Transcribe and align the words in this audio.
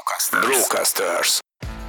Brocasters. 0.00 0.46
Brocasters. 0.46 1.38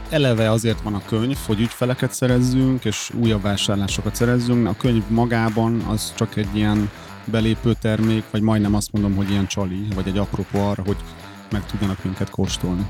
Eleve 0.09 0.51
azért 0.51 0.81
van 0.81 0.93
a 0.93 1.01
könyv, 1.05 1.37
hogy 1.45 1.59
ügyfeleket 1.59 2.13
szerezzünk, 2.13 2.85
és 2.85 3.11
újabb 3.21 3.41
vásárlásokat 3.41 4.15
szerezzünk. 4.15 4.67
A 4.67 4.75
könyv 4.77 5.03
magában 5.07 5.79
az 5.81 6.13
csak 6.15 6.35
egy 6.35 6.55
ilyen 6.55 6.91
belépő 7.25 7.73
termék, 7.81 8.23
vagy 8.31 8.41
majdnem 8.41 8.75
azt 8.75 8.91
mondom, 8.91 9.15
hogy 9.15 9.29
ilyen 9.29 9.47
csali, 9.47 9.87
vagy 9.95 10.07
egy 10.07 10.17
apropó 10.17 10.67
arra, 10.67 10.83
hogy 10.85 10.97
meg 11.51 11.65
tudjanak 11.65 12.03
minket 12.03 12.29
kóstolni 12.29 12.87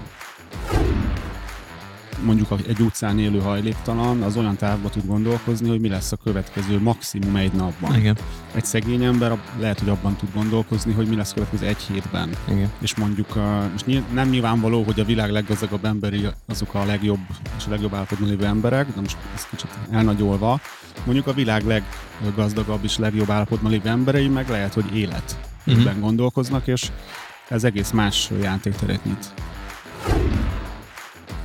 mondjuk 2.23 2.47
egy 2.67 2.79
utcán 2.79 3.19
élő 3.19 3.39
hajléktalan, 3.39 4.21
az 4.21 4.37
olyan 4.37 4.55
távba 4.55 4.89
tud 4.89 5.05
gondolkozni, 5.05 5.69
hogy 5.69 5.79
mi 5.79 5.89
lesz 5.89 6.11
a 6.11 6.15
következő 6.15 6.79
maximum 6.79 7.35
egy 7.35 7.53
napban. 7.53 7.95
Igen. 7.95 8.17
Egy 8.53 8.65
szegény 8.65 9.03
ember 9.03 9.37
lehet, 9.59 9.79
hogy 9.79 9.89
abban 9.89 10.15
tud 10.15 10.29
gondolkozni, 10.33 10.93
hogy 10.93 11.07
mi 11.07 11.15
lesz 11.15 11.31
a 11.31 11.33
következő 11.33 11.65
egy 11.65 11.81
hétben. 11.81 12.29
Igen. 12.49 12.71
És 12.79 12.95
mondjuk 12.95 13.35
most 13.71 13.85
nem 14.13 14.29
nyilvánvaló, 14.29 14.83
hogy 14.83 14.99
a 14.99 15.05
világ 15.05 15.31
leggazdagabb 15.31 15.85
emberi 15.85 16.27
azok 16.45 16.73
a 16.73 16.85
legjobb 16.85 17.19
és 17.57 17.65
a 17.65 17.69
legjobb 17.69 17.93
állapotban 17.93 18.29
lévő 18.29 18.45
emberek, 18.45 18.87
de 18.93 19.01
most 19.01 19.17
ez 19.35 19.45
kicsit 19.49 19.69
elnagyolva. 19.91 20.59
Mondjuk 21.03 21.27
a 21.27 21.33
világ 21.33 21.83
leggazdagabb 22.23 22.83
és 22.83 22.97
legjobb 22.97 23.29
állapotban 23.29 23.71
lévő 23.71 23.89
emberei 23.89 24.27
meg 24.27 24.49
lehet, 24.49 24.73
hogy 24.73 24.95
élet 24.95 25.37
uh-huh. 25.65 25.99
gondolkoznak, 25.99 26.67
és 26.67 26.91
ez 27.49 27.63
egész 27.63 27.91
más 27.91 28.29
játékteret 28.41 29.05
nyit 29.05 29.33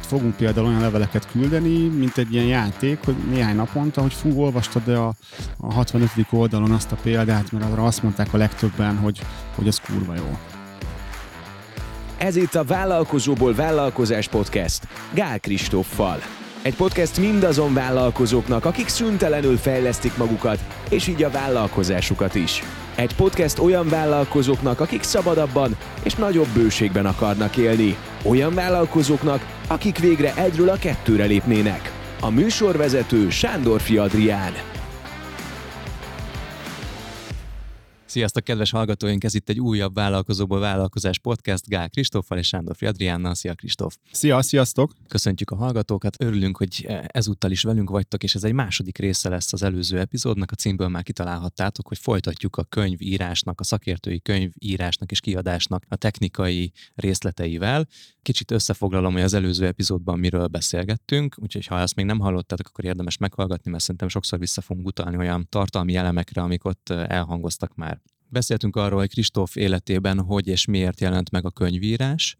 fogunk 0.06 0.37
például 0.37 0.66
olyan 0.66 0.80
leveleket 0.80 1.30
küldeni, 1.30 1.88
mint 1.88 2.19
egy 2.19 2.33
ilyen 2.33 2.46
játék, 2.46 2.98
hogy 3.05 3.15
néhány 3.30 3.56
naponta, 3.56 4.01
hogy 4.01 4.12
fú, 4.12 4.41
olvastad-e 4.41 5.01
a, 5.01 5.15
a 5.60 5.73
65. 5.73 6.10
oldalon 6.30 6.70
azt 6.70 6.92
a 6.92 6.96
példát, 7.02 7.52
mert 7.52 7.65
arra 7.65 7.84
azt 7.84 8.02
mondták 8.02 8.34
a 8.34 8.37
legtöbben, 8.37 8.96
hogy, 8.96 9.20
hogy 9.55 9.66
ez 9.66 9.80
kurva 9.80 10.15
jó. 10.15 10.38
Ez 12.19 12.37
itt 12.37 12.55
a 12.55 12.65
Vállalkozóból 12.65 13.55
Vállalkozás 13.55 14.29
Podcast 14.29 14.88
Gál 15.15 15.41
Kristóffal. 15.41 16.18
Egy 16.66 16.77
podcast 16.77 17.19
mindazon 17.19 17.74
vállalkozóknak, 17.74 18.65
akik 18.65 18.88
szüntelenül 18.88 19.57
fejlesztik 19.57 20.16
magukat, 20.16 20.59
és 20.91 21.07
így 21.07 21.23
a 21.23 21.30
vállalkozásukat 21.30 22.35
is. 22.35 22.63
Egy 22.95 23.15
podcast 23.15 23.59
olyan 23.59 23.88
vállalkozóknak, 23.88 24.80
akik 24.80 25.02
szabadabban 25.02 25.76
és 26.02 26.15
nagyobb 26.15 26.49
bőségben 26.54 27.07
akarnak 27.07 27.57
élni. 27.57 27.96
Olyan 28.23 28.54
vállalkozóknak, 28.54 29.46
akik 29.68 29.99
végre 29.99 30.35
egyről 30.35 30.68
a 30.68 30.76
kettőre 30.76 31.24
lépnének. 31.24 31.93
A 32.21 32.30
műsorvezető 32.30 33.30
Sándor 33.30 33.80
Adrián. 33.96 34.76
Sziasztok, 38.07 38.45
kedves 38.45 38.71
hallgatóink! 38.71 39.24
Ez 39.24 39.35
itt 39.35 39.49
egy 39.49 39.60
újabb 39.60 39.95
Vállalkozóból 39.95 40.60
Vállalkozás 40.60 41.18
podcast 41.18 41.68
Gál 41.68 41.90
Kristóffal 41.90 42.38
és 42.38 42.46
Sándor 42.46 42.76
Adriánnal. 42.80 43.35
Szia 43.35 43.54
Kristóf! 43.54 43.96
Szia, 44.13 44.43
sziasztok! 44.43 44.93
Köszöntjük 45.09 45.51
a 45.51 45.57
hallgatókat, 45.57 46.23
örülünk, 46.23 46.57
hogy 46.57 46.87
ezúttal 47.07 47.51
is 47.51 47.63
velünk 47.63 47.90
vagytok, 47.90 48.23
és 48.23 48.35
ez 48.35 48.45
egy 48.45 48.52
második 48.52 48.98
része 48.98 49.29
lesz 49.29 49.52
az 49.52 49.63
előző 49.63 49.98
epizódnak. 49.98 50.51
A 50.51 50.54
címből 50.54 50.88
már 50.88 51.02
kitalálhattátok, 51.02 51.88
hogy 51.88 51.98
folytatjuk 51.98 52.57
a 52.57 52.65
könyvírásnak, 52.65 53.60
a 53.60 53.65
szakértői 53.65 54.20
könyvírásnak 54.20 55.10
és 55.10 55.20
kiadásnak 55.20 55.85
a 55.88 55.96
technikai 55.96 56.73
részleteivel. 56.95 57.87
Kicsit 58.23 58.51
összefoglalom, 58.51 59.13
hogy 59.13 59.23
az 59.23 59.35
előző 59.35 59.66
epizódban 59.66 60.18
miről 60.18 60.46
beszélgettünk, 60.46 61.37
úgyhogy 61.38 61.66
ha 61.66 61.79
ezt 61.79 61.95
még 61.95 62.04
nem 62.04 62.18
hallottátok, 62.18 62.66
akkor 62.66 62.85
érdemes 62.85 63.16
meghallgatni, 63.16 63.70
mert 63.70 63.82
szerintem 63.82 64.09
sokszor 64.09 64.38
vissza 64.38 64.60
fogunk 64.60 64.87
utalni 64.87 65.16
olyan 65.16 65.47
tartalmi 65.48 65.97
elemekre, 65.97 66.43
amik 66.43 66.65
ott 66.65 66.91
elhangoztak 66.91 67.75
már. 67.75 68.00
Beszéltünk 68.28 68.77
arról, 68.77 68.99
hogy 68.99 69.10
Kristóf 69.10 69.56
életében 69.56 70.21
hogy 70.21 70.47
és 70.47 70.65
miért 70.65 71.00
jelent 71.00 71.31
meg 71.31 71.44
a 71.44 71.50
könyvírás, 71.50 72.37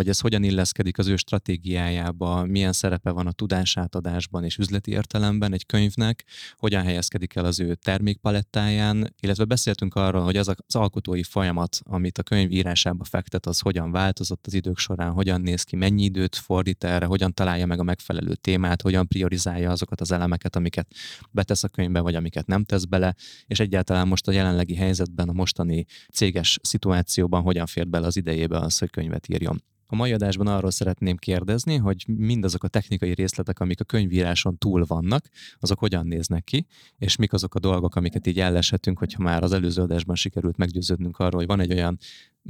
hogy 0.00 0.08
ez 0.08 0.20
hogyan 0.20 0.42
illeszkedik 0.42 0.98
az 0.98 1.06
ő 1.06 1.16
stratégiájába, 1.16 2.44
milyen 2.44 2.72
szerepe 2.72 3.10
van 3.10 3.26
a 3.26 3.32
tudásátadásban 3.32 4.44
és 4.44 4.56
üzleti 4.56 4.90
értelemben 4.90 5.52
egy 5.52 5.66
könyvnek, 5.66 6.24
hogyan 6.56 6.82
helyezkedik 6.82 7.34
el 7.34 7.44
az 7.44 7.60
ő 7.60 7.74
termékpalettáján, 7.74 9.14
illetve 9.20 9.44
beszéltünk 9.44 9.94
arról, 9.94 10.22
hogy 10.22 10.36
az 10.36 10.48
az 10.48 10.74
alkotói 10.74 11.22
folyamat, 11.22 11.78
amit 11.84 12.18
a 12.18 12.22
könyv 12.22 12.50
írásába 12.50 13.04
fektet, 13.04 13.46
az 13.46 13.58
hogyan 13.58 13.90
változott 13.90 14.46
az 14.46 14.54
idők 14.54 14.78
során, 14.78 15.12
hogyan 15.12 15.40
néz 15.40 15.62
ki, 15.62 15.76
mennyi 15.76 16.02
időt 16.02 16.36
fordít 16.36 16.84
erre, 16.84 17.06
hogyan 17.06 17.34
találja 17.34 17.66
meg 17.66 17.78
a 17.78 17.82
megfelelő 17.82 18.34
témát, 18.34 18.82
hogyan 18.82 19.08
priorizálja 19.08 19.70
azokat 19.70 20.00
az 20.00 20.12
elemeket, 20.12 20.56
amiket 20.56 20.88
betesz 21.30 21.64
a 21.64 21.68
könyvbe, 21.68 22.00
vagy 22.00 22.14
amiket 22.14 22.46
nem 22.46 22.64
tesz 22.64 22.84
bele, 22.84 23.14
és 23.46 23.60
egyáltalán 23.60 24.08
most 24.08 24.28
a 24.28 24.32
jelenlegi 24.32 24.74
helyzetben, 24.74 25.28
a 25.28 25.32
mostani 25.32 25.86
céges 26.12 26.58
szituációban 26.62 27.42
hogyan 27.42 27.66
fér 27.66 27.88
bele 27.88 28.06
az 28.06 28.16
idejébe 28.16 28.58
az, 28.58 28.78
hogy 28.78 28.90
könyvet 28.90 29.28
írjon. 29.28 29.62
A 29.92 29.96
mai 29.96 30.12
adásban 30.12 30.46
arról 30.46 30.70
szeretném 30.70 31.16
kérdezni, 31.16 31.76
hogy 31.76 32.04
mindazok 32.06 32.64
a 32.64 32.68
technikai 32.68 33.14
részletek, 33.14 33.60
amik 33.60 33.80
a 33.80 33.84
könyvíráson 33.84 34.58
túl 34.58 34.84
vannak, 34.86 35.28
azok 35.60 35.78
hogyan 35.78 36.06
néznek 36.06 36.44
ki, 36.44 36.66
és 36.98 37.16
mik 37.16 37.32
azok 37.32 37.54
a 37.54 37.58
dolgok, 37.58 37.94
amiket 37.94 38.26
így 38.26 38.40
elleshetünk, 38.40 38.98
hogyha 38.98 39.22
már 39.22 39.42
az 39.42 39.52
előző 39.52 39.82
adásban 39.82 40.16
sikerült 40.16 40.56
meggyőződnünk 40.56 41.18
arról, 41.18 41.38
hogy 41.38 41.46
van 41.46 41.60
egy 41.60 41.72
olyan 41.72 41.98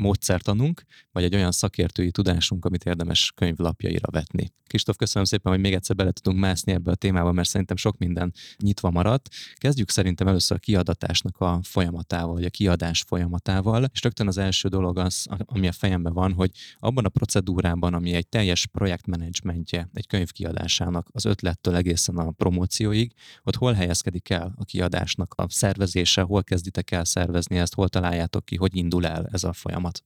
módszertanunk, 0.00 0.82
vagy 1.12 1.24
egy 1.24 1.34
olyan 1.34 1.52
szakértői 1.52 2.10
tudásunk, 2.10 2.64
amit 2.64 2.84
érdemes 2.84 3.32
könyvlapjaira 3.34 4.10
vetni. 4.10 4.52
Kristóf, 4.66 4.96
köszönöm 4.96 5.24
szépen, 5.24 5.52
hogy 5.52 5.60
még 5.60 5.74
egyszer 5.74 5.96
bele 5.96 6.10
tudunk 6.10 6.40
mászni 6.40 6.72
ebbe 6.72 6.90
a 6.90 6.94
témába, 6.94 7.32
mert 7.32 7.48
szerintem 7.48 7.76
sok 7.76 7.98
minden 7.98 8.32
nyitva 8.58 8.90
maradt. 8.90 9.28
Kezdjük 9.54 9.90
szerintem 9.90 10.28
először 10.28 10.56
a 10.56 10.60
kiadatásnak 10.60 11.40
a 11.40 11.60
folyamatával, 11.62 12.34
vagy 12.34 12.44
a 12.44 12.50
kiadás 12.50 13.04
folyamatával, 13.06 13.84
és 13.92 14.02
rögtön 14.02 14.26
az 14.26 14.38
első 14.38 14.68
dolog 14.68 14.98
az, 14.98 15.26
ami 15.44 15.68
a 15.68 15.72
fejemben 15.72 16.12
van, 16.12 16.32
hogy 16.32 16.50
abban 16.78 17.04
a 17.04 17.08
procedúrában, 17.08 17.94
ami 17.94 18.12
egy 18.12 18.28
teljes 18.28 18.66
projektmenedzsmentje 18.66 19.88
egy 19.92 20.06
könyv 20.06 20.30
kiadásának, 20.30 21.08
az 21.12 21.24
ötlettől 21.24 21.74
egészen 21.74 22.16
a 22.16 22.30
promócióig, 22.30 23.12
ott 23.42 23.56
hol 23.56 23.72
helyezkedik 23.72 24.30
el 24.30 24.54
a 24.56 24.64
kiadásnak 24.64 25.34
a 25.36 25.46
szervezése, 25.48 26.22
hol 26.22 26.44
kezditek 26.44 26.90
el 26.90 27.04
szervezni 27.04 27.58
ezt, 27.58 27.74
hol 27.74 27.88
találjátok 27.88 28.44
ki, 28.44 28.56
hogy 28.56 28.76
indul 28.76 29.06
el 29.06 29.28
ez 29.32 29.44
a 29.44 29.52
folyamat 29.52 29.89
folyamat. 29.90 30.04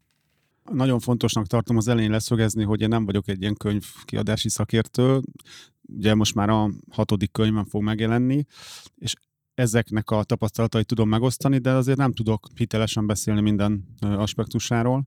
Nagyon 0.70 0.98
fontosnak 0.98 1.46
tartom 1.46 1.76
az 1.76 1.88
elején 1.88 2.10
leszögezni, 2.10 2.64
hogy 2.64 2.80
én 2.80 2.88
nem 2.88 3.04
vagyok 3.04 3.28
egy 3.28 3.40
ilyen 3.40 3.54
könyvkiadási 3.54 4.48
szakértő. 4.48 5.20
Ugye 5.82 6.14
most 6.14 6.34
már 6.34 6.48
a 6.48 6.70
hatodik 6.90 7.32
könyvem 7.32 7.64
fog 7.64 7.82
megjelenni, 7.82 8.44
és 8.96 9.14
ezeknek 9.54 10.10
a 10.10 10.22
tapasztalatait 10.22 10.86
tudom 10.86 11.08
megosztani, 11.08 11.58
de 11.58 11.70
azért 11.70 11.98
nem 11.98 12.12
tudok 12.12 12.48
hitelesen 12.54 13.06
beszélni 13.06 13.40
minden 13.40 13.84
aspektusáról. 14.00 15.06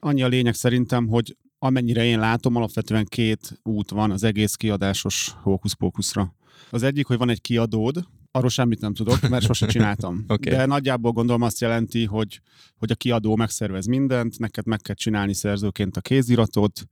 Annyi 0.00 0.22
a 0.22 0.28
lényeg 0.28 0.54
szerintem, 0.54 1.06
hogy 1.06 1.36
amennyire 1.58 2.04
én 2.04 2.18
látom, 2.18 2.56
alapvetően 2.56 3.04
két 3.04 3.60
út 3.62 3.90
van 3.90 4.10
az 4.10 4.22
egész 4.22 4.54
kiadásos 4.54 5.34
hókuszpókuszra. 5.42 6.34
Az 6.70 6.82
egyik, 6.82 7.06
hogy 7.06 7.18
van 7.18 7.28
egy 7.28 7.40
kiadód, 7.40 8.04
Arról 8.36 8.50
semmit 8.50 8.80
nem 8.80 8.94
tudok, 8.94 9.28
mert 9.28 9.44
sose 9.44 9.66
csináltam. 9.66 10.24
okay. 10.28 10.52
De 10.52 10.66
nagyjából 10.66 11.12
gondolom 11.12 11.42
azt 11.42 11.60
jelenti, 11.60 12.04
hogy, 12.04 12.40
hogy 12.78 12.90
a 12.90 12.94
kiadó 12.94 13.36
megszervez 13.36 13.86
mindent, 13.86 14.38
neked 14.38 14.66
meg 14.66 14.80
kell 14.80 14.94
csinálni 14.94 15.34
szerzőként 15.34 15.96
a 15.96 16.00
kéziratot, 16.00 16.84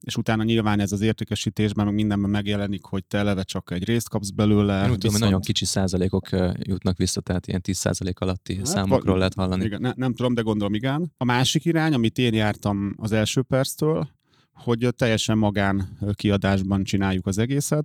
és 0.00 0.16
utána 0.16 0.42
nyilván 0.42 0.80
ez 0.80 0.92
az 0.92 1.00
értékesítésben, 1.00 1.84
meg 1.84 1.94
mindenben 1.94 2.30
megjelenik, 2.30 2.84
hogy 2.84 3.04
te 3.04 3.18
eleve 3.18 3.42
csak 3.42 3.70
egy 3.70 3.84
részt 3.84 4.08
kapsz 4.08 4.30
belőle. 4.30 4.84
Én 4.84 4.90
úgy 4.90 4.98
tudom, 4.98 5.12
hogy 5.12 5.20
nagyon 5.20 5.40
kicsi 5.40 5.64
százalékok 5.64 6.28
jutnak 6.62 6.96
vissza, 6.96 7.20
tehát 7.20 7.46
ilyen 7.46 7.62
10 7.62 7.76
százalék 7.76 8.20
alatti 8.20 8.56
hát, 8.56 8.66
számokról 8.66 9.16
lehet 9.18 9.34
hallani. 9.34 9.64
Igen, 9.64 9.80
ne, 9.80 9.92
nem 9.96 10.14
tudom, 10.14 10.34
de 10.34 10.42
gondolom 10.42 10.74
igen. 10.74 11.12
A 11.16 11.24
másik 11.24 11.64
irány, 11.64 11.94
amit 11.94 12.18
én 12.18 12.34
jártam 12.34 12.94
az 12.96 13.12
első 13.12 13.42
perctől, 13.42 14.08
hogy 14.52 14.88
teljesen 14.96 15.38
magán 15.38 15.98
kiadásban 16.14 16.84
csináljuk 16.84 17.26
az 17.26 17.38
egészet, 17.38 17.84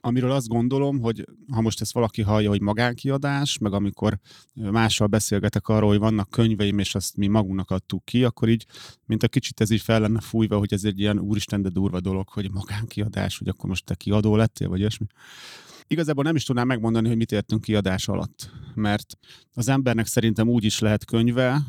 amiről 0.00 0.30
azt 0.30 0.48
gondolom, 0.48 1.00
hogy 1.00 1.24
ha 1.52 1.60
most 1.60 1.80
ezt 1.80 1.92
valaki 1.92 2.22
hallja, 2.22 2.48
hogy 2.48 2.60
magánkiadás, 2.60 3.58
meg 3.58 3.72
amikor 3.72 4.18
mással 4.54 5.06
beszélgetek 5.06 5.68
arról, 5.68 5.88
hogy 5.88 5.98
vannak 5.98 6.30
könyveim, 6.30 6.78
és 6.78 6.94
azt 6.94 7.16
mi 7.16 7.26
magunknak 7.26 7.70
adtuk 7.70 8.04
ki, 8.04 8.24
akkor 8.24 8.48
így, 8.48 8.66
mint 9.06 9.22
a 9.22 9.28
kicsit 9.28 9.60
ez 9.60 9.70
így 9.70 9.80
fel 9.82 10.00
lenne 10.00 10.20
fújva, 10.20 10.58
hogy 10.58 10.72
ez 10.72 10.84
egy 10.84 11.00
ilyen 11.00 11.18
úristen, 11.18 11.62
de 11.62 11.68
durva 11.68 12.00
dolog, 12.00 12.28
hogy 12.28 12.50
magánkiadás, 12.50 13.38
hogy 13.38 13.48
akkor 13.48 13.68
most 13.68 13.84
te 13.84 13.94
kiadó 13.94 14.36
lettél, 14.36 14.68
vagy 14.68 14.78
ilyesmi. 14.78 15.06
Igazából 15.86 16.24
nem 16.24 16.36
is 16.36 16.44
tudnám 16.44 16.66
megmondani, 16.66 17.08
hogy 17.08 17.16
mit 17.16 17.32
értünk 17.32 17.62
kiadás 17.62 18.08
alatt, 18.08 18.50
mert 18.74 19.18
az 19.54 19.68
embernek 19.68 20.06
szerintem 20.06 20.48
úgy 20.48 20.64
is 20.64 20.78
lehet 20.78 21.04
könyve, 21.04 21.62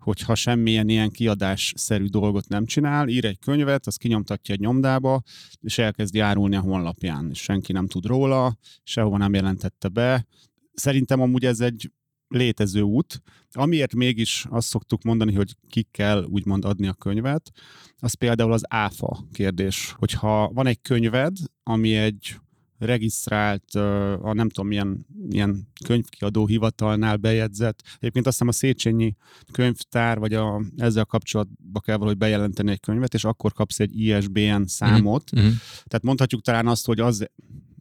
hogyha 0.00 0.34
semmilyen 0.34 0.88
ilyen 0.88 1.10
kiadásszerű 1.10 2.04
dolgot 2.04 2.48
nem 2.48 2.66
csinál, 2.66 3.08
ír 3.08 3.24
egy 3.24 3.38
könyvet, 3.38 3.86
az 3.86 3.96
kinyomtatja 3.96 4.54
egy 4.54 4.60
nyomdába, 4.60 5.22
és 5.60 5.78
elkezd 5.78 6.14
járulni 6.14 6.56
a 6.56 6.60
honlapján, 6.60 7.30
és 7.30 7.38
senki 7.38 7.72
nem 7.72 7.86
tud 7.86 8.06
róla, 8.06 8.56
sehova 8.82 9.16
nem 9.16 9.34
jelentette 9.34 9.88
be. 9.88 10.26
Szerintem 10.72 11.20
amúgy 11.20 11.44
ez 11.44 11.60
egy 11.60 11.90
létező 12.28 12.80
út. 12.80 13.22
Amiért 13.52 13.94
mégis 13.94 14.46
azt 14.48 14.68
szoktuk 14.68 15.02
mondani, 15.02 15.34
hogy 15.34 15.56
ki 15.68 15.86
kell 15.90 16.24
úgymond 16.24 16.64
adni 16.64 16.86
a 16.86 16.92
könyvet, 16.92 17.50
az 17.98 18.14
például 18.14 18.52
az 18.52 18.62
áfa 18.68 19.26
kérdés. 19.32 19.94
Hogyha 19.98 20.50
van 20.52 20.66
egy 20.66 20.80
könyved, 20.80 21.36
ami 21.62 21.94
egy 21.94 22.36
regisztrált, 22.80 23.74
a 24.22 24.32
nem 24.32 24.48
tudom 24.48 24.68
milyen, 24.68 25.06
milyen 25.28 25.68
könyvkiadó 25.84 26.46
hivatalnál 26.46 27.16
bejegyzett. 27.16 27.82
Egyébként 27.98 28.26
azt 28.26 28.38
hiszem 28.38 28.48
a 28.48 28.52
Széchenyi 28.52 29.16
könyvtár, 29.52 30.18
vagy 30.18 30.34
a, 30.34 30.62
ezzel 30.76 31.04
kapcsolatban 31.04 31.82
kell 31.84 31.96
valahogy 31.96 32.18
bejelenteni 32.18 32.70
egy 32.70 32.80
könyvet, 32.80 33.14
és 33.14 33.24
akkor 33.24 33.52
kapsz 33.52 33.80
egy 33.80 34.00
ISBN 34.00 34.62
számot. 34.66 35.36
Mm-hmm. 35.36 35.48
Tehát 35.84 36.02
mondhatjuk 36.02 36.42
talán 36.42 36.66
azt, 36.66 36.86
hogy 36.86 37.00
az, 37.00 37.26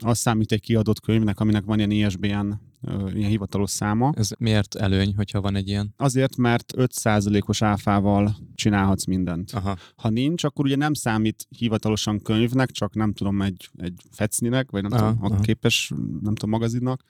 az 0.04 0.18
számít 0.18 0.52
egy 0.52 0.62
kiadott 0.62 1.00
könyvnek, 1.00 1.40
aminek 1.40 1.64
van 1.64 1.78
ilyen 1.78 1.92
ISBN 1.92 2.52
ilyen 2.88 3.30
hivatalos 3.30 3.70
száma. 3.70 4.12
Ez 4.16 4.30
miért 4.38 4.76
előny, 4.76 5.16
hogyha 5.16 5.42
van 5.42 5.56
egy 5.56 5.68
ilyen? 5.68 5.94
Azért, 5.98 6.38
mert 6.38 6.74
5%-os 6.78 7.62
áfával 7.62 8.36
csinálhatsz 8.56 9.06
mindent. 9.06 9.52
Aha. 9.52 9.78
Ha 9.96 10.10
nincs, 10.10 10.44
akkor 10.44 10.66
ugye 10.66 10.76
nem 10.76 10.94
számít 10.94 11.48
hivatalosan 11.58 12.22
könyvnek, 12.22 12.72
csak 12.72 12.96
nem 12.96 13.14
tudom, 13.14 13.42
egy, 13.42 13.70
egy 13.78 14.02
fecninek, 14.12 14.72
vagy 14.72 14.82
nem 14.82 14.92
aha, 14.92 15.14
tudom, 15.14 15.32
a 15.32 15.40
képes, 15.40 15.92
nem 16.22 16.36
tudom, 16.36 16.50
magazinnak 16.50 17.04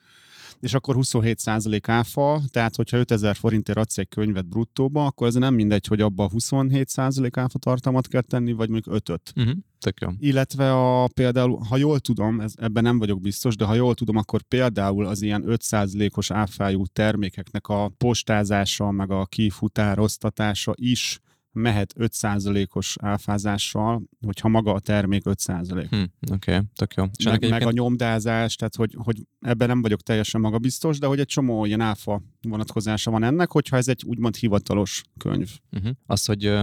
és 0.60 0.74
akkor 0.74 0.96
27% 0.98 1.80
áfa, 1.86 2.42
tehát 2.50 2.76
hogyha 2.76 2.96
5000 2.96 3.36
forintért 3.36 3.78
adsz 3.78 3.98
egy 3.98 4.08
könyvet 4.08 4.48
bruttóba, 4.48 5.06
akkor 5.06 5.26
ez 5.26 5.34
nem 5.34 5.54
mindegy, 5.54 5.86
hogy 5.86 6.00
abba 6.00 6.30
27% 6.34 7.30
áfa 7.34 7.58
tartalmat 7.58 8.08
kell 8.08 8.20
tenni, 8.20 8.52
vagy 8.52 8.68
mondjuk 8.68 8.94
5-öt. 8.94 9.32
Uh-huh. 9.36 9.52
Mhm, 9.52 9.58
tök 9.78 10.00
jó. 10.00 10.08
Illetve 10.18 10.72
a, 10.72 11.08
például, 11.08 11.58
ha 11.68 11.76
jól 11.76 12.00
tudom, 12.00 12.40
ez, 12.40 12.52
ebben 12.56 12.82
nem 12.82 12.98
vagyok 12.98 13.20
biztos, 13.20 13.56
de 13.56 13.64
ha 13.64 13.74
jól 13.74 13.94
tudom, 13.94 14.16
akkor 14.16 14.42
például 14.42 15.06
az 15.06 15.22
ilyen 15.22 15.44
5%-os 15.46 16.30
áfájú 16.30 16.84
termékeknek 16.86 17.68
a 17.68 17.88
postázása, 17.98 18.90
meg 18.90 19.10
a 19.10 19.26
kifutároztatása 19.26 20.72
is 20.76 21.20
mehet 21.52 21.94
5%-os 21.98 22.96
áfázással, 23.00 24.02
hogyha 24.26 24.48
maga 24.48 24.72
a 24.72 24.80
termék 24.80 25.22
5%. 25.24 25.86
Hm, 25.90 26.32
Oké, 26.32 26.52
okay, 26.52 26.64
tök 26.74 26.94
jó. 26.94 27.04
És 27.16 27.24
meg, 27.24 27.34
egyébként... 27.34 27.58
meg 27.58 27.68
a 27.68 27.70
nyomdázás, 27.70 28.54
tehát 28.54 28.74
hogy, 28.74 28.94
hogy 28.98 29.26
ebben 29.40 29.68
nem 29.68 29.82
vagyok 29.82 30.00
teljesen 30.00 30.40
magabiztos, 30.40 30.98
de 30.98 31.06
hogy 31.06 31.20
egy 31.20 31.26
csomó 31.26 31.64
ilyen 31.64 31.80
áfa 31.80 32.22
vonatkozása 32.42 33.10
van 33.10 33.22
ennek, 33.22 33.50
hogyha 33.50 33.76
ez 33.76 33.88
egy 33.88 34.02
úgymond 34.06 34.36
hivatalos 34.36 35.02
könyv. 35.18 35.50
Uh-huh. 35.72 35.90
Az, 36.06 36.24
hogy, 36.24 36.54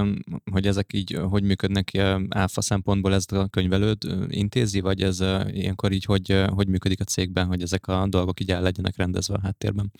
hogy 0.51 0.67
ezek 0.67 0.93
így 0.93 1.19
hogy 1.29 1.43
működnek 1.43 1.97
áfa 2.29 2.61
szempontból, 2.61 3.13
ezt 3.13 3.31
a 3.31 3.47
könyvelőd 3.47 4.03
intézi, 4.27 4.79
vagy 4.79 5.01
ez 5.01 5.19
ilyenkor 5.47 5.91
így 5.91 6.05
hogy, 6.05 6.43
hogy 6.47 6.67
működik 6.67 6.99
a 6.99 7.03
cégben, 7.03 7.47
hogy 7.47 7.61
ezek 7.61 7.87
a 7.87 8.07
dolgok 8.07 8.39
így 8.39 8.51
el 8.51 8.61
legyenek 8.61 8.95
rendezve 8.97 9.35
a 9.35 9.41
háttérben? 9.41 9.91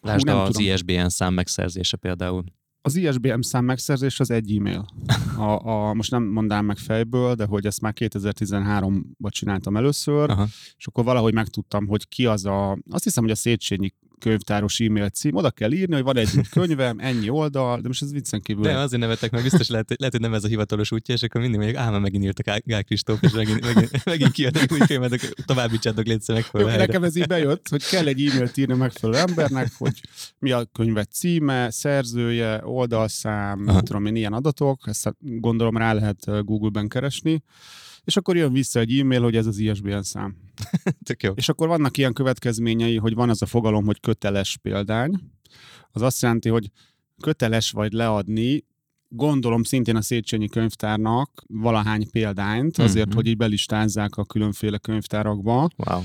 Lásd 0.00 0.30
Hú, 0.30 0.36
az 0.36 0.54
tudom. 0.54 0.72
ISBN 0.72 1.06
szám 1.06 1.34
megszerzése 1.34 1.96
például. 1.96 2.44
Az 2.86 2.96
ISBM 2.96 3.40
szám 3.40 3.64
megszerzés 3.64 4.20
az 4.20 4.30
egy 4.30 4.56
e-mail. 4.56 4.86
A, 5.36 5.68
a, 5.68 5.94
most 5.94 6.10
nem 6.10 6.22
mondám 6.22 6.64
meg 6.64 6.76
fejből, 6.76 7.34
de 7.34 7.44
hogy 7.44 7.66
ezt 7.66 7.80
már 7.80 7.92
2013-ban 7.96 9.28
csináltam 9.28 9.76
először, 9.76 10.30
Aha. 10.30 10.46
és 10.76 10.86
akkor 10.86 11.04
valahogy 11.04 11.34
megtudtam, 11.34 11.86
hogy 11.86 12.08
ki 12.08 12.26
az 12.26 12.44
a, 12.44 12.78
azt 12.90 13.04
hiszem, 13.04 13.22
hogy 13.22 13.32
a 13.32 13.36
Széchenyi 13.36 13.92
könyvtáros 14.24 14.80
e-mail 14.80 15.08
cím, 15.08 15.34
oda 15.34 15.50
kell 15.50 15.72
írni, 15.72 15.94
hogy 15.94 16.02
van 16.02 16.16
egy 16.16 16.30
könyvem, 16.50 16.98
ennyi 16.98 17.28
oldal, 17.28 17.80
de 17.80 17.88
most 17.88 18.02
ez 18.02 18.12
viccen 18.12 18.40
kívül. 18.40 18.62
De 18.62 18.78
azért 18.78 19.00
nevetek, 19.00 19.30
mert 19.30 19.42
biztos 19.42 19.68
lehet, 19.68 19.94
lehet, 19.96 20.12
hogy 20.12 20.22
nem 20.22 20.34
ez 20.34 20.44
a 20.44 20.48
hivatalos 20.48 20.92
útja, 20.92 21.14
és 21.14 21.22
akkor 21.22 21.40
mindig 21.40 21.58
mondjuk, 21.58 21.80
ám 21.80 22.00
megint 22.00 22.24
írtak 22.24 22.62
Gál 22.64 22.84
Kristóf, 22.84 23.22
és 23.22 23.32
megint, 23.32 23.74
megint, 23.74 24.04
megint 24.04 24.30
kiad 24.30 24.56
egy 24.56 24.72
új 24.72 24.78
könyvet, 24.78 25.34
továbbítsátok 25.44 26.06
légy 26.06 26.22
meg 26.26 26.46
Jó, 26.52 26.66
Nekem 26.66 27.04
ez 27.04 27.16
így 27.16 27.26
bejött, 27.26 27.68
hogy 27.68 27.84
kell 27.84 28.06
egy 28.06 28.26
e-mailt 28.26 28.56
írni 28.56 28.74
megfelelő 28.74 29.18
embernek, 29.18 29.72
hogy 29.78 30.00
mi 30.38 30.50
a 30.50 30.64
könyvet 30.72 31.12
címe, 31.12 31.70
szerzője, 31.70 32.60
oldalszám, 32.64 33.64
Aha. 33.66 33.82
tudom 33.82 34.06
én, 34.06 34.16
ilyen 34.16 34.32
adatok, 34.32 34.80
ezt 34.84 35.14
gondolom 35.18 35.76
rá 35.76 35.92
lehet 35.92 36.44
Google-ben 36.44 36.88
keresni, 36.88 37.42
és 38.04 38.16
akkor 38.16 38.36
jön 38.36 38.52
vissza 38.52 38.80
egy 38.80 38.98
e-mail, 38.98 39.22
hogy 39.22 39.36
ez 39.36 39.46
az 39.46 39.58
ISBN 39.58 40.00
szám. 40.00 40.36
Tök 41.08 41.22
jó. 41.22 41.32
És 41.32 41.48
akkor 41.48 41.68
vannak 41.68 41.96
ilyen 41.96 42.12
következményei, 42.12 42.96
hogy 42.96 43.14
van 43.14 43.28
az 43.28 43.42
a 43.42 43.46
fogalom, 43.46 43.84
hogy 43.84 44.00
köteles 44.00 44.58
példány. 44.62 45.20
Az 45.90 46.02
azt 46.02 46.22
jelenti, 46.22 46.48
hogy 46.48 46.70
köteles 47.22 47.70
vagy 47.70 47.92
leadni, 47.92 48.64
gondolom 49.08 49.62
szintén 49.62 49.96
a 49.96 50.02
Széchenyi 50.02 50.48
könyvtárnak 50.48 51.44
valahány 51.48 52.10
példányt, 52.10 52.78
azért, 52.78 53.06
mm-hmm. 53.06 53.16
hogy 53.16 53.26
így 53.26 53.36
belistázzák 53.36 54.16
a 54.16 54.24
különféle 54.24 54.78
könyvtárakba. 54.78 55.68
Wow. 55.76 56.02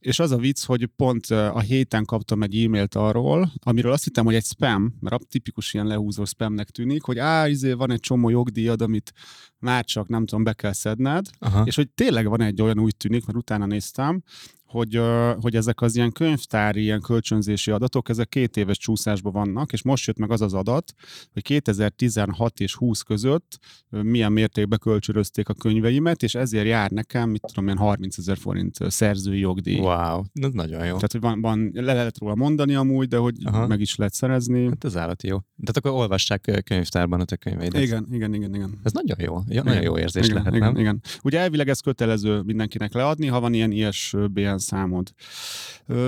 És 0.00 0.18
az 0.18 0.30
a 0.30 0.36
vicc, 0.36 0.64
hogy 0.64 0.86
pont 0.86 1.26
a 1.30 1.60
héten 1.60 2.04
kaptam 2.04 2.42
egy 2.42 2.62
e-mailt 2.64 2.94
arról, 2.94 3.52
amiről 3.62 3.92
azt 3.92 4.04
hittem, 4.04 4.24
hogy 4.24 4.34
egy 4.34 4.44
spam, 4.44 4.94
mert 5.00 5.14
a 5.22 5.26
tipikus 5.28 5.74
ilyen 5.74 5.86
lehúzó 5.86 6.24
spamnek 6.24 6.70
tűnik, 6.70 7.02
hogy 7.02 7.18
á, 7.18 7.48
izé 7.48 7.72
van 7.72 7.90
egy 7.90 8.00
csomó 8.00 8.28
jogdíjad, 8.28 8.82
amit 8.82 9.12
már 9.58 9.84
csak 9.84 10.08
nem 10.08 10.26
tudom, 10.26 10.44
be 10.44 10.52
kell 10.52 10.72
szedned, 10.72 11.26
Aha. 11.38 11.62
és 11.64 11.74
hogy 11.74 11.88
tényleg 11.88 12.28
van 12.28 12.40
egy 12.40 12.62
olyan 12.62 12.78
úgy 12.78 12.96
tűnik, 12.96 13.26
mert 13.26 13.38
utána 13.38 13.66
néztem, 13.66 14.22
hogy, 14.68 15.00
hogy 15.40 15.56
ezek 15.56 15.80
az 15.80 15.96
ilyen 15.96 16.12
könyvtári, 16.12 16.82
ilyen 16.82 17.00
kölcsönzési 17.00 17.70
adatok, 17.70 18.08
ezek 18.08 18.28
két 18.28 18.56
éves 18.56 18.78
csúszásban 18.78 19.32
vannak, 19.32 19.72
és 19.72 19.82
most 19.82 20.06
jött 20.06 20.18
meg 20.18 20.30
az 20.30 20.40
az 20.40 20.54
adat, 20.54 20.92
hogy 21.32 21.42
2016 21.42 22.60
és 22.60 22.74
20 22.74 23.02
között 23.02 23.58
milyen 23.88 24.32
mértékben 24.32 24.78
kölcsönözték 24.78 25.48
a 25.48 25.54
könyveimet, 25.54 26.22
és 26.22 26.34
ezért 26.34 26.66
jár 26.66 26.90
nekem, 26.90 27.30
mit 27.30 27.42
tudom 27.46 27.68
én, 27.68 27.76
30 27.76 28.18
ezer 28.18 28.36
forint 28.36 28.76
szerzői 28.86 29.38
jogdíj. 29.38 29.78
Wow, 29.78 30.22
ez 30.32 30.52
nagyon 30.52 30.80
jó. 30.80 30.94
Tehát, 30.94 31.12
hogy 31.12 31.20
van, 31.20 31.40
van 31.40 31.70
le 31.72 31.92
lehet 31.92 32.18
róla 32.18 32.34
mondani 32.34 32.74
amúgy, 32.74 33.08
de 33.08 33.16
hogy 33.16 33.34
Aha. 33.44 33.66
meg 33.66 33.80
is 33.80 33.96
lehet 33.96 34.14
szerezni. 34.14 34.64
Hát 34.64 34.84
ez 34.84 34.96
állati 34.96 35.26
jó. 35.26 35.38
Tehát 35.64 35.76
akkor 35.76 35.90
olvassák 35.90 36.62
könyvtárban 36.64 37.20
a 37.20 37.24
te 37.24 37.36
könyveidet. 37.36 37.82
Igen, 37.82 38.06
igen, 38.10 38.34
igen, 38.34 38.54
igen. 38.54 38.78
Ez 38.82 38.92
nagyon 38.92 39.16
jó. 39.20 39.38
Ja, 39.48 39.62
nagyon 39.62 39.82
jó 39.82 39.98
érzés 39.98 40.24
igen, 40.24 40.36
lehet, 40.36 40.54
igen, 40.54 40.72
nem? 40.72 40.80
Igen. 40.80 41.00
Ugye 41.22 41.38
elvileg 41.38 41.68
ez 41.68 41.80
kötelező 41.80 42.40
mindenkinek 42.40 42.92
leadni, 42.92 43.26
ha 43.26 43.40
van 43.40 43.52
ilyen 43.54 43.70
ISBN 43.70 44.57
számod. 44.58 45.12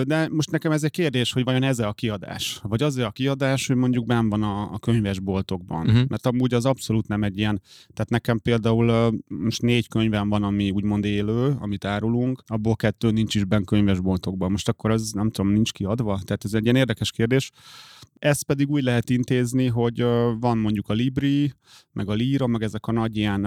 De 0.05 0.29
most 0.29 0.51
nekem 0.51 0.73
ez 0.73 0.85
egy 0.85 0.91
kérdés, 0.91 1.33
hogy 1.33 1.45
vajon 1.45 1.63
ez 1.63 1.79
a 1.79 1.93
kiadás? 1.93 2.61
Vagy 2.63 2.83
az 2.83 2.97
a 2.97 3.11
kiadás, 3.11 3.67
hogy 3.67 3.77
mondjuk 3.77 4.07
benn 4.07 4.29
van 4.29 4.43
a, 4.43 4.73
a 4.73 4.79
könyvesboltokban? 4.79 5.87
Uh-huh. 5.87 6.09
Mert 6.09 6.27
amúgy 6.27 6.55
az 6.55 6.65
abszolút 6.65 7.09
nem 7.09 7.23
egy 7.23 7.39
ilyen, 7.39 7.63
tehát 7.93 8.11
nekem 8.11 8.39
például 8.39 9.19
most 9.27 9.63
négy 9.63 9.89
könyvem 9.89 10.29
van, 10.29 10.43
ami 10.43 10.71
úgymond 10.71 11.05
élő, 11.05 11.57
amit 11.61 11.85
árulunk, 11.85 12.43
abból 12.47 12.77
kettő 12.77 13.11
nincs 13.11 13.35
is 13.35 13.45
benn 13.45 13.65
könyvesboltokban. 13.65 14.51
Most 14.51 14.69
akkor 14.69 14.91
az 14.91 15.13
nem 15.13 15.31
tudom, 15.31 15.53
nincs 15.53 15.73
kiadva? 15.73 16.21
Tehát 16.25 16.45
ez 16.45 16.55
egy 16.55 16.63
ilyen 16.65 16.77
érdekes 16.77 17.11
kérdés. 17.11 17.51
Ezt 18.19 18.45
pedig 18.45 18.71
úgy 18.71 18.83
lehet 18.83 19.11
intézni, 19.11 19.67
hogy 19.67 20.03
van 20.41 20.59
mondjuk 20.59 20.89
a 20.89 20.93
Libri, 20.93 21.53
meg 21.93 22.09
a 22.09 22.13
Lira, 22.13 22.47
meg 22.47 22.63
ezek 22.63 22.87
a 22.87 22.93
nagy 22.93 23.17
ilyen 23.17 23.47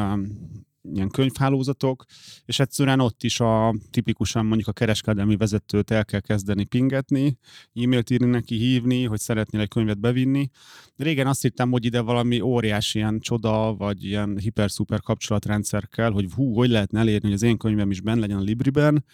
ilyen 0.94 1.10
könyvhálózatok, 1.10 2.06
és 2.46 2.60
egyszerűen 2.60 3.00
ott 3.00 3.24
is 3.24 3.40
a 3.40 3.76
tipikusan 3.92 4.46
mondjuk 4.46 4.68
a 4.68 4.72
kereskedelmi 4.72 5.36
vezetőt 5.38 5.92
el 5.92 6.06
kell 6.06 6.20
kezdeni 6.20 6.66
pingetni, 6.66 7.38
e-mailt 7.74 8.10
írni 8.10 8.26
neki, 8.26 8.56
hívni, 8.56 9.04
hogy 9.04 9.20
szeretnél 9.20 9.62
egy 9.62 9.68
könyvet 9.68 10.00
bevinni. 10.00 10.50
Régen 10.96 11.28
azt 11.28 11.42
hittem, 11.42 11.72
hogy 11.72 11.86
ide 11.86 12.02
valami 12.02 12.42
óriási 12.42 12.98
ilyen 12.98 13.20
csoda, 13.20 13.76
vagy 13.76 14.04
ilyen 14.04 14.38
hiper-szuper 14.38 15.02
kapcsolatrendszer 15.02 15.88
kell, 15.88 16.12
hogy 16.12 16.32
hú, 16.36 16.54
hogy 16.54 16.70
lehetne 16.70 17.00
elérni, 17.00 17.26
hogy 17.26 17.36
az 17.36 17.44
én 17.44 17.58
könyvem 17.58 17.92
is 17.92 18.02
benne 18.02 18.20
legyen 18.20 18.38
a 18.38 18.42
Libriben, 18.42 19.06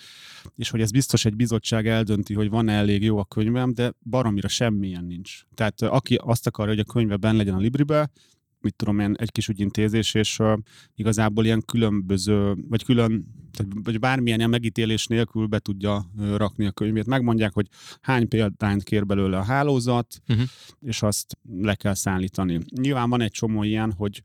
és 0.55 0.69
hogy 0.69 0.81
ez 0.81 0.91
biztos 0.91 1.25
egy 1.25 1.35
bizottság 1.35 1.87
eldönti, 1.87 2.33
hogy 2.33 2.49
van-e 2.49 2.73
elég 2.73 3.03
jó 3.03 3.17
a 3.17 3.25
könyvem, 3.25 3.73
de 3.73 3.93
baromira 4.09 4.47
semmilyen 4.47 5.05
nincs. 5.05 5.41
Tehát 5.53 5.81
aki 5.81 6.15
azt 6.15 6.47
akarja, 6.47 6.73
hogy 6.73 6.83
a 6.87 6.91
könyve 6.91 7.15
benne 7.15 7.37
legyen 7.37 7.55
a 7.55 7.59
Libribe, 7.59 8.09
mit 8.61 8.75
tudom 8.75 8.99
én, 8.99 9.13
egy 9.17 9.31
kis 9.31 9.47
ügyintézés, 9.47 10.13
és 10.13 10.39
uh, 10.39 10.57
igazából 10.95 11.45
ilyen 11.45 11.63
különböző, 11.65 12.55
vagy 12.69 12.83
külön, 12.83 13.25
vagy 13.83 13.99
bármilyen 13.99 14.37
ilyen 14.37 14.49
megítélés 14.49 15.07
nélkül 15.07 15.45
be 15.45 15.59
tudja 15.59 16.05
uh, 16.17 16.35
rakni 16.35 16.65
a 16.65 16.71
könyvét. 16.71 17.05
Megmondják, 17.05 17.53
hogy 17.53 17.67
hány 18.01 18.27
példányt 18.27 18.83
kér 18.83 19.05
belőle 19.05 19.37
a 19.37 19.43
hálózat, 19.43 20.21
uh-huh. 20.27 20.45
és 20.81 21.01
azt 21.01 21.37
le 21.51 21.75
kell 21.75 21.93
szállítani. 21.93 22.59
Nyilván 22.75 23.09
van 23.09 23.21
egy 23.21 23.31
csomó 23.31 23.63
ilyen, 23.63 23.91
hogy 23.91 24.23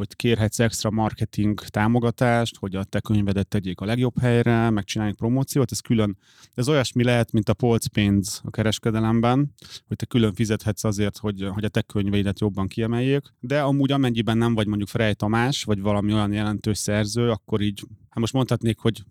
hogy 0.00 0.16
kérhetsz 0.16 0.58
extra 0.58 0.90
marketing 0.90 1.60
támogatást, 1.60 2.56
hogy 2.56 2.74
a 2.74 2.84
te 2.84 3.00
könyvedet 3.00 3.48
tegyék 3.48 3.80
a 3.80 3.84
legjobb 3.84 4.18
helyre, 4.18 4.70
megcsinálják 4.70 5.16
promóciót, 5.16 5.72
ez 5.72 5.80
külön, 5.80 6.18
ez 6.54 6.68
olyasmi 6.68 7.04
lehet, 7.04 7.32
mint 7.32 7.48
a 7.48 7.54
polcpénz 7.54 8.40
a 8.44 8.50
kereskedelemben, 8.50 9.54
hogy 9.86 9.96
te 9.96 10.06
külön 10.06 10.34
fizethetsz 10.34 10.84
azért, 10.84 11.18
hogy, 11.18 11.48
hogy 11.52 11.64
a 11.64 11.68
te 11.68 11.82
könyveidet 11.82 12.40
jobban 12.40 12.68
kiemeljék, 12.68 13.22
de 13.40 13.60
amúgy 13.60 13.92
amennyiben 13.92 14.38
nem 14.38 14.54
vagy 14.54 14.66
mondjuk 14.66 14.88
Frey 14.88 15.14
Tamás, 15.14 15.64
vagy 15.64 15.80
valami 15.80 16.12
olyan 16.12 16.32
jelentős 16.32 16.78
szerző, 16.78 17.30
akkor 17.30 17.60
így 17.60 17.82
hát 18.08 18.18
most 18.18 18.32
mondhatnék, 18.32 18.78
hogy, 18.78 19.02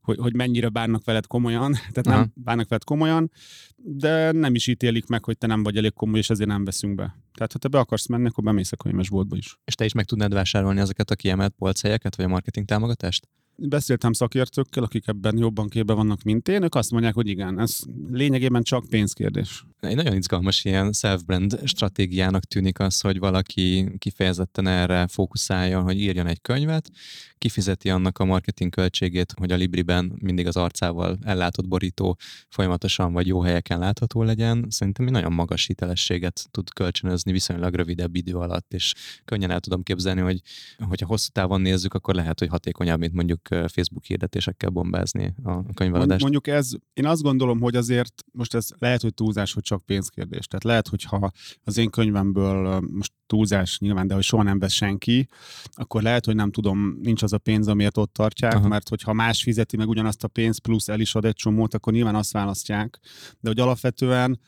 hogy, 0.00 0.18
hogy 0.18 0.34
mennyire 0.34 0.68
bánnak 0.68 1.04
veled 1.04 1.26
komolyan, 1.26 1.72
tehát 1.92 2.06
Aha. 2.06 2.16
nem 2.16 2.32
bánnak 2.34 2.68
veled 2.68 2.84
komolyan, 2.84 3.30
de 3.76 4.32
nem 4.32 4.54
is 4.54 4.66
ítélik 4.66 5.06
meg, 5.06 5.24
hogy 5.24 5.38
te 5.38 5.46
nem 5.46 5.62
vagy 5.62 5.76
elég 5.76 5.92
komoly, 5.92 6.18
és 6.18 6.30
ezért 6.30 6.48
nem 6.48 6.64
veszünk 6.64 6.94
be. 6.94 7.23
Tehát, 7.34 7.52
ha 7.52 7.58
te 7.58 7.68
be 7.68 7.78
akarsz 7.78 8.06
menni, 8.06 8.26
akkor 8.26 8.44
bemész 8.44 8.72
a 8.72 8.76
könyvesboltba 8.76 9.36
is. 9.36 9.58
És 9.64 9.74
te 9.74 9.84
is 9.84 9.92
meg 9.92 10.04
tudnád 10.04 10.32
vásárolni 10.32 10.80
ezeket 10.80 11.10
a 11.10 11.14
kiemelt 11.14 11.54
polchelyeket, 11.58 12.16
vagy 12.16 12.24
a 12.24 12.28
marketing 12.28 12.66
támogatást? 12.66 13.28
Beszéltem 13.56 14.12
szakértőkkel, 14.12 14.82
akik 14.82 15.08
ebben 15.08 15.38
jobban 15.38 15.68
képbe 15.68 15.92
vannak, 15.92 16.22
mint 16.22 16.48
én, 16.48 16.62
ők 16.62 16.74
azt 16.74 16.90
mondják, 16.90 17.14
hogy 17.14 17.28
igen, 17.28 17.58
ez 17.58 17.78
lényegében 18.10 18.62
csak 18.62 18.88
pénzkérdés. 18.88 19.64
Egy 19.84 19.96
nagyon 19.96 20.16
izgalmas 20.16 20.64
ilyen 20.64 20.92
self-brand 20.92 21.60
stratégiának 21.64 22.44
tűnik 22.44 22.78
az, 22.78 23.00
hogy 23.00 23.18
valaki 23.18 23.90
kifejezetten 23.98 24.66
erre 24.66 25.06
fókuszáljon, 25.06 25.82
hogy 25.82 26.00
írjon 26.00 26.26
egy 26.26 26.40
könyvet, 26.40 26.90
kifizeti 27.38 27.90
annak 27.90 28.18
a 28.18 28.24
marketing 28.24 28.70
költségét, 28.70 29.34
hogy 29.36 29.52
a 29.52 29.56
Libriben 29.56 30.12
mindig 30.20 30.46
az 30.46 30.56
arcával 30.56 31.18
ellátott 31.22 31.68
borító 31.68 32.18
folyamatosan 32.48 33.12
vagy 33.12 33.26
jó 33.26 33.40
helyeken 33.40 33.78
látható 33.78 34.22
legyen. 34.22 34.66
Szerintem 34.68 35.06
egy 35.06 35.12
nagyon 35.12 35.32
magas 35.32 35.66
hitelességet 35.66 36.46
tud 36.50 36.72
kölcsönözni 36.72 37.32
viszonylag 37.32 37.74
rövidebb 37.74 38.14
idő 38.14 38.34
alatt, 38.34 38.72
és 38.72 38.94
könnyen 39.24 39.50
el 39.50 39.60
tudom 39.60 39.82
képzelni, 39.82 40.20
hogy 40.20 40.40
hogyha 40.78 41.06
hosszú 41.06 41.28
távon 41.32 41.60
nézzük, 41.60 41.94
akkor 41.94 42.14
lehet, 42.14 42.38
hogy 42.38 42.48
hatékonyabb, 42.48 42.98
mint 42.98 43.12
mondjuk 43.12 43.40
Facebook 43.48 44.04
hirdetésekkel 44.04 44.70
bombázni 44.70 45.34
a 45.42 45.72
könyveladást. 45.74 46.22
Mondjuk 46.22 46.46
ez, 46.46 46.70
én 46.92 47.06
azt 47.06 47.22
gondolom, 47.22 47.60
hogy 47.60 47.76
azért 47.76 48.24
most 48.32 48.54
ez 48.54 48.68
lehet, 48.78 49.02
hogy 49.02 49.14
túlzás, 49.14 49.52
hogy 49.52 49.62
csak 49.62 49.73
pénzkérdés. 49.78 50.46
Tehát 50.46 50.64
lehet, 50.64 50.88
hogyha 50.88 51.30
az 51.64 51.76
én 51.76 51.90
könyvemből 51.90 52.80
most 52.80 53.12
túlzás 53.26 53.78
nyilván, 53.78 54.06
de 54.06 54.14
hogy 54.14 54.22
soha 54.22 54.42
nem 54.42 54.58
vesz 54.58 54.72
senki, 54.72 55.28
akkor 55.72 56.02
lehet, 56.02 56.24
hogy 56.24 56.34
nem 56.34 56.50
tudom, 56.50 56.98
nincs 57.02 57.22
az 57.22 57.32
a 57.32 57.38
pénz, 57.38 57.68
amiért 57.68 57.96
ott 57.96 58.12
tartják, 58.12 58.54
Aha. 58.54 58.68
mert 58.68 58.88
hogyha 58.88 59.12
más 59.12 59.42
fizeti 59.42 59.76
meg 59.76 59.88
ugyanazt 59.88 60.24
a 60.24 60.28
pénzt, 60.28 60.60
plusz 60.60 60.88
el 60.88 61.00
is 61.00 61.14
ad 61.14 61.24
egy 61.24 61.34
csomót, 61.34 61.74
akkor 61.74 61.92
nyilván 61.92 62.14
azt 62.14 62.32
választják. 62.32 63.00
De 63.40 63.48
hogy 63.48 63.60
alapvetően 63.60 64.40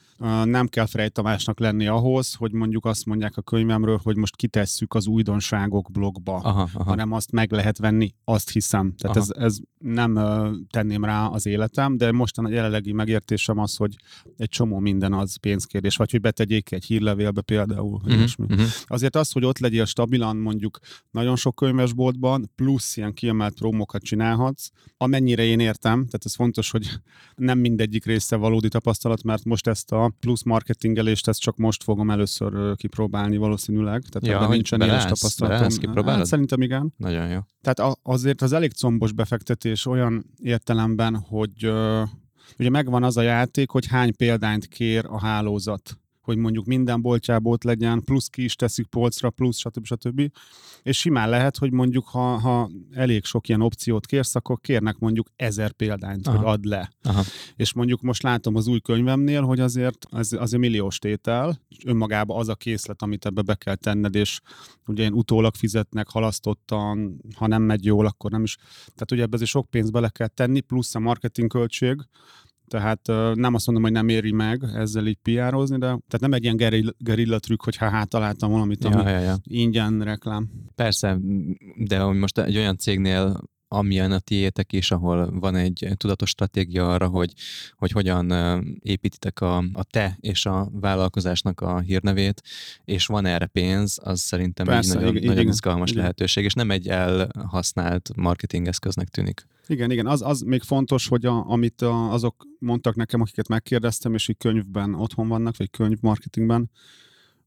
nem 0.44 0.66
kell 0.66 0.86
Frey 0.86 1.08
Tamásnak 1.10 1.58
lenni 1.58 1.86
ahhoz, 1.86 2.34
hogy 2.34 2.52
mondjuk 2.52 2.84
azt 2.84 3.06
mondják 3.06 3.36
a 3.36 3.42
könyvemről, 3.42 4.00
hogy 4.02 4.16
most 4.16 4.36
kitesszük 4.36 4.94
az 4.94 5.06
újdonságok 5.06 5.90
blogba, 5.90 6.36
aha, 6.36 6.68
aha. 6.74 6.84
hanem 6.84 7.12
azt 7.12 7.32
meg 7.32 7.52
lehet 7.52 7.78
venni, 7.78 8.14
azt 8.24 8.50
hiszem. 8.50 8.94
Tehát 8.96 9.16
ez, 9.16 9.30
ez 9.38 9.56
nem 9.78 10.18
tenném 10.70 11.04
rá 11.04 11.26
az 11.26 11.46
életem, 11.46 11.96
de 11.96 12.12
mostan 12.12 12.44
a 12.44 12.48
jelenlegi 12.48 12.92
megértésem 12.92 13.58
az, 13.58 13.76
hogy 13.76 13.96
egy 14.36 14.48
csomó 14.48 14.78
minden 14.78 15.12
az 15.12 15.36
pénzkérdés, 15.36 15.96
vagy 15.96 16.10
hogy 16.10 16.20
betegyék 16.20 16.72
egy 16.72 16.84
hírlevélbe 16.84 17.40
például. 17.40 18.00
Uh-huh, 18.04 18.28
uh-huh. 18.38 18.66
Azért 18.86 19.16
az, 19.16 19.32
hogy 19.32 19.44
ott 19.44 19.58
legyél 19.58 19.84
stabilan 19.84 20.36
mondjuk 20.36 20.78
nagyon 21.10 21.36
sok 21.36 21.54
könyvesboltban, 21.54 22.50
plusz 22.54 22.96
ilyen 22.96 23.12
kiemelt 23.12 23.54
promokat 23.54 24.02
csinálhatsz, 24.02 24.70
amennyire 24.96 25.44
én 25.44 25.60
értem, 25.60 25.94
tehát 25.94 26.24
ez 26.24 26.34
fontos, 26.34 26.70
hogy 26.70 26.88
nem 27.34 27.58
mindegyik 27.58 28.04
része 28.04 28.36
valódi 28.36 28.68
tapasztalat, 28.68 29.22
mert 29.22 29.44
most 29.44 29.66
ezt 29.66 29.92
a 29.92 30.05
plusz 30.08 30.42
marketingelést, 30.42 31.28
ezt 31.28 31.40
csak 31.40 31.56
most 31.56 31.82
fogom 31.82 32.10
először 32.10 32.76
kipróbálni 32.76 33.36
valószínűleg, 33.36 34.02
tehát 34.10 34.40
ja, 34.40 34.48
nincsen 34.48 34.80
éles 34.80 35.02
tapasztalatom. 35.02 36.04
Hát, 36.04 36.24
szerintem 36.26 36.62
igen. 36.62 36.94
Nagyon 36.96 37.28
jó. 37.28 37.38
Tehát 37.60 37.98
azért 38.02 38.42
az 38.42 38.52
elég 38.52 38.72
combos 38.72 39.12
befektetés 39.12 39.86
olyan 39.86 40.24
értelemben, 40.42 41.16
hogy 41.16 41.72
ugye 42.58 42.70
megvan 42.70 43.02
az 43.02 43.16
a 43.16 43.22
játék, 43.22 43.70
hogy 43.70 43.86
hány 43.86 44.16
példányt 44.16 44.66
kér 44.66 45.04
a 45.08 45.20
hálózat 45.20 45.98
hogy 46.26 46.36
mondjuk 46.36 46.66
minden 46.66 47.00
boltjából 47.00 47.52
ott 47.52 47.62
legyen, 47.62 48.02
plusz 48.04 48.26
ki 48.26 48.44
is 48.44 48.54
teszik 48.56 48.86
polcra, 48.86 49.30
plusz 49.30 49.58
stb. 49.58 49.84
stb. 49.84 50.30
És 50.82 50.98
simán 50.98 51.28
lehet, 51.28 51.56
hogy 51.56 51.72
mondjuk 51.72 52.06
ha, 52.06 52.38
ha 52.38 52.70
elég 52.92 53.24
sok 53.24 53.48
ilyen 53.48 53.60
opciót 53.60 54.06
kérsz, 54.06 54.34
akkor 54.34 54.60
kérnek 54.60 54.98
mondjuk 54.98 55.28
ezer 55.36 55.72
példányt, 55.72 56.26
Aha. 56.26 56.36
hogy 56.36 56.46
add 56.46 56.68
le. 56.68 56.90
Aha. 57.02 57.22
És 57.56 57.72
mondjuk 57.72 58.00
most 58.02 58.22
látom 58.22 58.56
az 58.56 58.66
új 58.66 58.80
könyvemnél, 58.80 59.42
hogy 59.42 59.60
azért 59.60 60.06
az, 60.10 60.32
azért 60.32 60.62
milliós 60.62 60.98
tétel, 60.98 61.60
önmagában 61.84 62.38
az 62.38 62.48
a 62.48 62.54
készlet, 62.54 63.02
amit 63.02 63.26
ebbe 63.26 63.42
be 63.42 63.54
kell 63.54 63.74
tenned, 63.74 64.14
és 64.14 64.40
ugye 64.86 65.02
én 65.02 65.12
utólag 65.12 65.54
fizetnek 65.54 66.08
halasztottan, 66.08 67.20
ha 67.36 67.46
nem 67.46 67.62
megy 67.62 67.84
jól, 67.84 68.06
akkor 68.06 68.30
nem 68.30 68.42
is. 68.42 68.56
Tehát 68.84 69.12
ugye 69.12 69.22
ebbe 69.22 69.34
azért 69.34 69.50
sok 69.50 69.70
pénzt 69.70 69.92
bele 69.92 70.08
kell 70.08 70.28
tenni, 70.28 70.60
plusz 70.60 70.94
a 70.94 70.98
marketing 70.98 71.50
költség, 71.50 71.96
tehát 72.68 73.06
nem 73.34 73.54
azt 73.54 73.66
mondom, 73.66 73.84
hogy 73.84 73.92
nem 73.92 74.08
éri 74.08 74.32
meg 74.32 74.62
ezzel 74.74 75.06
így 75.06 75.18
piározni, 75.22 75.78
de 75.78 75.86
tehát 75.86 76.20
nem 76.20 76.32
egy 76.32 76.42
ilyen 76.42 76.56
gerilla, 76.56 76.92
gerilla 76.98 77.38
trükk, 77.38 77.62
hogy 77.62 77.76
ha 77.76 77.88
hát 77.88 78.08
találtam 78.08 78.50
valamit, 78.50 78.84
ami 78.84 79.02
ja, 79.02 79.08
ja, 79.08 79.20
ja. 79.20 79.36
ingyen 79.42 80.00
reklám. 80.00 80.48
Persze, 80.74 81.18
de 81.76 81.98
hogy 81.98 82.16
most 82.16 82.38
egy 82.38 82.56
olyan 82.56 82.76
cégnél 82.76 83.40
amilyen 83.68 84.12
a 84.12 84.18
tiétek 84.18 84.72
is, 84.72 84.90
ahol 84.90 85.38
van 85.40 85.54
egy 85.54 85.88
tudatos 85.96 86.30
stratégia 86.30 86.92
arra, 86.92 87.08
hogy, 87.08 87.32
hogy 87.76 87.90
hogyan 87.90 88.32
építitek 88.80 89.40
a, 89.40 89.56
a 89.72 89.84
te 89.84 90.16
és 90.20 90.46
a 90.46 90.68
vállalkozásnak 90.72 91.60
a 91.60 91.80
hírnevét, 91.80 92.42
és 92.84 93.06
van 93.06 93.26
erre 93.26 93.46
pénz, 93.46 93.98
az 94.02 94.20
szerintem 94.20 94.66
Persze, 94.66 94.94
egy 94.94 95.00
nagyon, 95.00 95.16
igen, 95.16 95.34
nagyon 95.34 95.48
izgalmas 95.48 95.90
igen. 95.90 96.02
lehetőség, 96.02 96.44
és 96.44 96.52
nem 96.52 96.70
egy 96.70 96.88
elhasznált 96.88 98.10
marketingeszköznek 98.16 99.08
tűnik. 99.08 99.46
Igen, 99.68 99.90
igen, 99.90 100.06
az, 100.06 100.22
az 100.22 100.40
még 100.40 100.62
fontos, 100.62 101.08
hogy 101.08 101.26
a, 101.26 101.50
amit 101.50 101.82
a, 101.82 102.12
azok 102.12 102.46
mondtak 102.58 102.94
nekem, 102.94 103.20
akiket 103.20 103.48
megkérdeztem, 103.48 104.14
és 104.14 104.28
így 104.28 104.36
könyvben 104.36 104.94
otthon 104.94 105.28
vannak, 105.28 105.56
vagy 105.56 105.70
könyvmarketingben, 105.70 106.70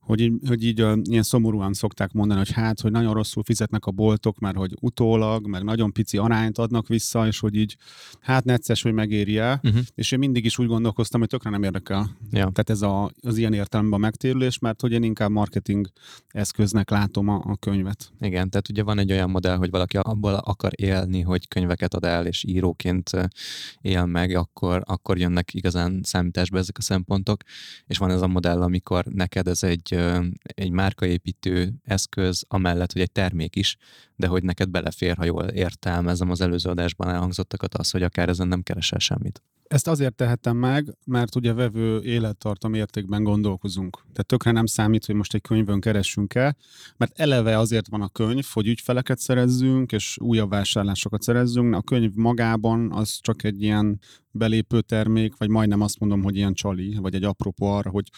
hogy 0.09 0.21
így, 0.21 0.33
hogy 0.47 0.63
így 0.63 0.85
ilyen 1.03 1.23
szomorúan 1.23 1.73
szokták 1.73 2.11
mondani, 2.11 2.39
hogy 2.39 2.51
hát, 2.51 2.81
hogy 2.81 2.91
nagyon 2.91 3.13
rosszul 3.13 3.43
fizetnek 3.43 3.85
a 3.85 3.91
boltok, 3.91 4.39
mert 4.39 4.55
hogy 4.55 4.73
utólag, 4.81 5.47
meg 5.47 5.63
nagyon 5.63 5.91
pici 5.91 6.17
arányt 6.17 6.57
adnak 6.57 6.87
vissza, 6.87 7.27
és 7.27 7.39
hogy 7.39 7.55
így 7.55 7.77
hát 8.19 8.43
necces, 8.43 8.81
hogy 8.81 8.93
megéri 8.93 9.37
el. 9.37 9.59
Uh-huh. 9.63 9.81
És 9.95 10.11
én 10.11 10.19
mindig 10.19 10.45
is 10.45 10.57
úgy 10.57 10.67
gondolkoztam, 10.67 11.19
hogy 11.19 11.29
tökre 11.29 11.49
nem 11.49 11.63
érdekel. 11.63 12.17
Ja. 12.31 12.49
Tehát 12.51 12.69
ez 12.69 12.81
a, 12.81 13.11
az 13.21 13.37
ilyen 13.37 13.53
értelemben 13.53 13.99
a 13.99 14.01
megtérülés, 14.01 14.59
mert 14.59 14.81
hogy 14.81 14.91
én 14.91 15.03
inkább 15.03 15.29
marketing 15.29 15.87
eszköznek 16.27 16.89
látom 16.89 17.27
a, 17.27 17.41
a 17.45 17.57
könyvet. 17.57 18.11
Igen, 18.19 18.49
tehát 18.49 18.69
ugye 18.69 18.83
van 18.83 18.99
egy 18.99 19.11
olyan 19.11 19.29
modell, 19.29 19.57
hogy 19.57 19.69
valaki 19.69 19.97
abból 19.97 20.33
akar 20.33 20.71
élni, 20.75 21.21
hogy 21.21 21.47
könyveket 21.47 21.93
ad 21.93 22.03
el, 22.03 22.25
és 22.25 22.43
íróként 22.47 23.11
él 23.81 24.05
meg, 24.05 24.35
akkor, 24.35 24.81
akkor 24.85 25.17
jönnek 25.17 25.53
igazán 25.53 25.99
számításba 26.03 26.57
ezek 26.57 26.77
a 26.77 26.81
szempontok, 26.81 27.41
és 27.87 27.97
van 27.97 28.11
ez 28.11 28.21
a 28.21 28.27
modell, 28.27 28.61
amikor 28.61 29.05
neked 29.05 29.47
ez 29.47 29.63
egy 29.63 29.97
egy 30.41 30.71
márkaépítő 30.71 31.73
eszköz, 31.83 32.45
amellett, 32.47 32.91
hogy 32.91 33.01
egy 33.01 33.11
termék 33.11 33.55
is, 33.55 33.77
de 34.15 34.27
hogy 34.27 34.43
neked 34.43 34.69
belefér, 34.69 35.17
ha 35.17 35.25
jól 35.25 35.43
értelmezem 35.43 36.29
az 36.29 36.41
előző 36.41 36.69
adásban 36.69 37.09
elhangzottakat, 37.09 37.75
az, 37.75 37.91
hogy 37.91 38.03
akár 38.03 38.29
ezen 38.29 38.47
nem 38.47 38.61
keresel 38.61 38.99
semmit. 38.99 39.43
Ezt 39.69 39.87
azért 39.87 40.15
tehetem 40.15 40.57
meg, 40.57 40.95
mert 41.05 41.35
ugye 41.35 41.53
vevő 41.53 42.01
élettartam 42.01 42.73
értékben 42.73 43.23
gondolkozunk. 43.23 43.95
Tehát 43.95 44.25
tökre 44.25 44.51
nem 44.51 44.65
számít, 44.65 45.05
hogy 45.05 45.15
most 45.15 45.33
egy 45.33 45.41
könyvön 45.41 45.79
keressünk 45.79 46.35
el, 46.35 46.57
mert 46.97 47.19
eleve 47.19 47.57
azért 47.57 47.87
van 47.87 48.01
a 48.01 48.07
könyv, 48.07 48.45
hogy 48.53 48.67
ügyfeleket 48.67 49.19
szerezzünk, 49.19 49.91
és 49.91 50.17
újabb 50.21 50.49
vásárlásokat 50.49 51.21
szerezzünk. 51.21 51.75
A 51.75 51.81
könyv 51.81 52.13
magában 52.13 52.91
az 52.91 53.19
csak 53.21 53.43
egy 53.43 53.61
ilyen 53.61 53.99
belépő 54.31 54.81
termék, 54.81 55.37
vagy 55.37 55.49
majdnem 55.49 55.81
azt 55.81 55.99
mondom, 55.99 56.23
hogy 56.23 56.35
ilyen 56.35 56.53
csali, 56.53 56.95
vagy 56.95 57.15
egy 57.15 57.23
apropó 57.23 57.65
arra, 57.65 57.89
hogy 57.89 58.09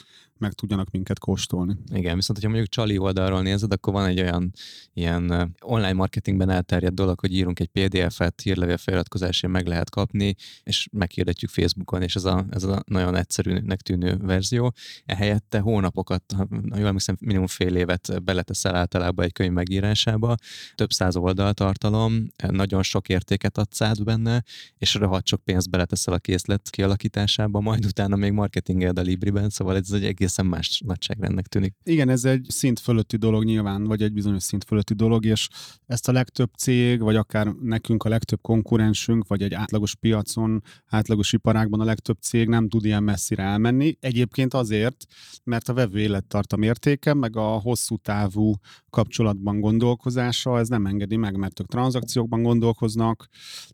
meg 0.41 0.53
tudjanak 0.53 0.91
minket 0.91 1.19
kóstolni. 1.19 1.75
Igen, 1.93 2.15
viszont 2.15 2.39
hogyha 2.39 2.53
mondjuk 2.53 2.69
csali 2.69 2.97
oldalról 2.97 3.41
nézed, 3.41 3.73
akkor 3.73 3.93
van 3.93 4.05
egy 4.05 4.21
olyan 4.21 4.51
ilyen 4.93 5.55
online 5.61 5.93
marketingben 5.93 6.49
elterjedt 6.49 6.95
dolog, 6.95 7.19
hogy 7.19 7.33
írunk 7.33 7.59
egy 7.59 7.67
PDF-et, 7.67 8.41
hírlevél 8.41 8.77
feliratkozásért 8.77 9.53
meg 9.53 9.67
lehet 9.67 9.89
kapni, 9.89 10.35
és 10.63 10.87
meghirdetjük 10.91 11.51
Facebookon, 11.51 12.01
és 12.01 12.15
ez 12.15 12.25
a, 12.25 12.45
ez 12.49 12.63
a 12.63 12.83
nagyon 12.85 13.15
egyszerűnek 13.15 13.81
tűnő 13.81 14.17
verzió. 14.17 14.73
Ehelyette 15.05 15.59
hónapokat, 15.59 16.23
ha 16.37 16.47
jól 16.51 16.87
emlékszem, 16.87 17.17
minimum 17.19 17.47
fél 17.47 17.75
évet 17.75 18.23
beleteszel 18.23 18.75
általában 18.75 19.25
egy 19.25 19.33
könyv 19.33 19.51
megírásába, 19.51 20.35
több 20.75 20.91
száz 20.91 21.15
oldal 21.15 21.53
tartalom, 21.53 22.27
nagyon 22.47 22.83
sok 22.83 23.09
értéket 23.09 23.57
adsz 23.57 23.81
át 23.81 24.03
benne, 24.03 24.43
és 24.77 24.93
rohadt 24.93 25.27
sok 25.27 25.43
pénzt 25.43 25.69
beleteszel 25.69 26.13
a 26.13 26.17
készlet 26.17 26.69
kialakításába, 26.69 27.59
majd 27.59 27.85
utána 27.85 28.15
még 28.15 28.31
marketinged 28.31 28.99
a 28.99 29.01
Libriben, 29.01 29.49
szóval 29.49 29.75
ez 29.75 29.91
egy 29.91 30.03
egészen 30.31 30.45
más 30.45 30.81
nagyságrendnek 30.85 31.47
tűnik. 31.47 31.73
Igen, 31.83 32.09
ez 32.09 32.25
egy 32.25 32.45
szint 32.49 32.79
fölötti 32.79 33.17
dolog 33.17 33.43
nyilván, 33.43 33.83
vagy 33.83 34.01
egy 34.01 34.13
bizonyos 34.13 34.43
szint 34.43 34.63
fölötti 34.63 34.93
dolog, 34.93 35.25
és 35.25 35.47
ezt 35.85 36.07
a 36.07 36.11
legtöbb 36.11 36.49
cég, 36.57 36.99
vagy 36.99 37.15
akár 37.15 37.47
nekünk 37.47 38.03
a 38.03 38.09
legtöbb 38.09 38.41
konkurensünk, 38.41 39.27
vagy 39.27 39.41
egy 39.41 39.53
átlagos 39.53 39.95
piacon, 39.95 40.61
átlagos 40.85 41.33
iparágban 41.33 41.79
a 41.79 41.83
legtöbb 41.83 42.17
cég 42.21 42.47
nem 42.47 42.69
tud 42.69 42.85
ilyen 42.85 43.03
messzire 43.03 43.43
elmenni. 43.43 43.97
Egyébként 43.99 44.53
azért, 44.53 45.05
mert 45.43 45.69
a 45.69 45.73
vevő 45.73 45.99
élettartam 45.99 46.61
értéke, 46.61 47.13
meg 47.13 47.35
a 47.35 47.59
hosszú 47.59 47.97
távú 47.97 48.53
kapcsolatban 48.89 49.59
gondolkozása, 49.59 50.59
ez 50.59 50.67
nem 50.67 50.85
engedi 50.85 51.15
meg, 51.15 51.35
mert 51.35 51.59
ők 51.59 51.67
tranzakciókban 51.67 52.41
gondolkoznak, 52.41 53.27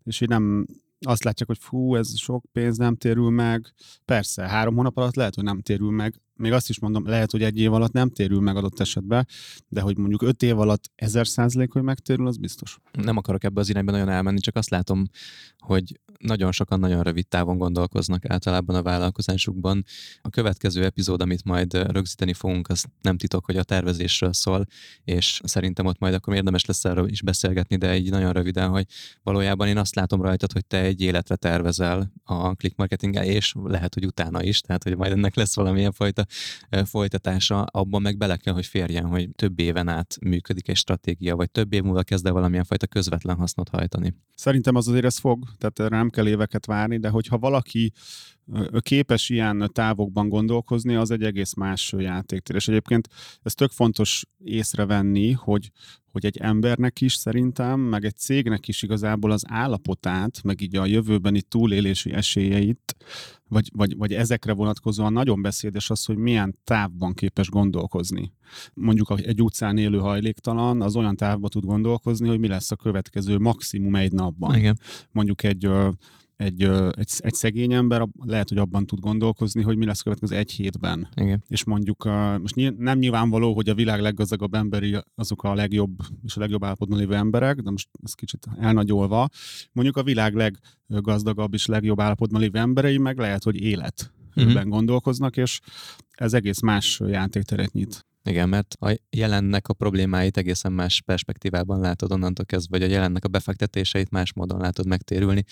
és 0.03 0.21
így 0.21 0.29
nem, 0.29 0.65
azt 1.05 1.23
látják, 1.23 1.47
hogy 1.47 1.57
fú, 1.59 1.95
ez 1.95 2.17
sok 2.17 2.45
pénz 2.51 2.77
nem 2.77 2.95
térül 2.95 3.29
meg. 3.29 3.73
Persze, 4.05 4.47
három 4.47 4.75
hónap 4.75 4.97
alatt 4.97 5.15
lehet, 5.15 5.35
hogy 5.35 5.43
nem 5.43 5.61
térül 5.61 5.91
meg. 5.91 6.21
Még 6.35 6.51
azt 6.51 6.69
is 6.69 6.79
mondom, 6.79 7.07
lehet, 7.07 7.31
hogy 7.31 7.43
egy 7.43 7.59
év 7.59 7.73
alatt 7.73 7.91
nem 7.91 8.09
térül 8.09 8.39
meg 8.39 8.55
adott 8.55 8.79
esetben, 8.79 9.27
de 9.67 9.81
hogy 9.81 9.97
mondjuk 9.97 10.21
öt 10.21 10.43
év 10.43 10.59
alatt 10.59 10.91
ezer 10.95 11.27
százalék, 11.27 11.71
hogy 11.71 11.81
megtérül, 11.81 12.27
az 12.27 12.37
biztos. 12.37 12.77
Nem 12.91 13.17
akarok 13.17 13.43
ebbe 13.43 13.59
az 13.59 13.69
irányba 13.69 13.91
nagyon 13.91 14.09
elmenni, 14.09 14.39
csak 14.39 14.55
azt 14.55 14.69
látom, 14.69 15.05
hogy 15.57 15.99
nagyon 16.19 16.51
sokan 16.51 16.79
nagyon 16.79 17.03
rövid 17.03 17.27
távon 17.27 17.57
gondolkoznak 17.57 18.25
általában 18.25 18.75
a 18.75 18.81
vállalkozásukban. 18.81 19.86
A 20.21 20.29
következő 20.29 20.83
epizód, 20.83 21.21
amit 21.21 21.43
majd 21.43 21.74
rögzíteni 21.74 22.33
fogunk, 22.33 22.69
az 22.69 22.86
nem 23.01 23.17
titok, 23.17 23.45
hogy 23.45 23.57
a 23.57 23.63
tervezésről 23.63 24.33
szól, 24.33 24.65
és 25.03 25.41
szerintem 25.43 25.86
ott 25.86 26.00
majd 26.00 26.13
akkor 26.13 26.33
érdemes 26.33 26.65
lesz 26.65 26.86
erről 26.86 27.09
is 27.09 27.21
beszélgetni, 27.21 27.75
de 27.77 27.89
egy 27.89 28.09
nagyon 28.09 28.33
röviden, 28.33 28.69
hogy 28.69 28.86
valójában 29.24 29.67
én 29.67 29.77
azt 29.77 29.95
látom 29.95 30.21
rajtad, 30.21 30.51
hogy 30.51 30.65
te 30.65 30.81
egy 30.81 31.01
életre 31.01 31.36
tervezel 31.36 32.12
a 32.24 32.53
click 32.53 32.75
marketinggel, 32.77 33.24
és 33.24 33.53
lehet, 33.63 33.93
hogy 33.93 34.05
utána 34.05 34.43
is, 34.43 34.62
tehát 34.62 34.83
hogy 34.83 34.97
majd 34.97 35.12
ennek 35.12 35.36
lesz 35.36 35.55
valamilyen 35.55 35.91
fajta 35.91 36.25
folytatása, 36.86 37.63
abban 37.63 38.01
meg 38.01 38.17
bele 38.17 38.38
kell, 38.38 38.53
hogy 38.53 38.65
férjen, 38.65 39.05
hogy 39.05 39.29
több 39.36 39.59
éven 39.59 39.88
át 39.88 40.17
működik 40.21 40.67
egy 40.67 40.75
stratégia, 40.75 41.36
vagy 41.36 41.51
több 41.51 41.74
év 41.74 41.83
múlva 41.83 42.03
kezd 42.03 42.25
el 42.25 42.33
valamilyen 42.33 42.63
fajta 42.63 42.88
közvetlen 42.88 43.36
hasznot 43.36 43.69
hajtani. 43.69 44.15
Szerintem 44.36 44.75
az 44.75 44.88
azért 44.88 45.05
ez 45.05 45.17
fog, 45.17 45.45
tehát 45.57 45.91
nem 45.91 46.06
kell 46.09 46.27
éveket 46.27 46.65
várni, 46.65 46.97
de 46.97 47.09
hogyha 47.09 47.37
valaki 47.37 47.91
képes 48.79 49.29
ilyen 49.29 49.69
távokban 49.73 50.29
gondolkozni, 50.29 50.95
az 50.95 51.11
egy 51.11 51.23
egész 51.23 51.53
más 51.53 51.93
játéktér. 51.97 52.55
És 52.55 52.67
egyébként 52.67 53.07
ez 53.41 53.53
tök 53.53 53.71
fontos 53.71 54.25
észrevenni, 54.43 55.31
hogy, 55.31 55.71
hogy 56.11 56.25
egy 56.25 56.37
embernek 56.37 57.01
is 57.01 57.13
szerintem, 57.13 57.79
meg 57.79 58.05
egy 58.05 58.15
cégnek 58.15 58.67
is 58.67 58.83
igazából 58.83 59.31
az 59.31 59.43
állapotát, 59.47 60.43
meg 60.43 60.61
így 60.61 60.75
a 60.75 60.85
jövőbeni 60.85 61.41
túlélési 61.41 62.13
esélyeit, 62.13 62.95
vagy, 63.49 63.69
vagy, 63.73 63.97
vagy 63.97 64.13
ezekre 64.13 64.53
vonatkozóan 64.53 65.13
nagyon 65.13 65.41
beszédes 65.41 65.89
az, 65.89 66.05
hogy 66.05 66.17
milyen 66.17 66.57
távban 66.63 67.13
képes 67.13 67.49
gondolkozni. 67.49 68.33
Mondjuk 68.73 69.13
egy 69.21 69.41
utcán 69.41 69.77
élő 69.77 69.97
hajléktalan 69.97 70.81
az 70.81 70.95
olyan 70.95 71.15
távban 71.15 71.49
tud 71.49 71.65
gondolkozni, 71.65 72.27
hogy 72.27 72.39
mi 72.39 72.47
lesz 72.47 72.71
a 72.71 72.75
következő 72.75 73.37
maximum 73.37 73.95
egy 73.95 74.11
napban. 74.11 74.55
Igen. 74.55 74.79
Mondjuk 75.11 75.43
egy 75.43 75.69
egy, 76.38 76.63
egy, 76.91 77.10
egy 77.17 77.34
szegény 77.34 77.74
ember 77.74 78.08
lehet, 78.25 78.50
hogy 78.50 78.58
abban 78.58 78.86
tud 78.86 79.00
gondolkozni, 79.00 79.62
hogy 79.62 79.77
mi 79.77 79.86
lesz 79.86 80.01
következő 80.01 80.36
egy 80.36 80.51
hétben. 80.51 81.08
Igen. 81.15 81.44
És 81.48 81.63
mondjuk, 81.63 82.03
most 82.41 82.56
nem 82.77 82.98
nyilvánvaló, 82.98 83.53
hogy 83.53 83.70
a 83.70 83.74
világ 83.74 84.01
leggazdagabb 84.01 84.53
emberi 84.53 84.98
azok 85.15 85.44
a 85.44 85.53
legjobb 85.53 86.00
és 86.24 86.36
a 86.36 86.39
legjobb 86.39 86.63
állapotban 86.63 86.98
lévő 86.98 87.15
emberek, 87.15 87.60
de 87.60 87.70
most 87.70 87.89
ez 88.03 88.13
kicsit 88.13 88.48
elnagyolva. 88.60 89.27
Mondjuk 89.72 89.98
a 89.98 90.03
világ 90.03 90.58
leggazdagabb 90.88 91.53
és 91.53 91.65
legjobb 91.65 92.00
állapotban 92.00 92.41
lévő 92.41 92.60
emberei 92.60 92.98
meg 92.98 93.17
lehet, 93.17 93.44
hogy 93.44 93.62
élet 93.62 94.13
uh-huh. 94.36 94.63
gondolkoznak, 94.63 95.38
és 95.38 95.60
ez 96.12 96.34
egész 96.34 96.60
más 96.60 97.01
játékteret 97.08 97.72
nyit. 97.72 98.06
Igen, 98.27 98.50
mert 98.50 98.75
a 98.79 98.96
jelennek 99.10 99.67
a 99.67 99.74
problémáit 99.74 100.38
egészen 100.38 100.72
más 100.72 101.01
perspektívában 101.01 101.79
látod 101.79 102.12
onnantól 102.12 102.46
kezdve, 102.46 102.77
vagy 102.77 102.88
a 102.88 102.91
jelennek 102.91 103.25
a 103.25 103.27
befektetéseit 103.27 104.10
más 104.10 104.34
módon 104.34 104.60
látod 104.60 104.88
megtérülni. 104.88 105.43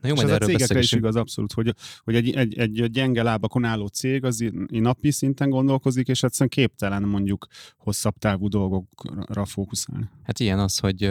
Na 0.00 0.08
jó, 0.08 0.14
és 0.14 0.22
ez 0.22 0.30
a 0.30 0.38
cégekre 0.38 0.78
is 0.78 0.92
igaz 0.92 1.16
abszolút, 1.16 1.52
hogy, 1.52 1.74
hogy 2.04 2.14
egy, 2.14 2.30
egy, 2.30 2.58
egy 2.58 2.90
gyenge 2.90 3.22
lábakon 3.22 3.64
álló 3.64 3.86
cég 3.86 4.24
az 4.24 4.44
napi 4.68 5.10
szinten 5.10 5.50
gondolkozik, 5.50 6.08
és 6.08 6.22
egyszerűen 6.22 6.48
képtelen 6.48 7.02
mondjuk 7.02 7.46
hosszabb 7.76 8.14
távú 8.18 8.48
dolgokra 8.48 9.44
fókuszálni. 9.44 10.08
Hát 10.22 10.40
ilyen 10.40 10.58
az, 10.58 10.78
hogy 10.78 11.10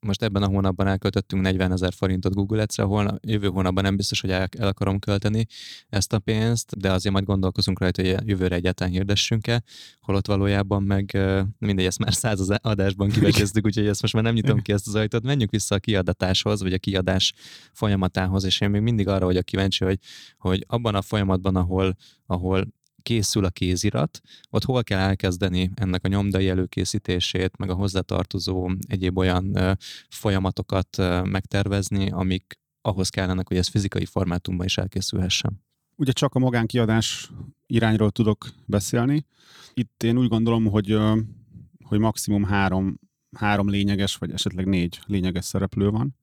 most 0.00 0.22
ebben 0.22 0.42
a 0.42 0.46
hónapban 0.46 0.86
elköltöttünk 0.86 1.42
40 1.42 1.72
ezer 1.72 1.92
forintot 1.92 2.34
Google 2.34 2.62
Ads-re, 2.62 2.82
hol 2.82 3.18
jövő 3.22 3.48
hónapban 3.48 3.84
nem 3.84 3.96
biztos, 3.96 4.20
hogy 4.20 4.30
el, 4.30 4.48
el 4.58 4.68
akarom 4.68 4.98
költeni 4.98 5.46
ezt 5.88 6.12
a 6.12 6.18
pénzt, 6.18 6.78
de 6.78 6.92
azért 6.92 7.14
majd 7.14 7.26
gondolkozunk 7.26 7.80
rajta, 7.80 8.02
hogy 8.02 8.28
jövőre 8.28 8.54
egyáltalán 8.54 8.92
hirdessünk-e, 8.92 9.62
holott 10.00 10.26
valójában 10.26 10.82
meg 10.82 11.18
mindegy, 11.58 11.86
ezt 11.86 11.98
már 11.98 12.14
száz 12.14 12.48
adásban 12.50 13.08
kiveséztük, 13.08 13.64
úgyhogy 13.64 13.86
ezt 13.86 14.00
most 14.02 14.14
már 14.14 14.22
nem 14.22 14.34
nyitom 14.34 14.60
ki 14.62 14.72
ezt 14.72 14.86
az 14.86 14.94
ajtót, 14.94 15.22
menjünk 15.22 15.50
vissza 15.50 15.74
a 15.74 15.78
kiadatáshoz, 15.78 16.62
vagy 16.62 16.72
a 16.72 16.78
kiadás 16.78 17.32
folyamatához, 17.72 18.44
és 18.44 18.60
én 18.60 18.70
még 18.70 18.80
mindig 18.80 19.08
arra 19.08 19.24
vagyok 19.24 19.44
kíváncsi, 19.44 19.84
hogy, 19.84 19.98
hogy 20.38 20.64
abban 20.68 20.94
a 20.94 21.02
folyamatban, 21.02 21.56
ahol, 21.56 21.96
ahol 22.26 22.66
készül 23.02 23.44
a 23.44 23.50
kézirat, 23.50 24.20
ott 24.50 24.64
hol 24.64 24.82
kell 24.82 24.98
elkezdeni 24.98 25.70
ennek 25.74 26.04
a 26.04 26.08
nyomdai 26.08 26.48
előkészítését, 26.48 27.56
meg 27.56 27.70
a 27.70 27.74
hozzátartozó 27.74 28.70
egyéb 28.88 29.18
olyan 29.18 29.76
folyamatokat 30.08 30.96
megtervezni, 31.24 32.10
amik 32.10 32.58
ahhoz 32.82 33.08
kellenek, 33.08 33.48
hogy 33.48 33.56
ez 33.56 33.68
fizikai 33.68 34.04
formátumban 34.04 34.66
is 34.66 34.78
elkészülhessen. 34.78 35.62
Ugye 35.96 36.12
csak 36.12 36.34
a 36.34 36.38
magánkiadás 36.38 37.30
irányról 37.66 38.10
tudok 38.10 38.46
beszélni. 38.66 39.26
Itt 39.74 40.02
én 40.02 40.18
úgy 40.18 40.28
gondolom, 40.28 40.66
hogy, 40.66 40.98
hogy 41.84 41.98
maximum 41.98 42.44
három, 42.44 43.00
három 43.36 43.68
lényeges, 43.68 44.16
vagy 44.16 44.30
esetleg 44.30 44.66
négy 44.66 45.00
lényeges 45.06 45.44
szereplő 45.44 45.88
van 45.88 46.19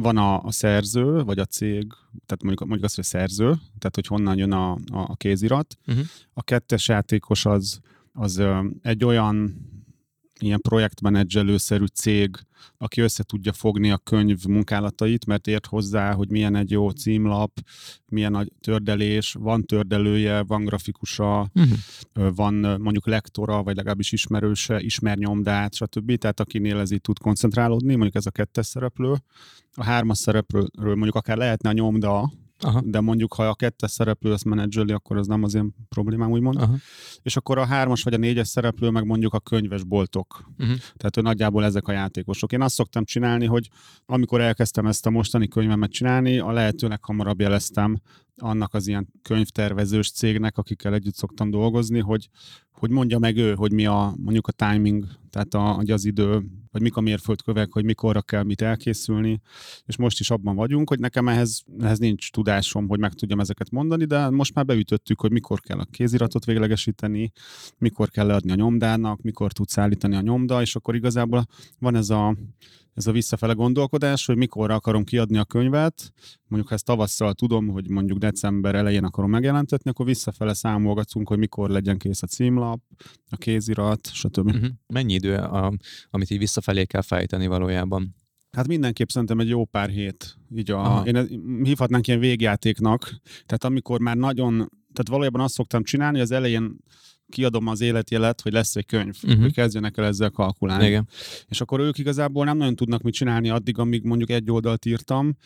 van 0.00 0.16
a, 0.16 0.42
a 0.42 0.50
szerző, 0.50 1.22
vagy 1.22 1.38
a 1.38 1.44
cég, 1.44 1.86
tehát 2.26 2.42
mondjuk, 2.42 2.60
mondjuk 2.60 2.84
azt, 2.84 2.94
hogy 2.94 3.04
a 3.04 3.08
szerző, 3.08 3.46
tehát 3.78 3.94
hogy 3.94 4.06
honnan 4.06 4.38
jön 4.38 4.52
a, 4.52 4.72
a, 4.72 4.78
a 4.90 5.14
kézirat. 5.16 5.76
Uh-huh. 5.86 6.04
A 6.32 6.42
kettes 6.42 6.88
játékos 6.88 7.46
az, 7.46 7.80
az 8.12 8.42
egy 8.82 9.04
olyan 9.04 9.56
ilyen 10.38 10.60
projektmenedzselőszerű 10.60 11.84
cég, 11.84 12.36
aki 12.78 13.00
össze 13.00 13.22
tudja 13.22 13.52
fogni 13.52 13.90
a 13.90 13.96
könyv 13.96 14.44
munkálatait, 14.44 15.26
mert 15.26 15.46
ért 15.46 15.66
hozzá, 15.66 16.12
hogy 16.12 16.30
milyen 16.30 16.56
egy 16.56 16.70
jó 16.70 16.90
címlap, 16.90 17.60
milyen 18.08 18.34
a 18.34 18.44
tördelés, 18.60 19.32
van 19.32 19.64
tördelője, 19.64 20.42
van 20.42 20.64
grafikusa, 20.64 21.50
uh-huh. 21.54 22.34
van 22.34 22.54
mondjuk 22.54 23.06
lektora, 23.06 23.62
vagy 23.62 23.76
legalábbis 23.76 24.12
ismerőse, 24.12 24.80
ismer 24.80 25.16
nyomdát, 25.16 25.74
stb. 25.74 26.16
Tehát 26.16 26.40
akinél 26.40 26.78
ez 26.78 26.90
így 26.90 27.00
tud 27.00 27.18
koncentrálódni, 27.18 27.92
mondjuk 27.94 28.14
ez 28.14 28.26
a 28.26 28.30
kettes 28.30 28.66
szereplő. 28.66 29.14
A 29.74 29.84
hármas 29.84 30.18
szereplőről 30.18 30.94
mondjuk 30.94 31.14
akár 31.14 31.36
lehetne 31.36 31.68
a 31.68 31.72
nyomda, 31.72 32.30
Aha. 32.60 32.82
de 32.84 33.00
mondjuk 33.00 33.34
ha 33.34 33.48
a 33.48 33.54
kettes 33.54 33.90
szereplő 33.90 34.32
ezt 34.32 34.44
menedzseli, 34.44 34.92
akkor 34.92 35.16
az 35.16 35.26
nem 35.26 35.42
az 35.42 35.54
én 35.54 35.74
problémám, 35.88 36.30
úgymond. 36.30 36.56
Aha. 36.56 36.76
És 37.22 37.36
akkor 37.36 37.58
a 37.58 37.64
hármas 37.64 38.02
vagy 38.02 38.14
a 38.14 38.16
négyes 38.16 38.48
szereplő 38.48 38.90
meg 38.90 39.04
mondjuk 39.04 39.34
a 39.34 39.40
könyvesboltok. 39.40 40.44
Uh-huh. 40.58 40.76
Tehát 40.76 41.14
hogy 41.14 41.22
nagyjából 41.22 41.64
ezek 41.64 41.88
a 41.88 41.92
játékosok. 41.92 42.52
Én 42.52 42.62
azt 42.62 42.74
szoktam 42.74 43.04
csinálni, 43.04 43.46
hogy 43.46 43.68
amikor 44.06 44.40
elkezdtem 44.40 44.86
ezt 44.86 45.06
a 45.06 45.10
mostani 45.10 45.48
könyvemet 45.48 45.90
csinálni, 45.90 46.38
a 46.38 46.52
lehető 46.52 46.88
leghamarabb 46.88 47.40
jeleztem 47.40 48.00
annak 48.38 48.74
az 48.74 48.86
ilyen 48.86 49.08
könyvtervezős 49.22 50.10
cégnek, 50.10 50.58
akikkel 50.58 50.94
együtt 50.94 51.14
szoktam 51.14 51.50
dolgozni, 51.50 51.98
hogy, 51.98 52.28
hogy 52.72 52.90
mondja 52.90 53.18
meg 53.18 53.36
ő, 53.36 53.54
hogy 53.54 53.72
mi 53.72 53.86
a 53.86 54.14
mondjuk 54.16 54.46
a 54.46 54.52
timing, 54.52 55.06
tehát 55.30 55.54
a, 55.54 55.76
az 55.76 56.04
idő, 56.04 56.42
vagy 56.70 56.82
mik 56.82 56.96
a 56.96 57.00
mérföldkövek, 57.00 57.72
hogy 57.72 57.84
mikorra 57.84 58.22
kell 58.22 58.42
mit 58.42 58.62
elkészülni, 58.62 59.40
és 59.86 59.96
most 59.96 60.20
is 60.20 60.30
abban 60.30 60.56
vagyunk, 60.56 60.88
hogy 60.88 60.98
nekem 60.98 61.28
ehhez, 61.28 61.62
ehhez 61.80 61.98
nincs 61.98 62.30
tudásom, 62.30 62.88
hogy 62.88 62.98
meg 62.98 63.12
tudjam 63.12 63.40
ezeket 63.40 63.70
mondani, 63.70 64.04
de 64.04 64.30
most 64.30 64.54
már 64.54 64.64
beütöttük, 64.64 65.20
hogy 65.20 65.30
mikor 65.30 65.60
kell 65.60 65.78
a 65.78 65.86
kéziratot 65.90 66.44
véglegesíteni, 66.44 67.32
mikor 67.78 68.08
kell 68.08 68.26
leadni 68.26 68.50
a 68.50 68.54
nyomdának, 68.54 69.22
mikor 69.22 69.52
tudsz 69.52 69.78
állítani 69.78 70.16
a 70.16 70.20
nyomda, 70.20 70.60
és 70.60 70.76
akkor 70.76 70.94
igazából 70.94 71.46
van 71.78 71.94
ez 71.94 72.10
a, 72.10 72.36
ez 72.98 73.06
a 73.06 73.12
visszafele 73.12 73.52
gondolkodás, 73.52 74.26
hogy 74.26 74.36
mikor 74.36 74.70
akarom 74.70 75.04
kiadni 75.04 75.38
a 75.38 75.44
könyvet, 75.44 76.12
mondjuk 76.46 76.68
ha 76.68 76.74
ezt 76.74 76.84
tavasszal 76.84 77.34
tudom, 77.34 77.68
hogy 77.68 77.88
mondjuk 77.88 78.18
december 78.18 78.74
elején 78.74 79.04
akarom 79.04 79.30
megjelentetni, 79.30 79.90
akkor 79.90 80.06
visszafele 80.06 80.54
számolgatunk, 80.54 81.28
hogy 81.28 81.38
mikor 81.38 81.70
legyen 81.70 81.98
kész 81.98 82.22
a 82.22 82.26
címlap, 82.26 82.80
a 83.30 83.36
kézirat, 83.36 84.08
stb. 84.12 84.46
Uh-huh. 84.46 84.68
Mennyi 84.86 85.12
idő, 85.12 85.34
a, 85.34 85.72
amit 86.10 86.30
így 86.30 86.38
visszafelé 86.38 86.84
kell 86.84 87.02
fejteni 87.02 87.46
valójában? 87.46 88.14
Hát 88.50 88.66
mindenképp 88.66 89.08
szerintem 89.08 89.40
egy 89.40 89.48
jó 89.48 89.64
pár 89.64 89.88
hét. 89.88 90.36
Így 90.54 90.70
a, 90.70 91.02
én 91.04 91.28
hívhatnánk 91.62 92.06
ilyen 92.06 92.20
végjátéknak. 92.20 93.20
Tehát 93.22 93.64
amikor 93.64 94.00
már 94.00 94.16
nagyon, 94.16 94.52
tehát 94.92 95.08
valójában 95.08 95.40
azt 95.40 95.54
szoktam 95.54 95.82
csinálni, 95.82 96.16
hogy 96.16 96.26
az 96.26 96.30
elején 96.30 96.76
kiadom 97.30 97.66
az 97.66 97.80
életjelet, 97.80 98.40
hogy 98.40 98.52
lesz 98.52 98.76
egy 98.76 98.86
könyv, 98.86 99.16
uh-huh. 99.22 99.40
hogy 99.40 99.52
kezdjenek 99.52 99.96
el 99.96 100.04
ezzel 100.04 100.30
kalkulálni. 100.30 100.86
Igen. 100.86 101.08
És 101.48 101.60
akkor 101.60 101.80
ők 101.80 101.98
igazából 101.98 102.44
nem 102.44 102.56
nagyon 102.56 102.76
tudnak 102.76 103.02
mit 103.02 103.14
csinálni 103.14 103.48
addig, 103.48 103.78
amíg 103.78 104.02
mondjuk 104.02 104.30
egy 104.30 104.50
oldalt 104.50 104.84
írtam, 104.84 105.36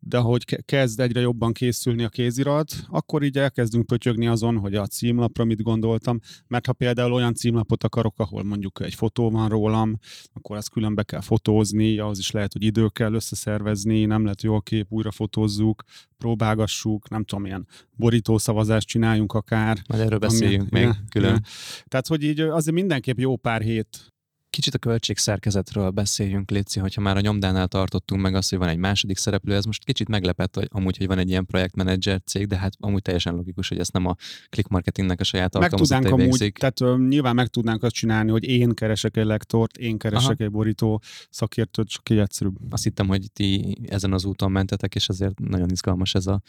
de 0.00 0.18
hogy 0.18 0.64
kezd 0.64 1.00
egyre 1.00 1.20
jobban 1.20 1.52
készülni 1.52 2.04
a 2.04 2.08
kézirat, 2.08 2.72
akkor 2.88 3.22
így 3.22 3.38
elkezdünk 3.38 3.86
pötyögni 3.86 4.26
azon, 4.26 4.58
hogy 4.58 4.74
a 4.74 4.86
címlapra 4.86 5.44
mit 5.44 5.62
gondoltam, 5.62 6.20
mert 6.46 6.66
ha 6.66 6.72
például 6.72 7.12
olyan 7.12 7.34
címlapot 7.34 7.84
akarok, 7.84 8.18
ahol 8.18 8.42
mondjuk 8.42 8.80
egy 8.80 8.94
fotó 8.94 9.30
van 9.30 9.48
rólam, 9.48 9.98
akkor 10.32 10.56
azt 10.56 10.70
külön 10.70 10.94
be 10.94 11.02
kell 11.02 11.20
fotózni, 11.20 11.98
ahhoz 11.98 12.18
is 12.18 12.30
lehet, 12.30 12.52
hogy 12.52 12.62
idő 12.62 12.88
kell 12.88 13.14
összeszervezni, 13.14 14.04
nem 14.04 14.22
lehet 14.22 14.42
jó 14.42 14.54
a 14.54 14.60
kép, 14.60 14.86
újra 14.88 15.10
fotózzuk, 15.10 15.82
próbálgassuk, 16.18 17.08
nem 17.08 17.24
tudom, 17.24 17.46
ilyen 17.46 17.66
borítószavazást 17.96 18.86
csináljunk 18.86 19.32
akár. 19.32 19.78
Majd 19.88 20.02
erről 20.02 20.18
beszéljünk 20.18 20.68
ami, 20.70 20.84
még 20.84 20.94
külön. 21.08 21.30
Igen. 21.30 21.44
Tehát, 21.88 22.06
hogy 22.06 22.22
így 22.22 22.40
azért 22.40 22.76
mindenképp 22.76 23.18
jó 23.18 23.36
pár 23.36 23.62
hét 23.62 24.12
Kicsit 24.50 24.74
a 24.74 24.78
költségszerkezetről 24.78 25.90
beszéljünk, 25.90 26.50
Léci, 26.50 26.80
hogyha 26.80 27.00
már 27.00 27.16
a 27.16 27.20
nyomdánál 27.20 27.68
tartottunk 27.68 28.22
meg 28.22 28.34
azt, 28.34 28.50
hogy 28.50 28.58
van 28.58 28.68
egy 28.68 28.76
második 28.76 29.16
szereplő, 29.16 29.54
ez 29.54 29.64
most 29.64 29.84
kicsit 29.84 30.08
meglepett, 30.08 30.54
hogy 30.54 30.68
amúgy, 30.70 30.96
hogy 30.96 31.06
van 31.06 31.18
egy 31.18 31.28
ilyen 31.28 31.46
projektmenedzser 31.46 32.20
cég, 32.24 32.46
de 32.46 32.56
hát 32.56 32.72
amúgy 32.78 33.02
teljesen 33.02 33.34
logikus, 33.34 33.68
hogy 33.68 33.78
ezt 33.78 33.92
nem 33.92 34.06
a 34.06 34.16
click 34.48 34.68
marketingnek 34.68 35.20
a 35.20 35.24
saját 35.24 35.58
meg 35.58 35.70
tudnánk 35.70 36.06
amúgy, 36.06 36.20
végzik. 36.20 36.58
tehát 36.58 36.80
ö, 36.80 36.96
nyilván 37.08 37.34
meg 37.34 37.46
tudnánk 37.46 37.82
azt 37.82 37.94
csinálni, 37.94 38.30
hogy 38.30 38.44
én 38.44 38.74
keresek 38.74 39.16
egy 39.16 39.24
lektort, 39.24 39.76
én 39.76 39.98
keresek 39.98 40.30
Aha. 40.30 40.44
egy 40.44 40.50
borító 40.50 41.02
szakértőt, 41.30 41.88
csak 41.88 42.10
így 42.10 42.18
egyszerűbb. 42.18 42.56
Azt 42.70 42.82
hittem, 42.82 43.06
hogy 43.06 43.32
ti 43.32 43.78
ezen 43.88 44.12
az 44.12 44.24
úton 44.24 44.50
mentetek, 44.50 44.94
és 44.94 45.08
azért 45.08 45.38
nagyon 45.38 45.70
izgalmas 45.70 46.14
ez 46.14 46.26
a, 46.26 46.42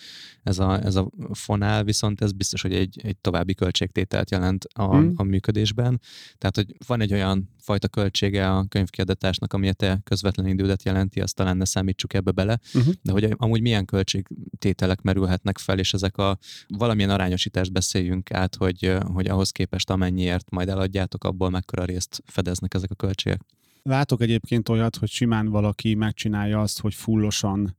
ez 0.44 0.60
a, 0.60 0.84
ez 0.84 0.96
a 0.96 1.10
fonál, 1.32 1.84
viszont 1.84 2.22
ez 2.22 2.32
biztos, 2.32 2.62
hogy 2.62 2.74
egy, 2.74 3.00
egy 3.04 3.18
további 3.18 3.54
költségtételt 3.54 4.32
jelent 4.32 4.66
a, 4.74 5.00
Hmm. 5.02 5.14
a 5.16 5.24
működésben. 5.24 6.02
Tehát, 6.38 6.56
hogy 6.56 6.76
van 6.88 7.02
egy 7.02 7.14
olyan 7.14 7.50
fajta 7.58 7.88
költsége 7.92 8.52
a 8.52 8.66
könyvkiadatásnak, 8.70 9.54
ami 9.54 9.68
a 9.70 9.74
te 9.74 10.00
közvetlen 10.04 10.48
idődet 10.48 10.84
jelenti, 10.84 11.22
azt 11.22 11.36
talán 11.36 11.58
ne 11.58 11.66
számítsuk 11.66 12.14
ebbe 12.14 12.32
bele, 12.32 12.60
Uh-huh. 12.74 12.94
de 13.02 13.12
hogy 13.12 13.34
amúgy 13.38 13.62
milyen 13.62 13.86
költségtételek 13.86 15.02
merülhetnek 15.02 15.58
fel, 15.58 15.80
és 15.80 15.94
ezek 15.94 16.18
a 16.18 16.38
valamilyen 16.68 17.10
arányosítást 17.10 17.72
beszéljünk 17.72 18.32
át, 18.32 18.56
hogy, 18.56 18.98
hogy 19.14 19.28
ahhoz 19.28 19.52
képest 19.52 19.90
amennyiért 19.90 20.50
majd 20.50 20.70
eladjátok, 20.70 21.24
abból 21.24 21.50
mekkora 21.50 21.86
részt 21.86 22.24
fedeznek 22.26 22.74
ezek 22.74 22.92
a 22.92 22.96
költségek. 22.96 23.42
Látok 23.84 24.22
egyébként 24.22 24.70
olyat, 24.70 24.96
hogy 24.96 25.10
simán 25.10 25.48
valaki 25.48 25.96
megcsinálja 25.96 26.62
azt, 26.62 26.80
hogy 26.80 26.94
fullosan 26.94 27.76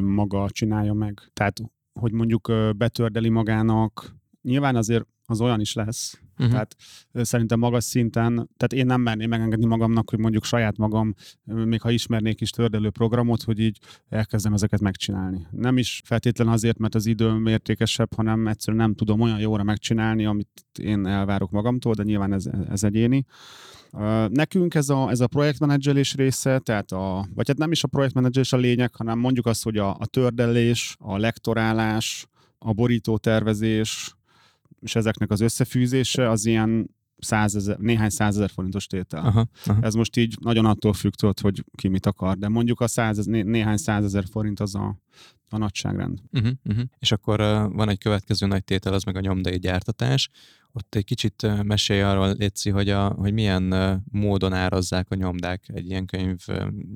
maga 0.00 0.50
csinálja 0.50 0.92
meg. 0.92 1.30
Tehát, 1.32 1.60
hogy 2.00 2.12
mondjuk 2.12 2.52
betördeli 2.76 3.28
magának, 3.28 4.16
nyilván 4.42 4.76
azért 4.76 5.06
az 5.26 5.40
olyan 5.40 5.60
is 5.60 5.74
lesz, 5.74 6.20
Uh-huh. 6.38 6.50
Tehát 6.50 6.76
szerintem 7.12 7.58
magas 7.58 7.84
szinten, 7.84 8.34
tehát 8.34 8.72
én 8.72 8.86
nem 8.86 9.00
merném 9.00 9.28
megengedni 9.28 9.66
magamnak, 9.66 10.10
hogy 10.10 10.18
mondjuk 10.18 10.44
saját 10.44 10.76
magam, 10.76 11.14
még 11.44 11.80
ha 11.80 11.90
ismernék 11.90 12.40
is 12.40 12.50
tördelő 12.50 12.90
programot, 12.90 13.42
hogy 13.42 13.58
így 13.58 13.78
elkezdem 14.08 14.52
ezeket 14.52 14.80
megcsinálni. 14.80 15.46
Nem 15.50 15.78
is 15.78 16.00
feltétlen 16.04 16.48
azért, 16.48 16.78
mert 16.78 16.94
az 16.94 17.06
időm 17.06 17.46
értékesebb, 17.46 18.14
hanem 18.14 18.46
egyszerűen 18.46 18.82
nem 18.82 18.94
tudom 18.94 19.20
olyan 19.20 19.38
jóra 19.38 19.62
megcsinálni, 19.62 20.24
amit 20.24 20.48
én 20.80 21.06
elvárok 21.06 21.50
magamtól, 21.50 21.94
de 21.94 22.02
nyilván 22.02 22.32
ez, 22.32 22.44
ez 22.70 22.84
egyéni. 22.84 23.24
Nekünk 24.28 24.74
ez 24.74 24.88
a, 24.88 25.10
ez 25.10 25.20
a 25.20 25.26
projektmenedzselés 25.26 26.14
része, 26.14 26.58
tehát 26.58 26.92
a, 26.92 27.26
vagy 27.34 27.48
hát 27.48 27.58
nem 27.58 27.72
is 27.72 27.84
a 27.84 27.88
projektmenedzselés 27.88 28.52
a 28.52 28.56
lényeg, 28.56 28.94
hanem 28.94 29.18
mondjuk 29.18 29.46
azt, 29.46 29.62
hogy 29.62 29.76
a, 29.76 29.90
a 29.98 30.06
tördelés, 30.06 30.96
a 30.98 31.18
lektorálás, 31.18 32.26
a 32.58 32.72
borító 32.72 33.18
tervezés, 33.18 34.15
és 34.86 34.94
ezeknek 34.94 35.30
az 35.30 35.40
összefűzése 35.40 36.30
az 36.30 36.46
ilyen 36.46 36.96
százezer, 37.18 37.78
néhány 37.78 38.08
százezer 38.08 38.50
forintos 38.50 38.86
tétel. 38.86 39.24
Aha, 39.24 39.48
aha. 39.64 39.82
Ez 39.82 39.94
most 39.94 40.16
így 40.16 40.36
nagyon 40.40 40.64
attól 40.64 40.92
függ, 40.92 41.12
tudod, 41.12 41.40
hogy 41.40 41.64
ki 41.74 41.88
mit 41.88 42.06
akar, 42.06 42.36
de 42.36 42.48
mondjuk 42.48 42.80
a 42.80 42.86
száz, 42.86 43.24
né, 43.24 43.42
néhány 43.42 43.76
százezer 43.76 44.24
forint 44.30 44.60
az 44.60 44.74
a, 44.74 44.98
a 45.48 45.58
nagyságrend. 45.58 46.18
Uh-huh, 46.32 46.52
uh-huh. 46.64 46.84
És 46.98 47.12
akkor 47.12 47.40
uh, 47.40 47.46
van 47.72 47.88
egy 47.88 47.98
következő 47.98 48.46
nagy 48.46 48.64
tétel, 48.64 48.92
az 48.92 49.02
meg 49.02 49.16
a 49.16 49.20
nyomdai 49.20 49.58
gyártatás. 49.58 50.30
Ott 50.76 50.94
egy 50.94 51.04
kicsit 51.04 51.62
mesélj 51.62 52.02
arról, 52.02 52.34
Léci, 52.38 52.70
hogy, 52.70 52.88
a, 52.88 53.08
hogy 53.08 53.32
milyen 53.32 53.74
módon 54.10 54.52
árazzák 54.52 55.10
a 55.10 55.14
nyomdák 55.14 55.64
egy 55.74 55.88
ilyen 55.88 56.06
könyv 56.06 56.38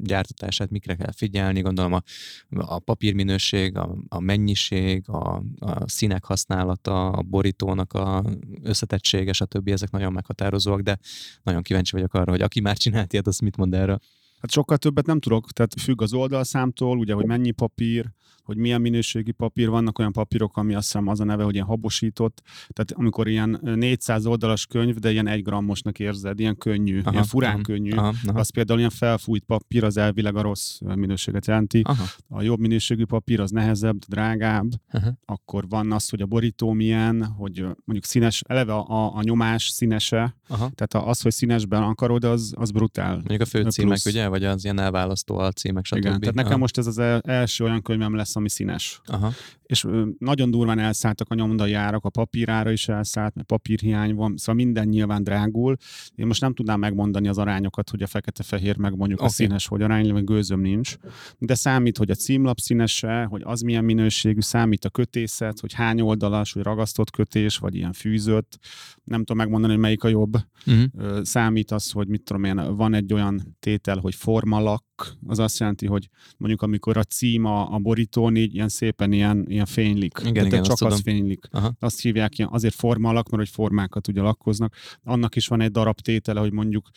gyártatását, 0.02 0.70
mikre 0.70 0.94
kell 0.94 1.12
figyelni, 1.12 1.60
gondolom 1.60 1.92
a, 1.92 2.02
a 2.50 2.78
papírminőség, 2.78 3.76
a, 3.76 3.96
a 4.08 4.20
mennyiség, 4.20 5.08
a, 5.08 5.42
a 5.58 5.88
színek 5.88 6.24
használata, 6.24 7.10
a 7.10 7.22
borítónak 7.22 7.92
a 7.92 8.24
összetettsége, 8.62 9.32
stb. 9.32 9.68
Ezek 9.68 9.90
nagyon 9.90 10.12
meghatározóak, 10.12 10.80
de 10.80 10.98
nagyon 11.42 11.62
kíváncsi 11.62 11.92
vagyok 11.92 12.14
arra, 12.14 12.30
hogy 12.30 12.42
aki 12.42 12.60
már 12.60 12.76
csinált 12.76 13.12
ilyet, 13.12 13.26
az 13.26 13.38
mit 13.38 13.56
mond 13.56 13.74
erről. 13.74 13.98
Hát 14.40 14.50
sokkal 14.50 14.76
többet 14.76 15.06
nem 15.06 15.20
tudok, 15.20 15.50
tehát 15.52 15.80
függ 15.80 16.02
az 16.02 16.12
oldalszámtól, 16.12 16.98
ugye, 16.98 17.14
hogy 17.14 17.26
mennyi 17.26 17.50
papír, 17.50 18.12
hogy 18.50 18.58
milyen 18.58 18.80
minőségi 18.80 19.32
papír, 19.32 19.68
vannak 19.68 19.98
olyan 19.98 20.12
papírok, 20.12 20.56
ami 20.56 20.74
azt 20.74 20.84
hiszem 20.86 21.08
az 21.08 21.20
a 21.20 21.24
neve, 21.24 21.42
hogy 21.42 21.54
ilyen 21.54 21.66
habosított, 21.66 22.42
tehát 22.68 22.92
amikor 22.92 23.28
ilyen 23.28 23.60
400 23.62 24.26
oldalas 24.26 24.66
könyv, 24.66 24.96
de 24.96 25.10
ilyen 25.10 25.26
egy 25.26 25.42
grammosnak 25.42 25.98
érzed, 25.98 26.40
ilyen 26.40 26.56
könnyű, 26.56 27.00
aha, 27.00 27.10
ilyen 27.10 27.24
furán 27.24 27.52
aha, 27.54 27.62
könnyű, 27.62 27.90
Aha, 27.90 28.14
aha, 28.26 28.38
az 28.38 28.50
például 28.50 28.78
ilyen 28.78 28.90
felfújt 28.90 29.44
papír, 29.44 29.84
az 29.84 29.96
elvileg 29.96 30.36
a 30.36 30.42
rossz 30.42 30.78
minőséget 30.94 31.46
jelenti. 31.46 31.80
aha, 31.84 32.04
A 32.28 32.42
jobb 32.42 32.58
minőségű 32.58 33.04
papír 33.04 33.40
az 33.40 33.50
nehezebb, 33.50 33.98
drágább, 33.98 34.70
aha. 34.90 35.12
akkor 35.24 35.68
van 35.68 35.92
az, 35.92 36.08
hogy 36.08 36.20
a 36.20 36.26
borító 36.26 36.72
milyen, 36.72 37.24
hogy 37.24 37.60
mondjuk 37.60 38.04
színes, 38.04 38.42
eleve 38.46 38.72
a, 38.72 39.16
a 39.16 39.22
nyomás 39.22 39.68
színese, 39.68 40.36
aha. 40.48 40.70
tehát 40.74 41.08
az, 41.08 41.20
hogy 41.20 41.32
színesben 41.32 41.82
akarod, 41.82 42.24
az, 42.24 42.52
az 42.56 42.70
brutál. 42.70 43.14
Mondjuk 43.14 43.40
a 43.40 43.44
főcímek, 43.44 44.00
Plusz. 44.00 44.14
ugye, 44.14 44.28
vagy 44.28 44.44
az 44.44 44.64
ilyen 44.64 44.78
elválasztó 44.78 45.38
alcímek, 45.38 45.84
stb. 45.84 45.96
Igen, 45.96 46.20
tehát 46.20 46.34
nekem 46.34 46.50
Aha. 46.50 46.60
most 46.60 46.78
ez 46.78 46.86
az 46.86 46.98
el- 46.98 47.20
első 47.20 47.64
olyan 47.64 47.82
könyvem 47.82 48.14
lesz, 48.14 48.36
ami 48.40 48.48
színes. 48.48 49.00
Aha. 49.06 49.32
És 49.70 49.86
nagyon 50.18 50.50
durván 50.50 50.78
elszálltak 50.78 51.30
a 51.30 51.34
nyomdai 51.34 51.72
árak, 51.72 52.04
a 52.04 52.10
papírára 52.10 52.70
is 52.70 52.88
elszállt, 52.88 53.34
mert 53.34 53.46
papírhiány 53.46 54.14
van, 54.14 54.36
szóval 54.36 54.54
minden 54.54 54.88
nyilván 54.88 55.24
drágul. 55.24 55.76
Én 56.14 56.26
most 56.26 56.40
nem 56.40 56.54
tudnám 56.54 56.78
megmondani 56.78 57.28
az 57.28 57.38
arányokat, 57.38 57.90
hogy 57.90 58.02
a 58.02 58.06
fekete-fehér 58.06 58.76
meg 58.76 58.96
mondjuk 58.96 59.18
okay. 59.18 59.30
a 59.30 59.34
színes, 59.34 59.66
hogy 59.66 59.82
arány, 59.82 60.12
meg 60.12 60.24
gőzöm 60.24 60.60
nincs. 60.60 60.96
De 61.38 61.54
számít, 61.54 61.96
hogy 61.96 62.10
a 62.10 62.14
címlap 62.14 62.58
színese, 62.58 63.24
hogy 63.24 63.42
az 63.44 63.60
milyen 63.60 63.84
minőségű, 63.84 64.40
számít 64.40 64.84
a 64.84 64.90
kötészet, 64.90 65.60
hogy 65.60 65.72
hány 65.72 66.00
oldalas, 66.00 66.52
hogy 66.52 66.62
ragasztott 66.62 67.10
kötés, 67.10 67.58
vagy 67.58 67.74
ilyen 67.74 67.92
fűzött. 67.92 68.58
Nem 69.04 69.18
tudom 69.18 69.36
megmondani, 69.36 69.72
hogy 69.72 69.82
melyik 69.82 70.04
a 70.04 70.08
jobb. 70.08 70.36
Uh-huh. 70.66 71.22
Számít 71.22 71.70
az, 71.70 71.90
hogy 71.90 72.08
mit 72.08 72.22
tudom 72.22 72.44
én, 72.44 72.76
van 72.76 72.94
egy 72.94 73.12
olyan 73.12 73.56
tétel, 73.60 73.98
hogy 73.98 74.14
formalak, 74.14 74.84
az 75.26 75.38
azt 75.38 75.58
jelenti, 75.58 75.86
hogy 75.86 76.08
mondjuk 76.36 76.62
amikor 76.62 76.96
a 76.96 77.02
cím 77.02 77.44
a, 77.44 77.74
a 77.74 77.78
borítón 77.78 78.36
így 78.36 78.54
ilyen 78.54 78.68
szépen 78.68 79.12
ilyen, 79.12 79.44
ilyen 79.48 79.59
fénylik. 79.66 80.18
Igen, 80.20 80.32
Tehát 80.32 80.48
igen, 80.48 80.62
csak 80.62 80.72
az 80.72 80.78
tudom. 80.78 80.98
fénylik. 80.98 81.44
Aha. 81.50 81.72
Azt 81.78 82.00
hívják 82.00 82.38
ilyen, 82.38 82.50
azért 82.52 82.74
formalak, 82.74 83.28
mert 83.28 83.42
hogy 83.42 83.52
formákat 83.54 84.08
ugye 84.08 84.20
lakkoznak. 84.20 84.74
Annak 85.02 85.36
is 85.36 85.46
van 85.46 85.60
egy 85.60 85.70
darab 85.70 86.00
tétele, 86.00 86.40
hogy 86.40 86.52
mondjuk 86.52 86.88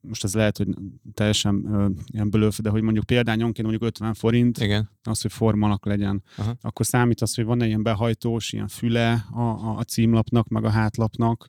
most 0.00 0.24
ez 0.24 0.34
lehet, 0.34 0.56
hogy 0.56 0.68
teljesen 1.14 1.64
ö, 1.72 1.88
ilyen 2.06 2.30
blöff, 2.30 2.58
de 2.58 2.70
hogy 2.70 2.82
mondjuk 2.82 3.04
példányonként 3.04 3.68
mondjuk 3.68 3.88
50 3.88 4.14
forint, 4.14 4.58
Igen. 4.58 4.90
az, 5.02 5.20
hogy 5.20 5.32
formalak 5.32 5.86
legyen. 5.86 6.22
Aha. 6.36 6.56
Akkor 6.60 6.86
számít 6.86 7.20
az, 7.20 7.34
hogy 7.34 7.44
van-e 7.44 7.66
ilyen 7.66 7.82
behajtós, 7.82 8.52
ilyen 8.52 8.68
füle 8.68 9.26
a, 9.32 9.40
a, 9.40 9.76
a 9.76 9.82
címlapnak, 9.82 10.48
meg 10.48 10.64
a 10.64 10.70
hátlapnak. 10.70 11.48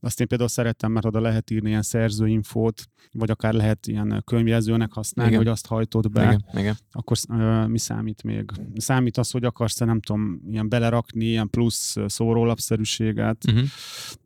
Azt 0.00 0.20
én 0.20 0.26
például 0.26 0.48
szerettem, 0.50 0.92
mert 0.92 1.06
oda 1.06 1.20
lehet 1.20 1.50
írni 1.50 1.68
ilyen 1.68 1.82
szerzőinfót, 1.82 2.82
vagy 3.12 3.30
akár 3.30 3.52
lehet 3.52 3.86
ilyen 3.86 4.22
könyvjelzőnek 4.24 4.92
használni, 4.92 5.32
Igen. 5.32 5.44
hogy 5.44 5.52
azt 5.52 5.66
hajtod 5.66 6.10
be. 6.10 6.22
Igen, 6.22 6.44
igen. 6.52 6.76
Akkor 6.90 7.16
ö, 7.30 7.66
mi 7.66 7.78
számít 7.78 8.22
még? 8.22 8.50
Számít 8.76 9.16
az, 9.16 9.30
hogy 9.30 9.44
akarsz 9.44 9.78
nem 9.78 10.00
tudom, 10.00 10.40
ilyen 10.50 10.68
belerakni, 10.68 11.24
ilyen 11.24 11.50
plusz 11.50 11.96
szórólapszerűséget. 12.06 13.44
Uh-huh. 13.48 13.68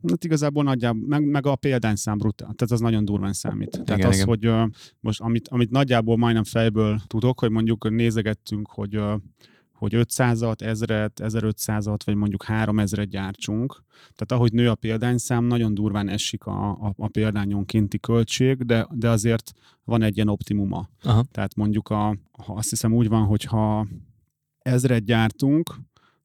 Hát 0.07 0.23
igazából 0.23 0.63
nagyjából, 0.63 1.07
meg, 1.07 1.25
meg 1.25 1.45
a 1.45 1.55
példányszám 1.55 2.17
brutál, 2.17 2.53
tehát 2.55 2.73
az 2.73 2.79
nagyon 2.79 3.05
durván 3.05 3.33
számít. 3.33 3.69
Tehát 3.69 3.97
Igen, 3.97 4.09
az, 4.09 4.15
igen. 4.15 4.27
hogy 4.27 4.45
ö, 4.45 4.65
most 4.99 5.21
amit, 5.21 5.47
amit 5.47 5.69
nagyjából 5.69 6.17
majdnem 6.17 6.43
fejből 6.43 6.99
tudok, 7.07 7.39
hogy 7.39 7.51
mondjuk 7.51 7.89
nézegettünk, 7.89 8.69
hogy 8.69 8.95
ö, 8.95 9.15
hogy 9.81 9.93
500-at, 9.95 10.55
1000-et, 10.59 11.09
1500-at, 11.15 11.99
vagy 12.05 12.15
mondjuk 12.15 12.45
3000-et 12.47 13.07
gyártsunk. 13.09 13.83
Tehát 14.15 14.31
ahogy 14.31 14.53
nő 14.53 14.69
a 14.69 14.75
példányszám, 14.75 15.45
nagyon 15.45 15.73
durván 15.73 16.09
esik 16.09 16.45
a, 16.45 16.69
a, 16.69 16.93
a 16.97 17.07
példányonkénti 17.07 17.99
költség, 17.99 18.57
de, 18.57 18.87
de 18.91 19.09
azért 19.09 19.51
van 19.83 20.01
egy 20.01 20.15
ilyen 20.15 20.27
optimuma. 20.27 20.89
Aha. 21.03 21.23
Tehát 21.31 21.55
mondjuk 21.55 21.89
a, 21.89 22.17
ha 22.31 22.53
azt 22.53 22.69
hiszem 22.69 22.93
úgy 22.93 23.09
van, 23.09 23.25
hogy 23.25 23.43
ha 23.43 23.87
ezret 24.59 25.05
gyártunk, 25.05 25.75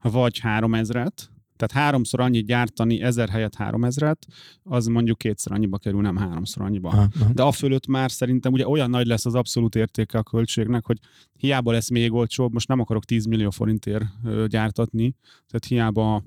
vagy 0.02 0.40
3000-et, 0.42 1.28
tehát 1.56 1.84
háromszor 1.84 2.20
annyit 2.20 2.46
gyártani, 2.46 3.02
ezer 3.02 3.28
helyett 3.28 3.54
3000-et, 3.58 4.20
az 4.62 4.86
mondjuk 4.86 5.18
kétszer 5.18 5.52
annyiba 5.52 5.78
kerül, 5.78 6.00
nem 6.00 6.16
háromszor 6.16 6.62
annyiba. 6.62 6.88
Aha. 6.88 7.08
De 7.32 7.42
a 7.42 7.52
fölött 7.52 7.86
már 7.86 8.10
szerintem 8.10 8.52
ugye 8.52 8.68
olyan 8.68 8.90
nagy 8.90 9.06
lesz 9.06 9.26
az 9.26 9.34
abszolút 9.34 9.74
értéke 9.74 10.18
a 10.18 10.22
költségnek, 10.22 10.86
hogy 10.86 10.98
hiába 11.38 11.72
lesz 11.72 11.90
még 11.90 12.12
olcsóbb, 12.12 12.52
most 12.52 12.68
nem 12.68 12.80
akarok 12.80 13.04
10 13.04 13.24
millió 13.24 13.50
forintért 13.50 14.04
gyártatni, 14.46 15.14
tehát 15.22 15.64
hiába 15.68 16.24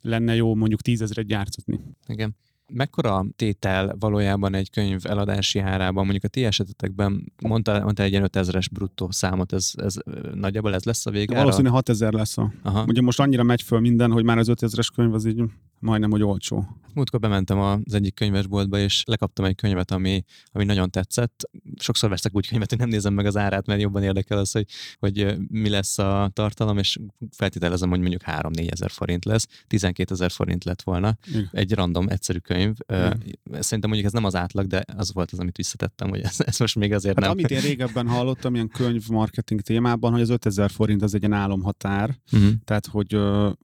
lenne 0.00 0.34
jó 0.34 0.54
mondjuk 0.54 0.80
10 0.80 1.02
ezeret 1.02 1.26
gyártatni. 1.26 1.80
Igen. 2.06 2.36
Mekkora 2.72 3.24
tétel 3.36 3.96
valójában 3.98 4.54
egy 4.54 4.70
könyv 4.70 5.00
eladási 5.06 5.58
árában? 5.58 6.02
Mondjuk 6.02 6.24
a 6.24 6.28
ti 6.28 6.44
esetetekben 6.44 7.32
mondtál, 7.42 7.82
mondtál 7.82 8.06
egy 8.06 8.12
ilyen 8.12 8.28
5000-es 8.32 8.66
bruttó 8.72 9.10
számot, 9.10 9.52
ez, 9.52 9.72
ez 9.76 9.96
nagyjából 10.34 10.74
ez 10.74 10.84
lesz 10.84 11.06
a 11.06 11.10
végára? 11.10 11.40
Valószínűleg 11.40 11.72
6000 11.72 12.12
lesz 12.12 12.38
a... 12.38 12.52
Aha. 12.62 12.84
Ugye 12.88 13.00
most 13.00 13.20
annyira 13.20 13.42
megy 13.42 13.62
föl 13.62 13.80
minden, 13.80 14.12
hogy 14.12 14.24
már 14.24 14.38
az 14.38 14.48
5000-es 14.50 14.88
könyv 14.94 15.14
az 15.14 15.24
így 15.24 15.42
majdnem, 15.84 16.10
hogy 16.10 16.22
olcsó. 16.22 16.66
Múltkor 16.94 17.20
bementem 17.20 17.58
az 17.58 17.94
egyik 17.94 18.14
könyvesboltba, 18.14 18.78
és 18.78 19.02
lekaptam 19.06 19.44
egy 19.44 19.54
könyvet, 19.54 19.90
ami, 19.90 20.24
ami 20.52 20.64
nagyon 20.64 20.90
tetszett. 20.90 21.50
Sokszor 21.78 22.10
veszek 22.10 22.34
úgy 22.34 22.48
könyvet, 22.48 22.68
hogy 22.68 22.78
nem 22.78 22.88
nézem 22.88 23.12
meg 23.12 23.26
az 23.26 23.36
árát, 23.36 23.66
mert 23.66 23.80
jobban 23.80 24.02
érdekel 24.02 24.38
az, 24.38 24.52
hogy, 24.52 24.66
hogy 24.98 25.36
mi 25.48 25.68
lesz 25.68 25.98
a 25.98 26.30
tartalom, 26.32 26.78
és 26.78 26.98
feltételezem, 27.30 27.88
hogy 27.88 28.00
mondjuk 28.00 28.22
3-4 28.26 28.72
ezer 28.72 28.90
forint 28.90 29.24
lesz. 29.24 29.46
12 29.66 30.14
ezer 30.14 30.30
forint 30.30 30.64
lett 30.64 30.82
volna. 30.82 31.18
Igen. 31.26 31.48
Egy 31.52 31.72
random, 31.72 32.08
egyszerű 32.08 32.38
könyv. 32.38 32.74
Igen. 32.86 33.22
Szerintem 33.44 33.90
mondjuk 33.90 34.04
ez 34.04 34.12
nem 34.12 34.24
az 34.24 34.34
átlag, 34.34 34.66
de 34.66 34.84
az 34.96 35.12
volt 35.12 35.30
az, 35.30 35.38
amit 35.38 35.56
visszatettem, 35.56 36.08
hogy 36.08 36.20
ez, 36.20 36.36
ez 36.38 36.58
most 36.58 36.76
még 36.76 36.92
azért 36.92 37.14
hát 37.14 37.24
nem. 37.24 37.30
Amit 37.30 37.50
én 37.50 37.60
régebben 37.60 38.08
hallottam 38.08 38.54
ilyen 38.54 38.68
könyvmarketing 38.68 39.60
témában, 39.60 40.12
hogy 40.12 40.20
az 40.20 40.30
5000 40.30 40.70
forint 40.70 41.02
az 41.02 41.14
egy 41.14 41.22
ilyen 41.22 41.38
álomhatár, 41.38 42.18
uh-huh. 42.32 42.50
tehát 42.64 42.86
hogy, 42.86 43.18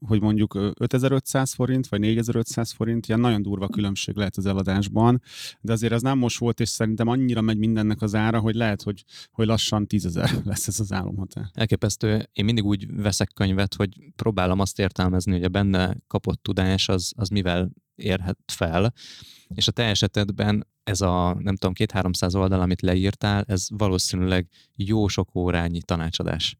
hogy 0.07 0.21
mondjuk 0.21 0.73
5500 0.79 1.53
forint, 1.53 1.87
vagy 1.87 1.99
4500 2.15 2.71
forint, 2.71 3.07
ilyen 3.07 3.19
nagyon 3.19 3.41
durva 3.41 3.67
különbség 3.67 4.15
lehet 4.15 4.37
az 4.37 4.45
eladásban, 4.45 5.21
de 5.61 5.71
azért 5.71 5.93
az 5.93 6.01
nem 6.01 6.17
most 6.17 6.37
volt, 6.37 6.59
és 6.59 6.69
szerintem 6.69 7.07
annyira 7.07 7.41
megy 7.41 7.57
mindennek 7.57 8.01
az 8.01 8.15
ára, 8.15 8.39
hogy 8.39 8.55
lehet, 8.55 8.81
hogy, 8.81 9.03
hogy 9.31 9.47
lassan 9.47 9.87
tízezer 9.87 10.31
lesz 10.43 10.67
ez 10.67 10.79
az 10.79 10.91
álomhatár. 10.91 11.49
Elképesztő. 11.53 12.29
Én 12.33 12.45
mindig 12.45 12.65
úgy 12.65 12.95
veszek 12.95 13.31
könyvet, 13.33 13.73
hogy 13.73 13.89
próbálom 14.15 14.59
azt 14.59 14.79
értelmezni, 14.79 15.31
hogy 15.31 15.43
a 15.43 15.49
benne 15.49 15.97
kapott 16.07 16.43
tudás 16.43 16.89
az, 16.89 17.13
az 17.15 17.29
mivel 17.29 17.71
érhet 17.95 18.37
fel, 18.45 18.93
és 19.47 19.67
a 19.67 19.71
te 19.71 19.83
esetedben 19.83 20.67
ez 20.83 21.01
a, 21.01 21.33
nem 21.39 21.55
tudom, 21.55 21.73
két-háromszáz 21.73 22.35
oldal, 22.35 22.61
amit 22.61 22.81
leírtál, 22.81 23.43
ez 23.47 23.67
valószínűleg 23.69 24.47
jó 24.75 25.07
sok 25.07 25.35
órányi 25.35 25.81
tanácsadás 25.81 26.57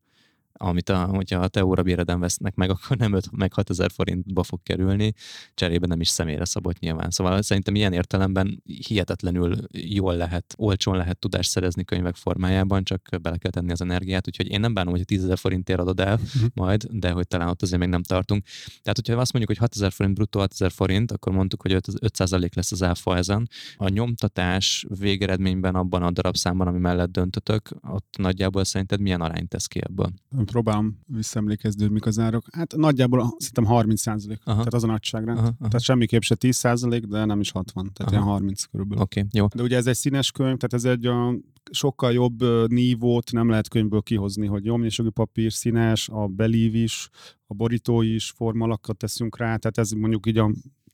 amit 0.62 0.90
a, 0.90 1.06
hogyha 1.06 1.40
a 1.40 1.48
te 1.48 1.66
órabéreden 1.66 2.20
vesznek 2.20 2.56
meg, 2.56 2.70
akkor 2.74 2.98
nem 2.98 3.14
5 3.14 3.32
meg 3.32 3.54
6 3.54 3.70
ezer 3.70 3.92
forintba 3.92 4.44
fog 4.44 4.60
kerülni, 4.64 5.14
cserébe 5.54 5.88
nem 5.88 6.02
is 6.02 6.10
személyre 6.10 6.46
szabott 6.46 6.80
nyilván. 6.80 7.10
Szóval 7.10 7.42
szerintem 7.42 7.76
ilyen 7.76 7.94
értelemben 7.94 8.64
hihetetlenül 8.88 9.56
jól 9.72 10.16
lehet, 10.16 10.54
olcsón 10.58 10.98
lehet 10.98 11.20
tudást 11.20 11.50
szerezni 11.50 11.84
könyvek 11.84 12.16
formájában, 12.16 12.84
csak 12.84 13.02
bele 13.22 13.38
kell 13.38 13.52
tenni 13.52 13.72
az 13.72 13.82
energiát, 13.82 14.28
úgyhogy 14.28 14.50
én 14.50 14.60
nem 14.60 14.74
bánom, 14.74 14.94
hogy 14.94 15.06
10 15.06 15.24
ezer 15.24 15.38
forintért 15.38 15.80
adod 15.80 16.00
el 16.00 16.14
uh-huh. 16.14 16.50
majd, 16.54 16.86
de 16.90 17.12
hogy 17.12 17.28
talán 17.28 17.48
ott 17.48 17.62
azért 17.62 17.80
még 17.80 17.90
nem 17.90 18.04
tartunk. 18.04 18.44
Tehát, 18.82 18.96
hogyha 18.96 19.22
azt 19.22 19.34
mondjuk, 19.34 19.58
hogy 19.58 19.70
6 19.70 19.76
ezer 19.76 19.92
forint 19.92 20.16
bruttó 20.16 20.40
6 20.40 20.52
ezer 20.52 20.72
forint, 20.72 21.12
akkor 21.12 21.34
mondtuk, 21.34 21.62
hogy 21.62 21.72
5 21.72 22.54
lesz 22.54 22.72
az 22.72 22.84
áfa 22.84 23.18
ezen. 23.18 23.50
A 23.76 23.90
nyomtatás 23.90 24.86
végeredményben 25.00 25.76
abban 25.76 26.04
a 26.04 26.12
darabszámban, 26.12 26.68
ami 26.68 26.80
mellett 26.80 27.12
döntötök, 27.12 27.70
ott 27.88 28.16
nagyjából 28.18 28.64
szerinted 28.64 29.00
milyen 29.00 29.22
arányt 29.22 29.50
tesz 29.50 29.66
ki 29.66 29.82
ebből? 29.84 30.12
Próbálom 30.52 31.00
visszaemlékezni, 31.06 31.82
hogy 31.82 31.92
mik 31.92 32.06
az 32.06 32.20
árak. 32.20 32.46
Hát 32.52 32.76
nagyjából 32.76 33.36
szerintem 33.38 33.66
30 33.66 34.02
százalék, 34.02 34.40
tehát 34.44 34.74
az 34.74 34.84
a 34.84 34.88
nagyságrend. 34.88 35.38
Aha, 35.38 35.48
aha. 35.48 35.68
Tehát 35.68 35.82
semmiképp 35.82 36.22
se 36.22 36.36
10 36.36 36.56
százalék, 36.56 37.06
de 37.06 37.26
nem 37.26 37.40
is 37.40 37.52
60, 37.52 37.92
tehát 37.94 38.12
aha. 38.12 38.22
ilyen 38.22 38.34
30 38.34 38.64
körülbelül. 38.64 39.04
Oké, 39.04 39.20
okay, 39.20 39.32
jó. 39.40 39.48
De 39.56 39.64
ugye 39.64 39.78
ez 39.78 39.88
egy 39.88 39.96
színes 39.96 40.32
könyv, 40.32 40.58
tehát 40.58 40.74
ez 40.74 40.86
egy 40.86 41.06
a 41.06 41.34
sokkal 41.72 42.14
jobb 42.14 42.44
nívót 42.68 43.32
nem 43.32 43.50
lehet 43.50 43.68
könyvből 43.68 44.02
kihozni, 44.02 44.48
hogy 44.48 44.64
nyomnyisogi 44.64 45.10
papír, 45.10 45.52
színes, 45.52 46.10
a 46.10 46.28
belív 46.28 46.76
is, 46.76 47.10
a 47.48 47.54
borító 47.54 48.02
is, 48.02 48.30
formalakat 48.30 48.98
teszünk 48.98 49.38
rá, 49.38 49.56
tehát 49.56 49.78
ez 49.78 49.92
mondjuk 49.92 50.28
így 50.28 50.38
a 50.38 50.52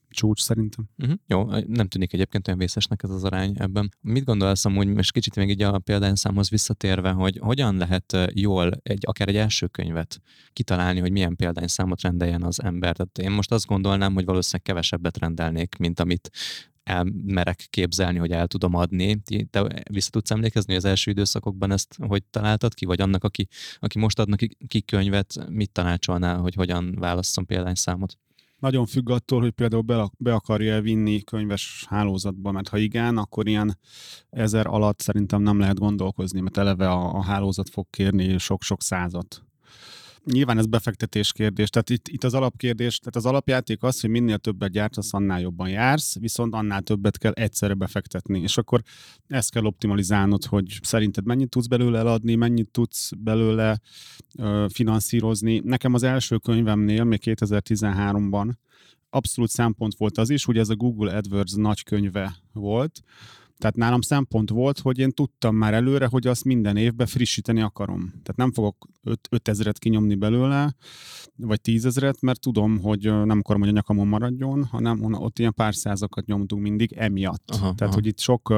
csúcs 0.10 0.42
szerintem. 0.42 0.90
Uh-huh. 0.98 1.18
Jó, 1.28 1.46
nem 1.68 1.88
tűnik 1.88 2.14
egyébként 2.14 2.48
olyan 2.48 2.60
vészesnek 2.60 3.04
ez 3.04 3.10
az 3.10 3.24
arány 3.24 3.56
ebben. 3.58 3.92
Mit 4.02 4.24
gondolsz 4.24 4.66
amúgy, 4.66 4.88
most 4.88 5.12
kicsit 5.12 5.36
még 5.36 5.50
így 5.50 5.62
a 5.62 5.80
példányszámhoz 5.80 6.50
visszatérve, 6.50 7.12
hogy 7.12 7.38
hogyan 7.38 7.78
lehet 7.78 8.18
jól 8.34 8.72
egy, 8.84 9.04
akár 9.08 9.28
egy 9.28 9.36
első 9.36 9.68
könyvet 9.68 10.22
kitalálni, 10.54 11.00
hogy 11.00 11.12
milyen 11.12 11.36
példányszámot 11.36 12.02
rendeljen 12.02 12.44
az 12.44 12.64
ember? 12.64 12.96
Tehát 12.96 13.18
én 13.18 13.32
most 13.32 13.52
azt 13.52 13.66
gondolnám, 13.66 14.14
hogy 14.14 14.26
valószínűleg 14.26 14.66
kevesebbet 14.66 15.18
rendelnék, 15.18 15.76
mint 15.78 16.00
amit 16.00 16.30
elmerek 16.88 17.68
képzelni, 17.70 18.18
hogy 18.18 18.32
el 18.32 18.48
tudom 18.48 18.76
adni. 18.76 19.22
Te 19.50 19.84
vissza 19.92 20.10
tudsz 20.10 20.32
emlékezni, 20.32 20.74
hogy 20.74 20.84
az 20.84 20.90
első 20.90 21.12
időszakokban 21.12 21.72
ezt 21.72 21.96
hogy 22.08 22.24
találtad 22.24 22.74
ki, 22.74 22.86
vagy 22.86 23.02
annak, 23.02 23.24
aki, 23.24 23.48
aki 23.80 24.00
most 24.00 24.20
adnak 24.20 24.40
ki 24.68 24.82
könyvet, 24.82 25.50
mit 25.50 25.72
tanácsolnál, 25.72 26.38
hogy 26.38 26.54
hogyan 26.54 26.96
válasszon 27.00 27.46
példányszámot? 27.46 28.18
Nagyon 28.60 28.86
függ 28.86 29.10
attól, 29.10 29.42
hogy 29.42 29.52
például 29.52 29.82
be, 29.82 30.10
be 30.18 30.34
akarja 30.34 30.82
vinni 30.82 31.24
könyves 31.24 31.86
hálózatba, 31.90 32.52
mert 32.52 32.68
ha 32.68 32.78
igen, 32.78 33.18
akkor 33.18 33.48
ilyen 33.48 33.78
ezer 34.30 34.68
alatt 34.68 35.00
szerintem 35.00 35.42
nem 35.42 35.60
lehet 35.60 35.80
gondolkozni, 35.80 36.40
mert 36.40 36.58
eleve 36.58 36.90
a, 36.90 37.14
a 37.14 37.24
hálózat 37.24 37.70
fog 37.70 37.86
kérni 37.90 38.38
sok-sok 38.38 38.82
százat. 38.82 39.47
Nyilván 40.32 40.58
ez 40.58 40.66
befektetés 40.66 41.32
kérdés, 41.32 41.70
tehát 41.70 41.90
itt, 41.90 42.08
itt 42.08 42.24
az 42.24 42.34
alapkérdés, 42.34 42.98
tehát 42.98 43.16
az 43.16 43.26
alapjáték 43.26 43.84
az, 43.84 44.02
hogy 44.02 44.10
minél 44.10 44.38
többet 44.38 44.72
gyártasz, 44.72 45.14
annál 45.14 45.40
jobban 45.40 45.70
jársz, 45.70 46.20
viszont 46.20 46.54
annál 46.54 46.82
többet 46.82 47.18
kell 47.18 47.32
egyszerre 47.32 47.74
befektetni, 47.74 48.40
és 48.40 48.58
akkor 48.58 48.82
ezt 49.28 49.52
kell 49.52 49.64
optimalizálnod, 49.64 50.46
hogy 50.46 50.80
szerinted 50.82 51.26
mennyit 51.26 51.50
tudsz 51.50 51.68
belőle 51.68 52.00
eladni, 52.00 52.36
mennyit 52.36 52.70
tudsz 52.70 53.12
belőle 53.18 53.80
ö, 54.38 54.66
finanszírozni. 54.74 55.62
Nekem 55.64 55.94
az 55.94 56.04
első 56.04 56.38
könyvemnél, 56.38 57.04
még 57.04 57.20
2013-ban 57.24 58.52
abszolút 59.10 59.50
szempont 59.50 59.96
volt 59.98 60.18
az 60.18 60.30
is, 60.30 60.46
hogy 60.46 60.58
ez 60.58 60.70
a 60.70 60.76
Google 60.76 61.16
AdWords 61.16 61.54
nagy 61.54 61.84
könyve 61.84 62.36
volt, 62.54 63.02
tehát 63.58 63.76
nálam 63.76 64.02
szempont 64.02 64.50
volt, 64.50 64.80
hogy 64.80 65.00
én 65.00 65.12
tudtam 65.12 65.56
már 65.56 65.74
előre, 65.74 66.06
hogy 66.06 66.28
azt 66.28 66.44
minden 66.44 66.78
évben 66.78 67.08
frissíteni 67.08 67.62
akarom. 67.62 68.10
Tehát 68.10 68.36
nem 68.36 68.52
fogok 68.52 68.88
5000-et 69.30 69.76
kinyomni 69.80 70.16
belőle, 70.16 70.76
vagy 71.36 71.62
10 71.62 72.00
mert 72.22 72.40
tudom, 72.40 72.80
hogy 72.80 73.04
nem 73.04 73.40
akarom, 73.40 73.62
hogy 73.62 73.70
a 73.70 73.74
nyakamon 73.74 74.08
maradjon, 74.08 74.64
hanem 74.64 75.14
ott 75.14 75.40
ilyen 75.40 75.54
pár 75.54 75.76
százakat 75.76 76.26
nyomtunk 76.26 76.62
mindig 76.62 76.94
emiatt. 76.94 77.50
Aha, 77.52 77.60
Tehát, 77.60 77.82
aha. 77.82 77.94
hogy 77.94 78.06
itt 78.06 78.20
sok, 78.20 78.54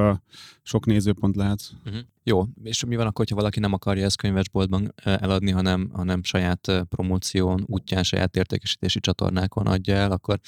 sok 0.61 0.85
nézőpont 0.85 1.35
lehet. 1.35 1.59
Uh-huh. 1.85 2.01
Jó, 2.23 2.45
és 2.63 2.85
mi 2.85 2.95
van 2.95 3.07
akkor, 3.07 3.25
ha 3.29 3.35
valaki 3.35 3.59
nem 3.59 3.73
akarja 3.73 4.05
ezt 4.05 4.17
könyvesboltban 4.17 4.93
eladni, 5.03 5.51
hanem, 5.51 5.89
hanem 5.93 6.23
saját 6.23 6.85
promóción, 6.89 7.63
útján, 7.65 8.03
saját 8.03 8.35
értékesítési 8.35 8.99
csatornákon 8.99 9.67
adja 9.67 9.95
el, 9.95 10.11
akkor 10.11 10.39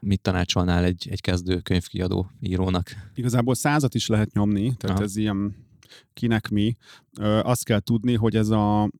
mit 0.00 0.20
tanácsolnál 0.20 0.84
egy, 0.84 1.08
egy 1.10 1.20
kezdő 1.20 1.60
könyvkiadó 1.60 2.30
írónak? 2.40 2.90
Igazából 3.14 3.54
százat 3.54 3.94
is 3.94 4.06
lehet 4.06 4.32
nyomni, 4.32 4.74
tehát 4.76 4.96
Aha. 4.96 5.04
ez 5.04 5.16
ilyen 5.16 5.54
kinek 6.12 6.48
mi. 6.48 6.76
Azt 7.42 7.64
kell 7.64 7.80
tudni, 7.80 8.14
hogy 8.14 8.36
ez 8.36 8.48
a 8.48 8.90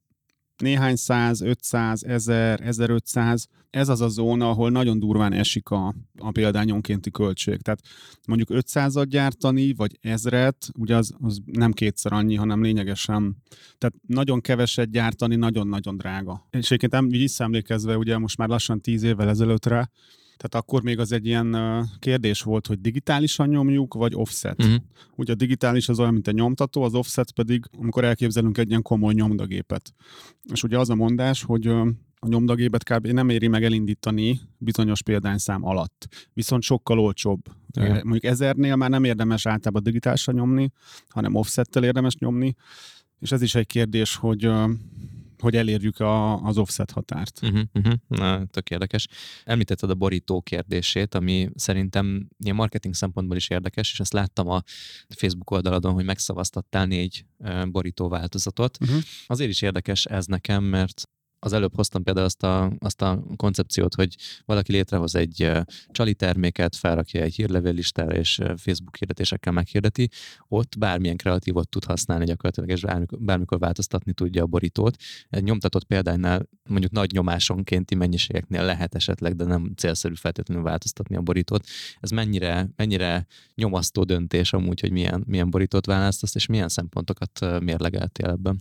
néhány 0.57 0.97
száz, 0.97 1.41
500, 1.41 2.05
1000, 2.05 2.61
1500, 2.61 3.49
ez 3.71 3.89
az 3.89 4.01
a 4.01 4.09
zóna, 4.09 4.49
ahol 4.49 4.71
nagyon 4.71 4.99
durván 4.99 5.33
esik 5.33 5.69
a, 5.69 5.95
a 6.19 6.31
példányonkénti 6.31 7.11
költség. 7.11 7.63
Tehát 7.63 7.81
mondjuk 8.27 8.49
500-at 8.53 9.07
gyártani, 9.09 9.75
vagy 9.75 9.99
ezret, 10.01 10.69
ugye 10.79 10.97
az, 10.97 11.15
az 11.21 11.41
nem 11.45 11.73
kétszer 11.73 12.13
annyi, 12.13 12.35
hanem 12.35 12.63
lényegesen, 12.63 13.37
tehát 13.79 13.95
nagyon 14.07 14.41
keveset 14.41 14.91
gyártani, 14.91 15.37
nagyon-nagyon 15.37 15.97
drága. 15.97 16.47
És 16.51 16.71
egyébként 16.71 17.11
visszaemlékezve, 17.11 17.97
ugye 17.97 18.19
most 18.19 18.37
már 18.37 18.49
lassan 18.49 18.81
10 18.81 19.03
évvel 19.03 19.29
ezelőttre, 19.29 19.91
tehát 20.37 20.55
akkor 20.55 20.83
még 20.83 20.99
az 20.99 21.13
egy 21.13 21.27
ilyen 21.27 21.57
kérdés 21.99 22.43
volt, 22.43 22.67
hogy 22.67 22.81
digitálisan 22.81 23.49
nyomjuk, 23.49 23.95
vagy 23.95 24.15
offset. 24.15 24.63
Uh-huh. 24.63 24.83
Ugye 25.17 25.33
a 25.33 25.37
digitális 25.37 25.89
az 25.89 25.99
olyan, 25.99 26.13
mint 26.13 26.29
a 26.29 26.33
nyomtató, 26.33 26.83
az 26.83 26.95
offset 26.95 27.33
pedig, 27.33 27.65
amikor 27.79 28.05
elképzelünk 28.05 28.59
egy 28.59 28.69
ilyen 28.69 28.83
komoly 28.83 29.15
nyomdagépet. 29.15 29.95
És 30.53 30.63
ugye 30.63 30.79
az 30.79 30.91
a 30.91 30.95
mondás, 30.95 31.43
hogy 31.43 31.67
a 32.17 32.29
nyomdagépet 32.29 32.85
kb. 32.85 33.07
nem 33.07 33.29
éri 33.29 33.47
meg 33.47 33.65
elindítani 33.65 34.41
bizonyos 34.59 35.03
példányszám 35.03 35.65
alatt. 35.65 36.29
Viszont 36.33 36.63
sokkal 36.63 36.99
olcsóbb. 36.99 37.41
Igen. 37.77 37.93
Mondjuk 37.93 38.25
ezernél 38.25 38.77
már 38.77 38.91
nem 38.91 39.05
érdemes 39.05 39.47
általában 39.47 39.83
digitálisan 39.83 40.35
nyomni, 40.35 40.71
hanem 41.09 41.35
offsettel 41.35 41.85
érdemes 41.85 42.17
nyomni. 42.17 42.55
És 43.19 43.33
ez 43.33 43.43
is 43.43 43.55
egy 43.55 43.67
kérdés, 43.67 44.17
hogy 44.17 44.51
hogy 45.39 45.57
elérjük 45.57 46.01
a, 46.01 46.43
az 46.43 46.59
offset 46.59 46.91
határt. 46.91 47.41
Uh-huh, 47.43 47.61
uh-huh. 47.75 47.95
Na, 48.07 48.45
tök 48.45 48.71
érdekes. 48.71 49.09
Említetted 49.45 49.91
a 49.91 49.95
borító 49.95 50.41
kérdését, 50.41 51.15
ami 51.15 51.49
szerintem 51.55 52.29
ilyen 52.39 52.57
marketing 52.57 52.95
szempontból 52.95 53.37
is 53.37 53.49
érdekes, 53.49 53.93
és 53.93 54.01
ezt 54.01 54.13
láttam 54.13 54.49
a 54.49 54.63
Facebook 55.09 55.51
oldaladon, 55.51 55.93
hogy 55.93 56.05
megszavaztattál 56.05 56.87
négy 56.87 57.25
borító 57.67 58.09
változatot. 58.09 58.79
Uh-huh. 58.81 59.03
Azért 59.27 59.51
is 59.51 59.63
érdekes 59.63 60.05
ez 60.05 60.27
nekem, 60.27 60.65
mert 60.65 61.09
az 61.45 61.53
előbb 61.53 61.75
hoztam 61.75 62.03
például 62.03 62.27
azt 62.27 62.43
a, 62.43 62.73
azt 62.79 63.03
a 63.03 63.23
koncepciót, 63.37 63.95
hogy 63.95 64.17
valaki 64.45 64.73
létrehoz 64.73 65.15
egy 65.15 65.51
csali 65.91 66.15
terméket, 66.15 66.77
felrakja 66.77 67.23
egy 67.23 67.35
hírlevéllistára, 67.35 68.15
és 68.17 68.41
Facebook 68.57 68.97
hirdetésekkel 68.97 69.53
meghirdeti, 69.53 70.09
ott 70.49 70.79
bármilyen 70.79 71.17
kreatívot 71.17 71.69
tud 71.69 71.85
használni 71.85 72.25
gyakorlatilag, 72.25 72.71
és 72.71 72.81
bármikor, 72.81 73.19
bármikor 73.19 73.59
változtatni 73.59 74.13
tudja 74.13 74.43
a 74.43 74.47
borítót. 74.47 74.97
Egy 75.31 75.43
nyomtatott 75.43 75.85
példánynál 75.85 76.49
mondjuk 76.69 76.93
nagy 76.93 77.13
nyomásonkénti 77.13 77.95
mennyiségeknél 77.95 78.65
lehet 78.65 78.95
esetleg, 78.95 79.37
de 79.37 79.45
nem 79.45 79.73
célszerű 79.77 80.15
feltétlenül 80.15 80.65
változtatni 80.65 81.17
a 81.17 81.21
borítót. 81.21 81.67
Ez 82.01 82.11
mennyire, 82.11 82.69
mennyire 82.77 83.27
nyomasztó 83.55 84.05
döntés 84.05 84.53
amúgy, 84.53 84.81
hogy 84.81 84.93
milyen, 84.93 85.25
milyen 85.27 85.51
borítót 85.51 85.87
választasz, 85.87 86.35
és 86.35 86.47
milyen 86.47 86.69
szempontokat 86.69 87.61
mérlegeltél 87.61 88.27
ebben? 88.29 88.61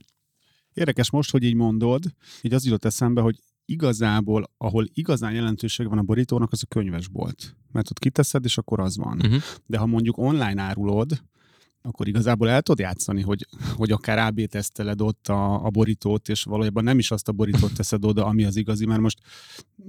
Érdekes 0.73 1.09
most, 1.09 1.31
hogy 1.31 1.43
így 1.43 1.55
mondod, 1.55 2.03
így 2.41 2.53
az 2.53 2.65
jutott 2.65 2.86
eszembe, 2.86 3.21
hogy 3.21 3.39
igazából, 3.65 4.51
ahol 4.57 4.86
igazán 4.93 5.33
jelentőség 5.33 5.88
van 5.88 5.97
a 5.97 6.03
borítónak, 6.03 6.51
az 6.51 6.62
a 6.63 6.67
könyvesbolt. 6.67 7.55
Mert 7.71 7.89
ott 7.89 7.99
kiteszed, 7.99 8.45
és 8.45 8.57
akkor 8.57 8.79
az 8.79 8.97
van. 8.97 9.19
Uh-huh. 9.23 9.41
De 9.65 9.77
ha 9.77 9.86
mondjuk 9.86 10.17
online 10.17 10.62
árulod, 10.62 11.23
akkor 11.86 12.08
igazából 12.08 12.50
el 12.50 12.62
tudod 12.62 12.80
játszani, 12.80 13.22
hogy, 13.22 13.48
hogy 13.76 13.91
akár 13.91 14.17
AB 14.17 14.46
teszteled 14.46 15.02
ott 15.02 15.28
a, 15.28 15.65
a 15.65 15.69
borítót, 15.69 16.30
és 16.30 16.43
valójában 16.43 16.84
nem 16.84 17.00
is 17.00 17.12
azt 17.12 17.28
a 17.28 17.32
borítót 17.32 17.74
teszed 17.74 18.06
oda, 18.06 18.26
ami 18.26 18.43
az 18.43 18.56
igazi, 18.56 18.86
mert 18.86 19.02
most 19.02 19.19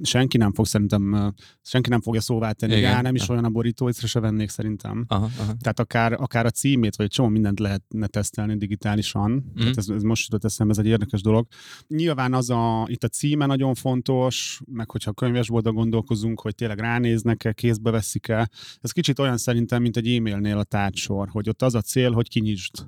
senki 0.03 0.37
nem 0.37 0.53
fog 0.53 0.67
szerintem, 0.67 1.35
senki 1.63 1.89
nem 1.89 2.01
fogja 2.01 2.21
szóvá 2.21 2.53
tenni, 2.53 2.85
hogy 2.85 3.03
nem 3.03 3.15
is 3.15 3.29
olyan 3.29 3.45
a 3.45 3.51
borító, 3.51 3.89
észre 3.89 4.07
se 4.07 4.21
vennék 4.21 4.49
szerintem. 4.49 5.05
Aha, 5.09 5.31
aha. 5.39 5.53
Tehát 5.61 5.81
akár, 5.81 6.13
akár 6.13 6.47
a 6.47 6.51
címét, 6.51 6.97
vagy 6.97 7.07
egy 7.07 7.13
csomó 7.13 7.29
mindent 7.29 7.61
lehetne 7.61 8.07
tesztelni 8.07 8.57
digitálisan. 8.57 9.31
Mm. 9.31 9.55
Tehát 9.55 9.77
ez, 9.77 9.89
ez 9.89 10.03
most 10.03 10.25
jutott 10.25 10.45
eszembe, 10.45 10.73
ez 10.73 10.79
egy 10.79 10.87
érdekes 10.87 11.23
dolog. 11.23 11.47
Nyilván 11.89 12.35
az 12.35 12.51
a, 12.51 12.87
itt 12.89 13.05
a 13.05 13.09
címe 13.09 13.47
nagyon 13.47 13.75
fontos, 13.75 14.61
meg 14.73 14.91
hogyha 14.91 15.13
könyvesboltba 15.13 15.73
gondolkozunk, 15.73 16.41
hogy 16.41 16.55
tényleg 16.55 16.79
ránéznek-e, 16.79 17.53
kézbe 17.53 17.91
veszik-e. 17.91 18.49
Ez 18.81 18.91
kicsit 18.91 19.19
olyan 19.19 19.37
szerintem, 19.37 19.83
mint 19.83 19.97
egy 19.97 20.09
e-mailnél 20.09 20.59
a 20.59 20.65
tárgysor, 20.65 21.29
hogy 21.29 21.49
ott 21.49 21.63
az 21.63 21.75
a 21.75 21.83
cél, 21.85 22.13
hogy 22.13 22.29
kinyisd. 22.29 22.87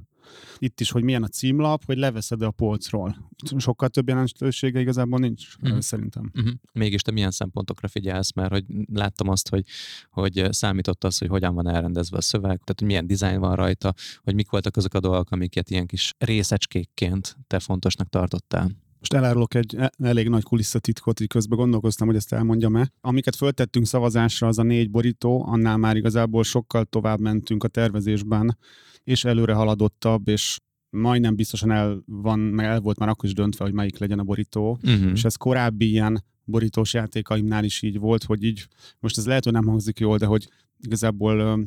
Itt 0.59 0.80
is, 0.80 0.90
hogy 0.90 1.02
milyen 1.02 1.22
a 1.22 1.28
címlap, 1.28 1.85
hogy 1.85 1.96
leveszed 1.96 2.42
a 2.42 2.50
polcról. 2.50 3.30
Sokkal 3.56 3.88
több 3.88 4.09
jelentősége 4.09 4.80
igazából 4.80 5.18
nincs, 5.18 5.54
uh-huh. 5.62 5.80
szerintem. 5.80 6.30
Uh-huh. 6.35 6.52
Mégis 6.72 7.02
te 7.02 7.11
milyen 7.11 7.30
szempontokra 7.30 7.88
figyelsz, 7.88 8.32
mert 8.32 8.50
hogy 8.50 8.64
láttam 8.92 9.28
azt, 9.28 9.48
hogy, 9.48 9.64
hogy 10.11 10.46
számított 10.50 11.04
az, 11.04 11.18
hogy 11.18 11.28
hogyan 11.28 11.54
van 11.54 11.68
elrendezve 11.68 12.16
a 12.16 12.20
szöveg, 12.20 12.61
tehát 12.64 12.78
hogy 12.78 12.87
milyen 12.87 13.06
dizájn 13.06 13.40
van 13.40 13.54
rajta, 13.54 13.94
hogy 14.22 14.35
mik 14.35 14.50
voltak 14.50 14.76
azok 14.76 14.94
a 14.94 15.00
dolgok, 15.00 15.30
amiket 15.30 15.70
ilyen 15.70 15.87
kis 15.87 16.14
részecskékként 16.18 17.37
te 17.46 17.59
fontosnak 17.59 18.09
tartottál. 18.09 18.70
Most 19.09 19.25
elárulok 19.25 19.55
egy 19.55 19.75
e- 19.77 19.92
elég 20.03 20.29
nagy 20.29 20.42
kulisszatitkot, 20.42 21.21
így 21.21 21.29
közben 21.29 21.59
gondolkoztam, 21.59 22.07
hogy 22.07 22.16
ezt 22.16 22.33
elmondjam-e. 22.33 22.92
Amiket 23.01 23.37
föltettünk 23.37 23.87
szavazásra, 23.87 24.47
az 24.47 24.59
a 24.59 24.62
négy 24.62 24.90
borító, 24.90 25.45
annál 25.47 25.77
már 25.77 25.97
igazából 25.97 26.42
sokkal 26.42 26.85
tovább 26.85 27.21
mentünk 27.21 27.64
a 27.64 27.69
tervezésben, 27.69 28.59
és 29.05 29.25
előre 29.25 29.53
haladottabb, 29.53 30.29
és 30.29 30.59
majdnem 30.90 31.37
biztosan 31.37 31.71
el, 31.71 32.03
van, 32.07 32.38
meg 32.38 32.66
el 32.66 32.81
volt 32.81 32.99
már 32.99 33.09
akkor 33.09 33.25
is 33.25 33.35
döntve, 33.35 33.64
hogy 33.64 33.75
melyik 33.75 33.99
legyen 33.99 34.19
a 34.19 34.25
borító, 34.25 34.79
uh-huh. 34.83 35.11
és 35.12 35.25
ez 35.25 35.35
korábbi 35.35 35.90
ilyen 35.90 36.25
borítós 36.45 36.95
játékaimnál 36.95 37.64
is 37.64 37.83
így 37.83 37.99
volt, 37.99 38.25
hogy 38.25 38.42
így, 38.42 38.66
most 39.01 39.19
ez 39.19 39.27
lehet, 39.27 39.45
hogy 39.45 39.53
nem 39.53 39.66
hangzik 39.66 39.99
jól, 39.99 40.16
de 40.16 40.27
hogy 40.27 40.49
igazából 40.81 41.61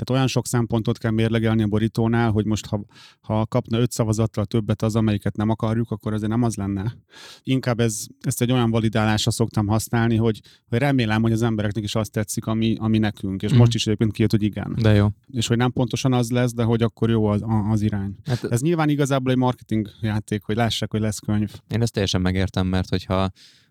tehát 0.00 0.20
olyan 0.20 0.26
sok 0.26 0.46
szempontot 0.46 0.98
kell 0.98 1.10
mérlegelni 1.10 1.62
a 1.62 1.66
borítónál, 1.66 2.30
hogy 2.30 2.44
most 2.44 2.66
ha, 2.66 2.84
ha 3.20 3.46
kapna 3.46 3.78
öt 3.78 3.90
szavazattal 3.90 4.44
többet 4.44 4.82
az, 4.82 4.96
amelyiket 4.96 5.36
nem 5.36 5.48
akarjuk, 5.48 5.90
akkor 5.90 6.12
azért 6.12 6.30
nem 6.30 6.42
az 6.42 6.54
lenne. 6.54 6.96
Inkább 7.42 7.80
ez, 7.80 8.06
ezt 8.20 8.42
egy 8.42 8.52
olyan 8.52 8.70
validálásra 8.70 9.30
szoktam 9.30 9.66
használni, 9.66 10.16
hogy, 10.16 10.40
hogy 10.68 10.78
remélem, 10.78 11.22
hogy 11.22 11.32
az 11.32 11.42
embereknek 11.42 11.84
is 11.84 11.94
azt 11.94 12.12
tetszik, 12.12 12.46
ami, 12.46 12.76
ami 12.78 12.98
nekünk. 12.98 13.42
És 13.42 13.54
mm. 13.54 13.56
most 13.56 13.74
is 13.74 13.86
egyébként 13.86 14.12
kijött, 14.12 14.30
hogy 14.30 14.42
igen. 14.42 14.76
De 14.82 14.94
jó. 14.94 15.06
És 15.26 15.46
hogy 15.46 15.56
nem 15.56 15.72
pontosan 15.72 16.12
az 16.12 16.30
lesz, 16.30 16.52
de 16.54 16.62
hogy 16.62 16.82
akkor 16.82 17.10
jó 17.10 17.24
az, 17.24 17.42
az 17.70 17.82
irány. 17.82 18.14
Hát, 18.24 18.44
ez 18.44 18.60
nyilván 18.60 18.88
igazából 18.88 19.32
egy 19.32 19.38
marketing 19.38 19.88
játék, 20.00 20.42
hogy 20.42 20.56
lássák, 20.56 20.90
hogy 20.90 21.00
lesz 21.00 21.18
könyv. 21.18 21.52
Én 21.68 21.82
ezt 21.82 21.92
teljesen 21.92 22.20
megértem, 22.20 22.66
mert 22.66 22.88
hogyha 22.88 23.30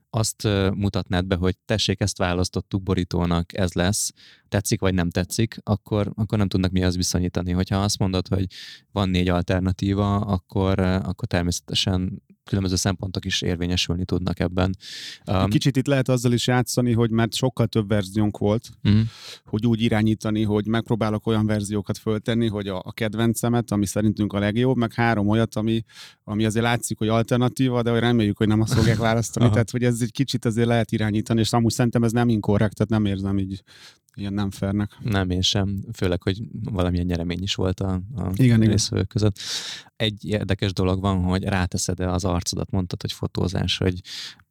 azt 0.10 0.44
mutatnád 0.74 1.26
be, 1.26 1.36
hogy 1.36 1.58
tessék, 1.66 2.00
ezt 2.00 2.18
választottuk 2.18 2.84
borítónak, 2.84 3.58
ez 3.58 3.74
lesz, 3.74 4.14
tetszik 4.48 4.80
vagy 4.80 4.94
nem 4.94 5.10
tetszik, 5.10 5.58
akkor, 5.64 6.12
akkor 6.16 6.38
nem 6.38 6.48
tudnak 6.48 6.72
mi 6.72 6.84
az 6.84 6.96
viszonyítani. 6.96 7.52
Hogyha 7.52 7.78
azt 7.78 8.00
mondod, 8.00 8.28
hogy 8.28 8.46
van 8.92 9.10
négy 9.10 9.30
alternatíva, 9.30 10.16
akkor, 10.16 10.80
akkor 10.80 11.28
természetesen 11.28 12.24
különböző 12.50 12.76
szempontok 12.76 13.26
is 13.26 13.42
érvényesülni 13.42 14.06
tudnak 14.06 14.40
ebben. 14.40 14.78
Um, 15.26 15.50
Kicsit 15.50 15.78
itt 15.78 15.88
lehet 15.88 16.10
azzal 16.10 16.32
is 16.32 16.48
játszani, 16.48 16.94
hogy 16.94 17.12
mert 17.12 17.34
sokkal 17.34 17.68
több 17.68 17.88
verziónk 17.88 18.38
volt, 18.38 18.70
uh-huh. 18.84 19.02
hogy 19.46 19.66
úgy 19.66 19.82
irányítani, 19.82 20.44
hogy 20.44 20.68
megpróbálok 20.68 21.28
olyan 21.28 21.46
verziókat 21.46 21.98
föltenni, 21.98 22.48
hogy 22.48 22.68
a, 22.68 22.82
a 22.86 22.92
kedvencemet, 22.92 23.72
ami 23.72 23.86
szerintünk 23.86 24.34
a 24.34 24.40
legjobb, 24.40 24.78
meg 24.78 24.94
három 24.94 25.28
olyat, 25.28 25.56
ami, 25.56 25.84
ami 26.24 26.46
azért 26.46 26.66
látszik, 26.66 26.98
hogy 26.98 27.08
alternatíva, 27.08 27.82
de 27.82 27.92
hogy 27.92 28.00
reméljük, 28.00 28.38
hogy 28.38 28.48
nem 28.48 28.62
azt 28.62 28.74
fogják 28.74 28.98
választani. 28.98 29.50
tehát, 29.54 29.72
hogy 29.72 29.84
ez 29.84 30.02
egy 30.02 30.12
kicsit 30.12 30.46
azért 30.46 30.68
lehet 30.68 30.92
irányítani, 30.92 31.40
és 31.40 31.54
amúgy 31.54 31.72
szerintem 31.72 32.04
ez 32.04 32.12
nem 32.12 32.30
inkorrekt, 32.30 32.76
tehát 32.76 32.92
nem 32.92 33.06
érzem 33.06 33.38
így 33.38 33.64
ilyen 34.20 34.34
nem 34.34 34.52
fernek. 34.52 34.98
Nem, 35.04 35.30
én 35.30 35.42
sem. 35.42 35.80
Főleg, 35.94 36.24
hogy 36.24 36.42
valamilyen 36.64 37.06
nyeremény 37.06 37.42
is 37.42 37.56
volt 37.56 37.80
a, 37.80 38.02
a 38.16 38.30
igen, 38.34 38.60
részvevők 38.60 39.08
között. 39.08 39.40
Egy 39.96 40.26
érdekes 40.26 40.74
dolog 40.74 41.02
van, 41.02 41.24
hogy 41.24 41.44
ráteszed-e 41.44 42.12
az 42.12 42.26
arcodat, 42.26 42.72
mondtad, 42.72 43.02
hogy 43.02 43.12
fotózás, 43.12 43.78
hogy 43.78 44.02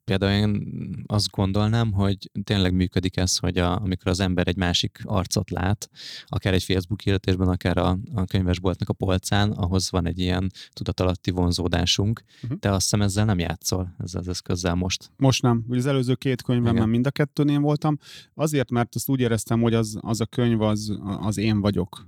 Például 0.09 0.33
én 0.33 0.67
azt 1.07 1.31
gondolnám, 1.31 1.93
hogy 1.93 2.31
tényleg 2.45 2.75
működik 2.75 3.17
ez, 3.17 3.37
hogy 3.37 3.59
a, 3.59 3.81
amikor 3.81 4.07
az 4.07 4.21
ember 4.21 4.49
egy 4.49 4.57
másik 4.57 5.01
arcot 5.05 5.51
lát, 5.51 5.91
akár 6.27 6.53
egy 6.53 6.63
Facebook 6.63 7.01
hirdetésben, 7.01 7.49
akár 7.49 7.79
a, 7.79 7.99
a 8.15 8.25
könyvesboltnak 8.25 8.89
a 8.89 8.93
polcán, 8.93 9.51
ahhoz 9.51 9.91
van 9.91 10.07
egy 10.07 10.19
ilyen 10.19 10.51
tudatalatti 10.73 11.31
vonzódásunk, 11.31 12.23
uh-huh. 12.43 12.59
de 12.59 12.71
azt 12.71 12.83
hiszem 12.83 13.03
ezzel 13.03 13.25
nem 13.25 13.39
játszol, 13.39 13.95
ezzel 13.99 14.21
az 14.21 14.29
eszközzel 14.29 14.75
most. 14.75 15.11
Most 15.17 15.43
nem. 15.43 15.65
Ugye 15.69 15.79
az 15.79 15.87
előző 15.87 16.15
két 16.15 16.43
könyvemben 16.43 16.89
mind 16.89 17.07
a 17.07 17.11
kettőn 17.11 17.49
én 17.49 17.63
voltam, 17.63 17.99
azért, 18.35 18.71
mert 18.71 18.95
azt 18.95 19.09
úgy 19.09 19.21
éreztem, 19.21 19.61
hogy 19.61 19.75
az, 19.75 19.99
az 20.01 20.21
a 20.21 20.27
könyv 20.27 20.61
az, 20.61 20.99
az 21.21 21.39
én 21.39 21.61
vagyok. 21.61 22.07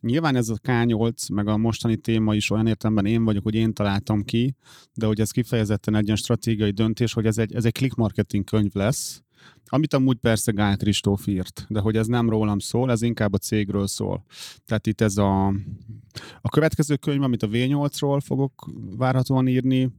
Nyilván 0.00 0.36
ez 0.36 0.48
a 0.48 0.58
K8, 0.62 1.32
meg 1.32 1.48
a 1.48 1.56
mostani 1.56 1.96
téma 1.96 2.34
is 2.34 2.50
olyan 2.50 2.66
értelemben 2.66 3.06
én 3.06 3.24
vagyok, 3.24 3.42
hogy 3.42 3.54
én 3.54 3.74
találtam 3.74 4.22
ki, 4.22 4.56
de 4.94 5.06
hogy 5.06 5.20
ez 5.20 5.30
kifejezetten 5.30 5.94
egy 5.94 6.04
ilyen 6.04 6.16
stratégiai 6.16 6.70
döntés, 6.70 7.12
hogy 7.12 7.26
ez 7.26 7.38
egy, 7.38 7.54
ez 7.54 7.64
egy 7.64 7.72
click 7.72 7.94
marketing 7.94 8.44
könyv 8.44 8.72
lesz, 8.72 9.22
amit 9.72 9.94
amúgy 9.94 10.16
persze 10.16 10.52
Gál 10.52 10.76
Kristóf 10.76 11.26
írt, 11.26 11.66
de 11.68 11.80
hogy 11.80 11.96
ez 11.96 12.06
nem 12.06 12.30
rólam 12.30 12.58
szól, 12.58 12.90
ez 12.90 13.02
inkább 13.02 13.32
a 13.32 13.38
cégről 13.38 13.86
szól. 13.86 14.24
Tehát 14.64 14.86
itt 14.86 15.00
ez 15.00 15.16
a, 15.16 15.46
a 16.40 16.48
következő 16.50 16.96
könyv, 16.96 17.22
amit 17.22 17.42
a 17.42 17.48
V8-ról 17.48 18.20
fogok 18.24 18.70
várhatóan 18.96 19.48
írni, 19.48 19.90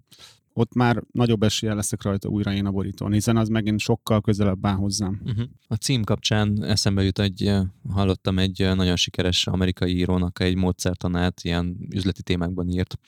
ott 0.54 0.74
már 0.74 1.04
nagyobb 1.12 1.44
esélye 1.44 1.74
leszek 1.74 2.02
rajta 2.02 2.30
újra 2.30 2.54
én 2.54 2.66
a 2.66 2.72
borítón, 2.72 3.12
hiszen 3.12 3.38
az 3.38 3.48
megint 3.48 3.80
sokkal 3.80 4.22
közelebb 4.22 4.66
áll 4.66 4.76
hozzám. 4.76 5.22
Uh-huh. 5.26 5.46
A 5.68 5.76
cím 5.76 6.04
kapcsán 6.04 6.64
eszembe 6.64 7.04
jut 7.04 7.20
egy, 7.20 7.54
hallottam 7.90 8.40
egy 8.40 8.70
nagyon 8.76 8.96
sikeres 8.96 9.48
amerikai 9.48 9.96
írónak 9.98 10.40
egy 10.40 10.56
módszertanát, 10.56 11.42
ilyen 11.44 11.78
üzleti 11.90 12.24
témákban 12.24 12.70
írt, 12.70 13.00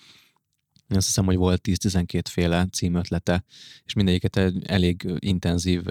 azt 0.96 1.06
hiszem, 1.06 1.26
hogy 1.26 1.36
volt 1.36 1.62
10-12 1.68 2.22
féle 2.30 2.68
címötlete, 2.72 3.44
és 3.86 3.94
mindegyiket 3.94 4.38
egy 4.38 4.66
elég 4.66 5.14
intenzív 5.20 5.84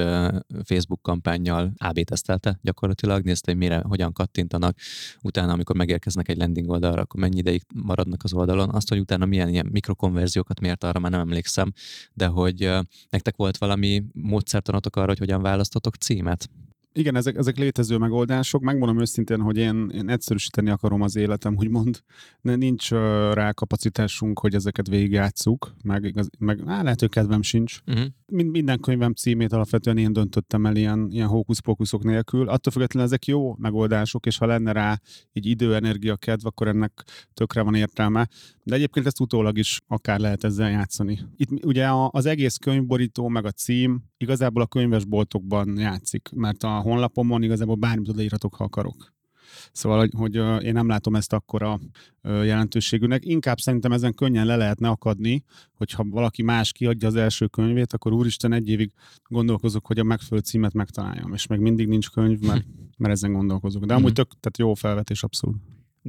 Facebook 0.64 1.02
kampányjal 1.02 1.72
AB 1.76 2.00
tesztelte 2.00 2.58
gyakorlatilag, 2.62 3.24
nézte, 3.24 3.50
hogy 3.50 3.60
mire, 3.60 3.82
hogyan 3.86 4.12
kattintanak, 4.12 4.78
utána, 5.20 5.52
amikor 5.52 5.76
megérkeznek 5.76 6.28
egy 6.28 6.36
landing 6.36 6.68
oldalra, 6.68 7.00
akkor 7.00 7.20
mennyi 7.20 7.38
ideig 7.38 7.62
maradnak 7.74 8.24
az 8.24 8.32
oldalon. 8.32 8.70
Azt, 8.70 8.88
hogy 8.88 8.98
utána 8.98 9.24
milyen 9.24 9.48
ilyen 9.48 9.68
mikrokonverziókat 9.72 10.60
mért, 10.60 10.84
arra 10.84 10.98
már 10.98 11.10
nem 11.10 11.20
emlékszem, 11.20 11.72
de 12.12 12.26
hogy 12.26 12.70
nektek 13.10 13.36
volt 13.36 13.56
valami 13.58 14.04
módszertanotok 14.12 14.96
arra, 14.96 15.06
hogy 15.06 15.18
hogyan 15.18 15.42
választotok 15.42 15.94
címet? 15.94 16.50
Igen, 16.94 17.16
ezek, 17.16 17.37
ezek 17.37 17.59
létező 17.59 17.96
megoldások. 17.96 18.62
Megmondom 18.62 19.00
őszintén, 19.00 19.40
hogy 19.40 19.57
én, 19.57 19.90
én 19.94 20.09
egyszerűsíteni 20.09 20.70
akarom 20.70 21.02
az 21.02 21.16
életem, 21.16 21.57
úgymond. 21.57 22.02
De 22.40 22.57
nincs 22.57 22.90
uh, 22.90 22.98
rá 23.33 23.52
kapacitásunk, 23.52 24.38
hogy 24.38 24.55
ezeket 24.55 24.88
végigjátszuk, 24.88 25.74
meg, 25.85 26.05
igaz, 26.05 26.28
meg 26.38 26.62
á, 26.66 26.83
lehet, 26.83 27.00
hogy 27.00 27.09
kedvem 27.09 27.42
sincs. 27.42 27.78
Uh-huh. 27.87 28.07
Mind, 28.26 28.50
minden 28.50 28.81
könyvem 28.81 29.12
címét 29.12 29.52
alapvetően 29.52 29.98
én 29.98 30.12
döntöttem 30.12 30.66
el 30.66 30.76
ilyen, 30.76 31.09
ilyen 31.11 31.28
hókusz-pókuszok 31.28 32.02
nélkül. 32.02 32.48
Attól 32.48 32.72
függetlenül 32.72 33.09
ezek 33.09 33.26
jó 33.26 33.55
megoldások, 33.59 34.26
és 34.26 34.38
ha 34.38 34.46
lenne 34.46 34.72
rá 34.72 35.00
egy 35.33 35.46
idő, 35.46 35.74
energia, 35.74 36.16
kedv, 36.16 36.46
akkor 36.46 36.68
ennek 36.68 37.05
tökre 37.35 37.62
van 37.62 37.74
értelme. 37.74 38.28
De 38.62 38.74
egyébként 38.74 39.07
ezt 39.07 39.20
utólag 39.20 39.59
is 39.59 39.81
akár 39.87 40.20
lehet 40.20 40.44
ezzel 40.44 40.70
játszani. 40.70 41.18
Itt 41.37 41.64
ugye 41.64 41.88
az 42.11 42.26
egész 42.26 42.57
könyvborító, 42.57 43.28
meg 43.28 43.44
a 43.44 43.50
cím 43.50 44.02
igazából 44.22 44.62
a 44.62 44.66
könyvesboltokban 44.66 45.78
játszik, 45.78 46.28
mert 46.35 46.62
a 46.62 46.68
honlapomon 46.80 47.42
igazából 47.42 47.74
bármit 47.74 48.08
odaírhatok, 48.08 48.54
ha 48.54 48.64
akarok. 48.64 49.12
Szóval, 49.72 49.98
hogy, 49.98 50.11
hogy 50.16 50.64
én 50.64 50.72
nem 50.72 50.88
látom 50.88 51.14
ezt 51.14 51.32
akkora 51.32 51.80
jelentőségűnek. 52.22 53.24
Inkább 53.24 53.58
szerintem 53.58 53.92
ezen 53.92 54.14
könnyen 54.14 54.46
le 54.46 54.56
lehetne 54.56 54.88
akadni, 54.88 55.44
hogyha 55.72 56.04
valaki 56.04 56.42
más 56.42 56.72
kiadja 56.72 57.08
az 57.08 57.14
első 57.14 57.46
könyvét, 57.46 57.92
akkor 57.92 58.12
úristen 58.12 58.52
egy 58.52 58.68
évig 58.68 58.92
gondolkozok, 59.28 59.87
hogy 59.87 59.98
a 59.98 60.04
megfelelő 60.04 60.42
címet 60.42 60.72
megtaláljam, 60.72 61.32
és 61.32 61.46
meg 61.46 61.61
mindig 61.61 61.88
nincs 61.88 62.11
könyv, 62.11 62.40
mert, 62.40 62.64
mert 62.98 63.12
ezen 63.12 63.32
gondolkozok. 63.32 63.85
De 63.85 63.94
amúgy 63.94 64.04
mhm. 64.04 64.14
tök, 64.14 64.28
tehát 64.28 64.58
jó 64.58 64.74
felvetés 64.74 65.22
abszolút. 65.22 65.56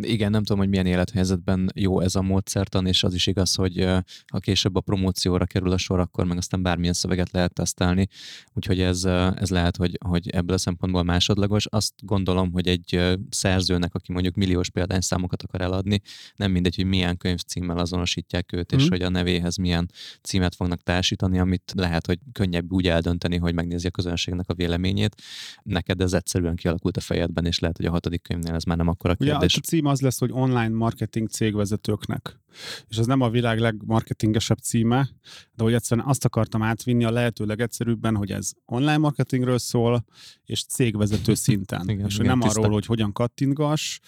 Igen, 0.01 0.31
nem 0.31 0.43
tudom, 0.43 0.57
hogy 0.57 0.69
milyen 0.69 0.85
élethelyzetben 0.85 1.71
jó 1.75 1.99
ez 1.99 2.15
a 2.15 2.21
módszertan, 2.21 2.87
és 2.87 3.03
az 3.03 3.13
is 3.13 3.27
igaz, 3.27 3.55
hogy 3.55 3.87
ha 4.31 4.39
később 4.39 4.75
a 4.75 4.81
promócióra 4.81 5.45
kerül 5.45 5.71
a 5.71 5.77
sor, 5.77 5.99
akkor 5.99 6.25
meg 6.25 6.37
aztán 6.37 6.61
bármilyen 6.61 6.93
szöveget 6.93 7.31
lehet 7.31 7.53
tesztelni, 7.53 8.07
úgyhogy 8.53 8.79
ez, 8.79 9.03
ez 9.35 9.49
lehet, 9.49 9.77
hogy, 9.77 9.97
hogy 10.05 10.29
ebből 10.29 10.55
a 10.55 10.59
szempontból 10.59 11.03
másodlagos. 11.03 11.65
Azt 11.65 11.93
gondolom, 12.01 12.51
hogy 12.51 12.67
egy 12.67 13.17
szerzőnek, 13.29 13.95
aki 13.95 14.11
mondjuk 14.11 14.35
milliós 14.35 14.69
példányszámokat 14.69 15.43
akar 15.43 15.61
eladni, 15.61 16.01
nem 16.35 16.51
mindegy, 16.51 16.75
hogy 16.75 16.85
milyen 16.85 17.17
könyvcímmel 17.17 17.77
azonosítják 17.77 18.53
őt, 18.53 18.73
mm. 18.73 18.77
és 18.77 18.83
mhm. 18.83 18.93
hogy 18.93 19.01
a 19.01 19.09
nevéhez 19.09 19.57
milyen 19.57 19.91
címet 20.21 20.55
fognak 20.55 20.83
társítani, 20.83 21.39
amit 21.39 21.71
lehet, 21.75 22.05
hogy 22.05 22.19
könnyebb 22.31 22.71
úgy 22.71 22.87
eldönteni, 22.87 23.37
hogy 23.37 23.53
megnézi 23.53 23.87
a 23.87 23.91
közönségnek 23.91 24.49
a 24.49 24.53
véleményét. 24.53 25.21
Neked 25.63 26.01
ez 26.01 26.13
egyszerűen 26.13 26.55
kialakult 26.55 26.97
a 26.97 27.01
fejedben, 27.01 27.45
és 27.45 27.59
lehet, 27.59 27.77
hogy 27.77 27.85
a 27.85 27.91
hatodik 27.91 28.21
könyvnél 28.21 28.53
ez 28.53 28.63
már 28.63 28.77
nem 28.77 28.87
akkor 28.87 29.09
a 29.09 29.15
kérdés. 29.15 29.57
Ugye, 29.57 29.61
cím 29.83 29.91
az 29.91 30.01
lesz, 30.01 30.19
hogy 30.19 30.31
online 30.31 30.69
marketing 30.69 31.29
cégvezetőknek. 31.29 32.39
És 32.87 32.97
ez 32.97 33.05
nem 33.05 33.21
a 33.21 33.29
világ 33.29 33.59
legmarketingesebb 33.59 34.57
címe, 34.57 35.09
de 35.55 35.63
hogy 35.63 35.73
egyszerűen 35.73 36.07
azt 36.07 36.25
akartam 36.25 36.61
átvinni 36.61 37.03
a 37.03 37.11
lehető 37.11 37.45
legegyszerűbben, 37.45 38.15
hogy 38.15 38.31
ez 38.31 38.51
online 38.65 38.97
marketingről 38.97 39.57
szól, 39.57 40.05
és 40.45 40.65
cégvezető 40.65 41.33
szinten. 41.45 41.89
igen, 41.89 42.05
és 42.05 42.15
igen, 42.15 42.25
nem 42.27 42.39
tiszta. 42.39 42.59
arról, 42.59 42.73
hogy 42.73 42.85
hogyan 42.85 43.11
kattintgass, 43.11 43.99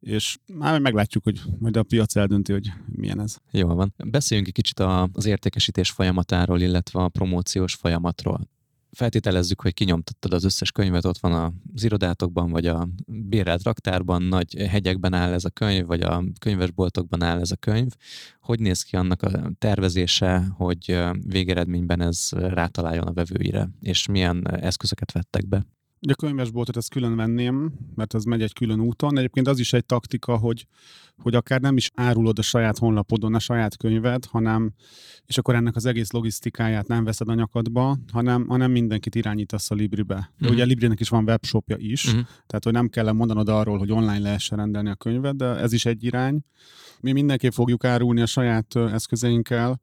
és 0.00 0.38
már 0.52 0.80
meglátjuk, 0.80 1.24
hogy 1.24 1.40
majd 1.58 1.76
a 1.76 1.82
piac 1.82 2.16
eldönti, 2.16 2.52
hogy 2.52 2.72
milyen 2.86 3.20
ez. 3.20 3.36
Jó 3.50 3.68
van. 3.68 3.94
Beszéljünk 3.96 4.48
egy 4.48 4.54
kicsit 4.54 4.80
az 5.12 5.26
értékesítés 5.26 5.90
folyamatáról, 5.90 6.60
illetve 6.60 7.00
a 7.00 7.08
promóciós 7.08 7.74
folyamatról 7.74 8.48
feltételezzük, 8.90 9.60
hogy 9.60 9.74
kinyomtattad 9.74 10.32
az 10.32 10.44
összes 10.44 10.72
könyvet, 10.72 11.04
ott 11.04 11.18
van 11.18 11.60
az 11.74 11.84
irodátokban, 11.84 12.50
vagy 12.50 12.66
a 12.66 12.88
bérelt 13.06 13.62
raktárban, 13.62 14.22
nagy 14.22 14.66
hegyekben 14.68 15.14
áll 15.14 15.32
ez 15.32 15.44
a 15.44 15.50
könyv, 15.50 15.86
vagy 15.86 16.00
a 16.00 16.24
könyvesboltokban 16.40 17.22
áll 17.22 17.40
ez 17.40 17.50
a 17.50 17.56
könyv. 17.56 17.92
Hogy 18.40 18.60
néz 18.60 18.82
ki 18.82 18.96
annak 18.96 19.22
a 19.22 19.50
tervezése, 19.58 20.46
hogy 20.56 20.98
végeredményben 21.26 22.00
ez 22.00 22.28
rátaláljon 22.32 23.06
a 23.06 23.12
vevőire, 23.12 23.68
és 23.80 24.06
milyen 24.06 24.48
eszközöket 24.50 25.12
vettek 25.12 25.48
be? 25.48 25.66
Ugye 26.00 26.12
a 26.12 26.16
könyvesboltot 26.16 26.76
ezt 26.76 26.90
külön 26.90 27.16
venném, 27.16 27.72
mert 27.94 28.14
az 28.14 28.24
megy 28.24 28.42
egy 28.42 28.52
külön 28.52 28.80
úton. 28.80 29.18
Egyébként 29.18 29.48
az 29.48 29.58
is 29.58 29.72
egy 29.72 29.84
taktika, 29.84 30.36
hogy, 30.36 30.66
hogy 31.16 31.34
akár 31.34 31.60
nem 31.60 31.76
is 31.76 31.90
árulod 31.94 32.38
a 32.38 32.42
saját 32.42 32.78
honlapodon 32.78 33.34
a 33.34 33.38
saját 33.38 33.76
könyved, 33.76 34.24
hanem, 34.24 34.72
és 35.26 35.38
akkor 35.38 35.54
ennek 35.54 35.76
az 35.76 35.84
egész 35.84 36.10
logisztikáját 36.10 36.86
nem 36.86 37.04
veszed 37.04 37.28
a 37.28 37.34
nyakadba, 37.34 37.98
hanem, 38.12 38.46
hanem 38.48 38.70
mindenkit 38.70 39.14
irányítasz 39.14 39.70
a 39.70 39.74
Libribe. 39.74 40.14
De 40.14 40.24
uh-huh. 40.34 40.50
ugye 40.50 40.62
a 40.62 40.66
Librinek 40.66 41.00
is 41.00 41.08
van 41.08 41.24
webshopja 41.24 41.76
is, 41.78 42.04
uh-huh. 42.04 42.26
tehát 42.46 42.64
hogy 42.64 42.72
nem 42.72 42.88
kell 42.88 43.12
mondanod 43.12 43.48
arról, 43.48 43.78
hogy 43.78 43.92
online 43.92 44.18
lehessen 44.18 44.58
rendelni 44.58 44.88
a 44.88 44.94
könyvet, 44.94 45.36
de 45.36 45.44
ez 45.44 45.72
is 45.72 45.86
egy 45.86 46.04
irány. 46.04 46.40
Mi 47.00 47.12
mindenképp 47.12 47.52
fogjuk 47.52 47.84
árulni 47.84 48.20
a 48.20 48.26
saját 48.26 48.76
eszközeinkkel. 48.76 49.80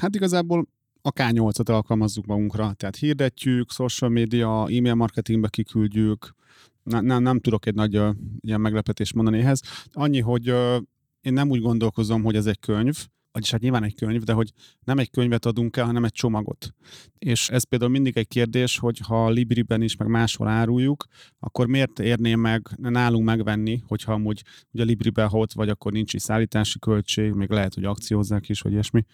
Hát 0.00 0.14
igazából 0.14 0.68
a 1.08 1.22
K8-at 1.22 1.70
alkalmazzuk 1.70 2.26
magunkra, 2.26 2.72
tehát 2.72 2.96
hirdetjük, 2.96 3.70
social 3.70 4.10
media, 4.10 4.60
e-mail 4.62 4.94
marketingbe 4.94 5.48
kiküldjük, 5.48 6.34
ne, 6.82 7.00
nem, 7.00 7.22
nem 7.22 7.40
tudok 7.40 7.66
egy 7.66 7.74
nagy 7.74 7.98
uh, 7.98 8.14
ilyen 8.40 8.60
meglepetést 8.60 9.14
mondani 9.14 9.38
ehhez. 9.38 9.62
Annyi, 9.92 10.20
hogy 10.20 10.50
uh, 10.50 10.76
én 11.20 11.32
nem 11.32 11.50
úgy 11.50 11.60
gondolkozom, 11.60 12.22
hogy 12.22 12.36
ez 12.36 12.46
egy 12.46 12.58
könyv, 12.58 13.06
vagyis 13.32 13.50
hát 13.50 13.60
nyilván 13.60 13.84
egy 13.84 13.94
könyv, 13.94 14.22
de 14.22 14.32
hogy 14.32 14.52
nem 14.84 14.98
egy 14.98 15.10
könyvet 15.10 15.46
adunk 15.46 15.76
el, 15.76 15.84
hanem 15.84 16.04
egy 16.04 16.12
csomagot. 16.12 16.74
És 17.18 17.48
ez 17.48 17.64
például 17.64 17.90
mindig 17.90 18.16
egy 18.16 18.28
kérdés, 18.28 18.78
hogy 18.78 18.98
ha 18.98 19.30
Libriben 19.30 19.82
is, 19.82 19.96
meg 19.96 20.08
máshol 20.08 20.48
áruljuk, 20.48 21.04
akkor 21.38 21.66
miért 21.66 21.98
érné 21.98 22.34
meg 22.34 22.68
nálunk 22.76 23.24
megvenni, 23.24 23.82
hogyha 23.86 24.12
amúgy 24.12 24.42
ugye 24.70 24.84
Libriben, 24.84 25.28
ha 25.28 25.38
ott 25.38 25.52
vagy, 25.52 25.68
akkor 25.68 25.92
nincs 25.92 26.14
is 26.14 26.22
szállítási 26.22 26.78
költség, 26.78 27.32
még 27.32 27.50
lehet, 27.50 27.74
hogy 27.74 27.84
akciózzák 27.84 28.48
is, 28.48 28.60
vagy 28.60 28.72
ilyesmi 28.72 29.04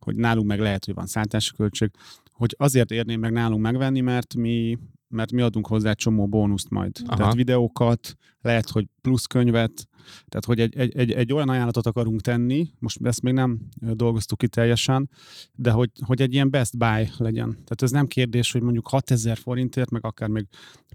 hogy 0.00 0.16
nálunk 0.16 0.46
meg 0.46 0.60
lehet, 0.60 0.84
hogy 0.84 0.94
van 0.94 1.06
szállítási 1.06 1.50
költség, 1.56 1.90
hogy 2.32 2.54
azért 2.58 2.90
érném 2.90 3.20
meg 3.20 3.32
nálunk 3.32 3.62
megvenni, 3.62 4.00
mert 4.00 4.34
mi, 4.34 4.78
mert 5.08 5.32
mi 5.32 5.40
adunk 5.40 5.66
hozzá 5.66 5.90
egy 5.90 5.96
csomó 5.96 6.26
bónuszt 6.26 6.70
majd. 6.70 6.96
Aha. 7.06 7.16
Tehát 7.16 7.34
videókat, 7.34 8.16
lehet, 8.40 8.70
hogy 8.70 8.86
plusz 9.00 9.24
könyvet, 9.24 9.88
tehát 10.28 10.44
hogy 10.44 10.60
egy, 10.60 10.76
egy, 10.76 10.96
egy, 10.96 11.12
egy 11.12 11.32
olyan 11.32 11.48
ajánlatot 11.48 11.86
akarunk 11.86 12.20
tenni, 12.20 12.70
most 12.78 12.98
ezt 13.02 13.22
még 13.22 13.32
nem 13.34 13.60
dolgoztuk 13.80 14.38
ki 14.38 14.48
teljesen, 14.48 15.10
de 15.54 15.70
hogy, 15.70 15.90
hogy 16.04 16.22
egy 16.22 16.32
ilyen 16.32 16.50
best 16.50 16.78
buy 16.78 17.08
legyen. 17.16 17.50
Tehát 17.50 17.82
ez 17.82 17.90
nem 17.90 18.06
kérdés, 18.06 18.52
hogy 18.52 18.62
mondjuk 18.62 18.88
6000 18.88 19.36
forintért, 19.36 19.90
meg 19.90 20.04
akár 20.04 20.28
még 20.28 20.46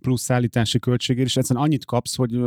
plusz 0.01 0.21
szállítási 0.21 0.79
költségért, 0.79 1.27
és 1.27 1.37
egyszerűen 1.37 1.65
annyit 1.65 1.85
kapsz, 1.85 2.15
hogy 2.15 2.39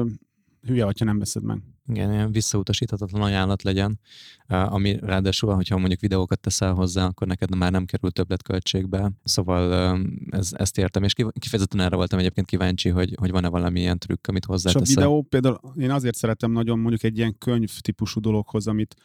hülye, 0.66 0.84
ha 0.84 1.05
nem 1.05 1.18
veszed 1.18 1.42
meg. 1.42 1.62
Igen, 1.87 2.12
ilyen 2.12 2.32
visszautasíthatatlan 2.32 3.22
ajánlat 3.22 3.62
legyen, 3.62 4.01
ami 4.47 4.97
ráadásul, 5.01 5.55
hogyha 5.55 5.78
mondjuk 5.78 6.01
videókat 6.01 6.41
teszel 6.41 6.72
hozzá, 6.72 7.05
akkor 7.07 7.26
neked 7.26 7.57
már 7.57 7.70
nem 7.72 7.85
kerül 7.85 8.11
többletköltségbe. 8.11 9.12
Szóval 9.24 9.97
ez, 10.30 10.51
ezt 10.53 10.78
értem, 10.78 11.03
és 11.03 11.14
kifejezetten 11.39 11.80
erre 11.80 11.97
voltam 11.97 12.18
egyébként 12.18 12.47
kíváncsi, 12.47 12.89
hogy, 12.89 13.14
hogy 13.18 13.30
van-e 13.30 13.49
valami 13.49 13.80
ilyen 13.80 13.99
trükk, 13.99 14.26
amit 14.26 14.45
hozzáteszel. 14.45 14.82
És 14.82 14.97
a 14.97 15.01
videó 15.01 15.22
például 15.22 15.61
én 15.78 15.91
azért 15.91 16.16
szeretem 16.16 16.53
nagyon 16.53 16.78
mondjuk 16.78 17.03
egy 17.03 17.16
ilyen 17.18 17.39
könyv 17.39 17.78
típusú 17.80 18.20
dologhoz, 18.20 18.66
amit 18.66 18.97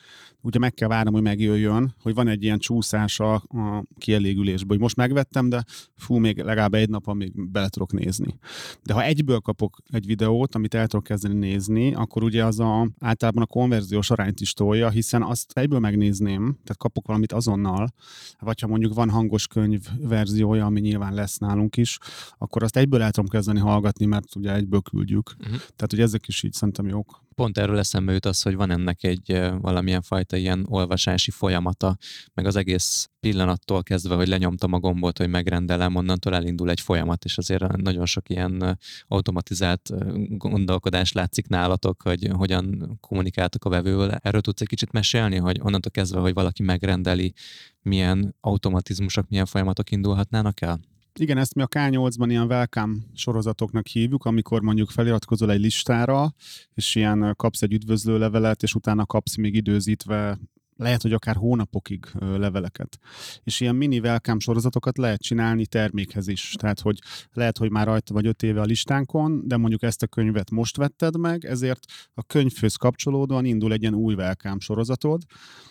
ugye 0.41 0.59
meg 0.59 0.73
kell 0.73 0.87
várnom, 0.87 1.13
hogy 1.13 1.23
megjöjjön, 1.23 1.95
hogy 2.01 2.13
van 2.13 2.27
egy 2.27 2.43
ilyen 2.43 2.59
csúszás 2.59 3.19
a, 3.19 3.33
a 3.33 3.83
kielégülésbe, 3.97 4.67
hogy 4.67 4.79
most 4.79 4.95
megvettem, 4.95 5.49
de 5.49 5.63
fú, 5.95 6.17
még 6.17 6.41
legalább 6.41 6.73
egy 6.73 6.89
nap, 6.89 7.07
amíg 7.07 7.51
bele 7.51 7.69
tudok 7.69 7.91
nézni. 7.91 8.39
De 8.83 8.93
ha 8.93 9.03
egyből 9.03 9.39
kapok 9.39 9.77
egy 9.91 10.05
videót, 10.05 10.55
amit 10.55 10.73
el 10.73 10.87
tudok 10.87 11.03
kezdeni 11.03 11.33
nézni, 11.33 11.93
akkor 11.93 12.23
ugye 12.23 12.45
az 12.45 12.59
a 12.59 12.68
általában 12.99 13.43
a 13.43 13.45
konverziós 13.45 14.11
arányt 14.11 14.39
is 14.39 14.53
tolja, 14.53 14.89
hiszen 14.89 15.23
azt 15.23 15.51
egyből 15.53 15.79
megnézném, 15.79 16.41
tehát 16.41 16.77
kapok 16.77 17.07
valamit 17.07 17.31
azonnal, 17.31 17.93
vagy 18.39 18.59
ha 18.59 18.67
mondjuk 18.67 18.93
van 18.93 19.09
hangos 19.09 19.47
könyv 19.47 19.81
verziója, 20.01 20.65
ami 20.65 20.79
nyilván 20.79 21.13
lesz 21.13 21.37
nálunk 21.37 21.77
is, 21.77 21.97
akkor 22.37 22.63
azt 22.63 22.77
egyből 22.77 23.01
el 23.01 23.11
tudom 23.11 23.29
kezdeni 23.29 23.59
hallgatni, 23.59 24.05
mert 24.05 24.35
ugye 24.35 24.53
egyből 24.53 24.81
küldjük. 24.81 25.35
Uh-huh. 25.39 25.55
Tehát, 25.55 25.89
hogy 25.89 25.99
ezek 25.99 26.27
is 26.27 26.43
így 26.43 26.53
szerintem 26.53 26.87
jók 26.87 27.27
pont 27.39 27.57
erről 27.57 27.77
eszembe 27.77 28.13
jut 28.13 28.25
az, 28.25 28.41
hogy 28.41 28.55
van 28.55 28.71
ennek 28.71 29.03
egy 29.03 29.41
valamilyen 29.61 30.01
fajta 30.01 30.37
ilyen 30.37 30.65
olvasási 30.69 31.31
folyamata, 31.31 31.97
meg 32.33 32.45
az 32.45 32.55
egész 32.55 33.09
pillanattól 33.19 33.83
kezdve, 33.83 34.15
hogy 34.15 34.27
lenyomtam 34.27 34.73
a 34.73 34.79
gombot, 34.79 35.17
hogy 35.17 35.29
megrendelem, 35.29 35.95
onnantól 35.95 36.35
elindul 36.35 36.69
egy 36.69 36.79
folyamat, 36.79 37.25
és 37.25 37.37
azért 37.37 37.77
nagyon 37.77 38.05
sok 38.05 38.29
ilyen 38.29 38.79
automatizált 39.07 39.91
gondolkodás 40.37 41.11
látszik 41.11 41.47
nálatok, 41.47 42.01
hogy 42.01 42.29
hogyan 42.31 42.97
kommunikáltok 43.01 43.65
a 43.65 43.69
vevővel. 43.69 44.19
Erről 44.21 44.41
tudsz 44.41 44.61
egy 44.61 44.67
kicsit 44.67 44.91
mesélni, 44.91 45.37
hogy 45.37 45.59
onnantól 45.61 45.91
kezdve, 45.91 46.19
hogy 46.19 46.33
valaki 46.33 46.63
megrendeli, 46.63 47.33
milyen 47.81 48.35
automatizmusok, 48.41 49.29
milyen 49.29 49.45
folyamatok 49.45 49.91
indulhatnának 49.91 50.61
el? 50.61 50.79
Igen, 51.13 51.37
ezt 51.37 51.55
mi 51.55 51.61
a 51.61 51.67
K8-ban 51.67 52.25
ilyen 52.29 52.47
welcome 52.47 52.95
sorozatoknak 53.13 53.87
hívjuk, 53.87 54.25
amikor 54.25 54.61
mondjuk 54.61 54.89
feliratkozol 54.89 55.51
egy 55.51 55.59
listára, 55.59 56.33
és 56.73 56.95
ilyen 56.95 57.33
kapsz 57.35 57.61
egy 57.61 57.73
üdvözlőlevelet, 57.73 58.63
és 58.63 58.75
utána 58.75 59.05
kapsz 59.05 59.35
még 59.35 59.55
időzítve 59.55 60.39
lehet, 60.79 61.01
hogy 61.01 61.13
akár 61.13 61.35
hónapokig 61.35 62.05
leveleket. 62.19 62.99
És 63.43 63.59
ilyen 63.59 63.75
mini 63.75 63.99
welcome 63.99 64.39
sorozatokat 64.39 64.97
lehet 64.97 65.21
csinálni 65.21 65.65
termékhez 65.65 66.27
is. 66.27 66.55
Tehát, 66.57 66.79
hogy 66.79 66.99
lehet, 67.33 67.57
hogy 67.57 67.71
már 67.71 67.85
rajta 67.85 68.13
vagy 68.13 68.25
öt 68.25 68.43
éve 68.43 68.61
a 68.61 68.65
listánkon, 68.65 69.47
de 69.47 69.57
mondjuk 69.57 69.83
ezt 69.83 70.03
a 70.03 70.07
könyvet 70.07 70.51
most 70.51 70.77
vetted 70.77 71.17
meg, 71.17 71.45
ezért 71.45 71.85
a 72.13 72.23
könyvhöz 72.23 72.75
kapcsolódóan 72.75 73.45
indul 73.45 73.71
egy 73.71 73.81
ilyen 73.81 73.93
új 73.93 74.13
welcome 74.13 74.59
sorozatod, 74.59 75.21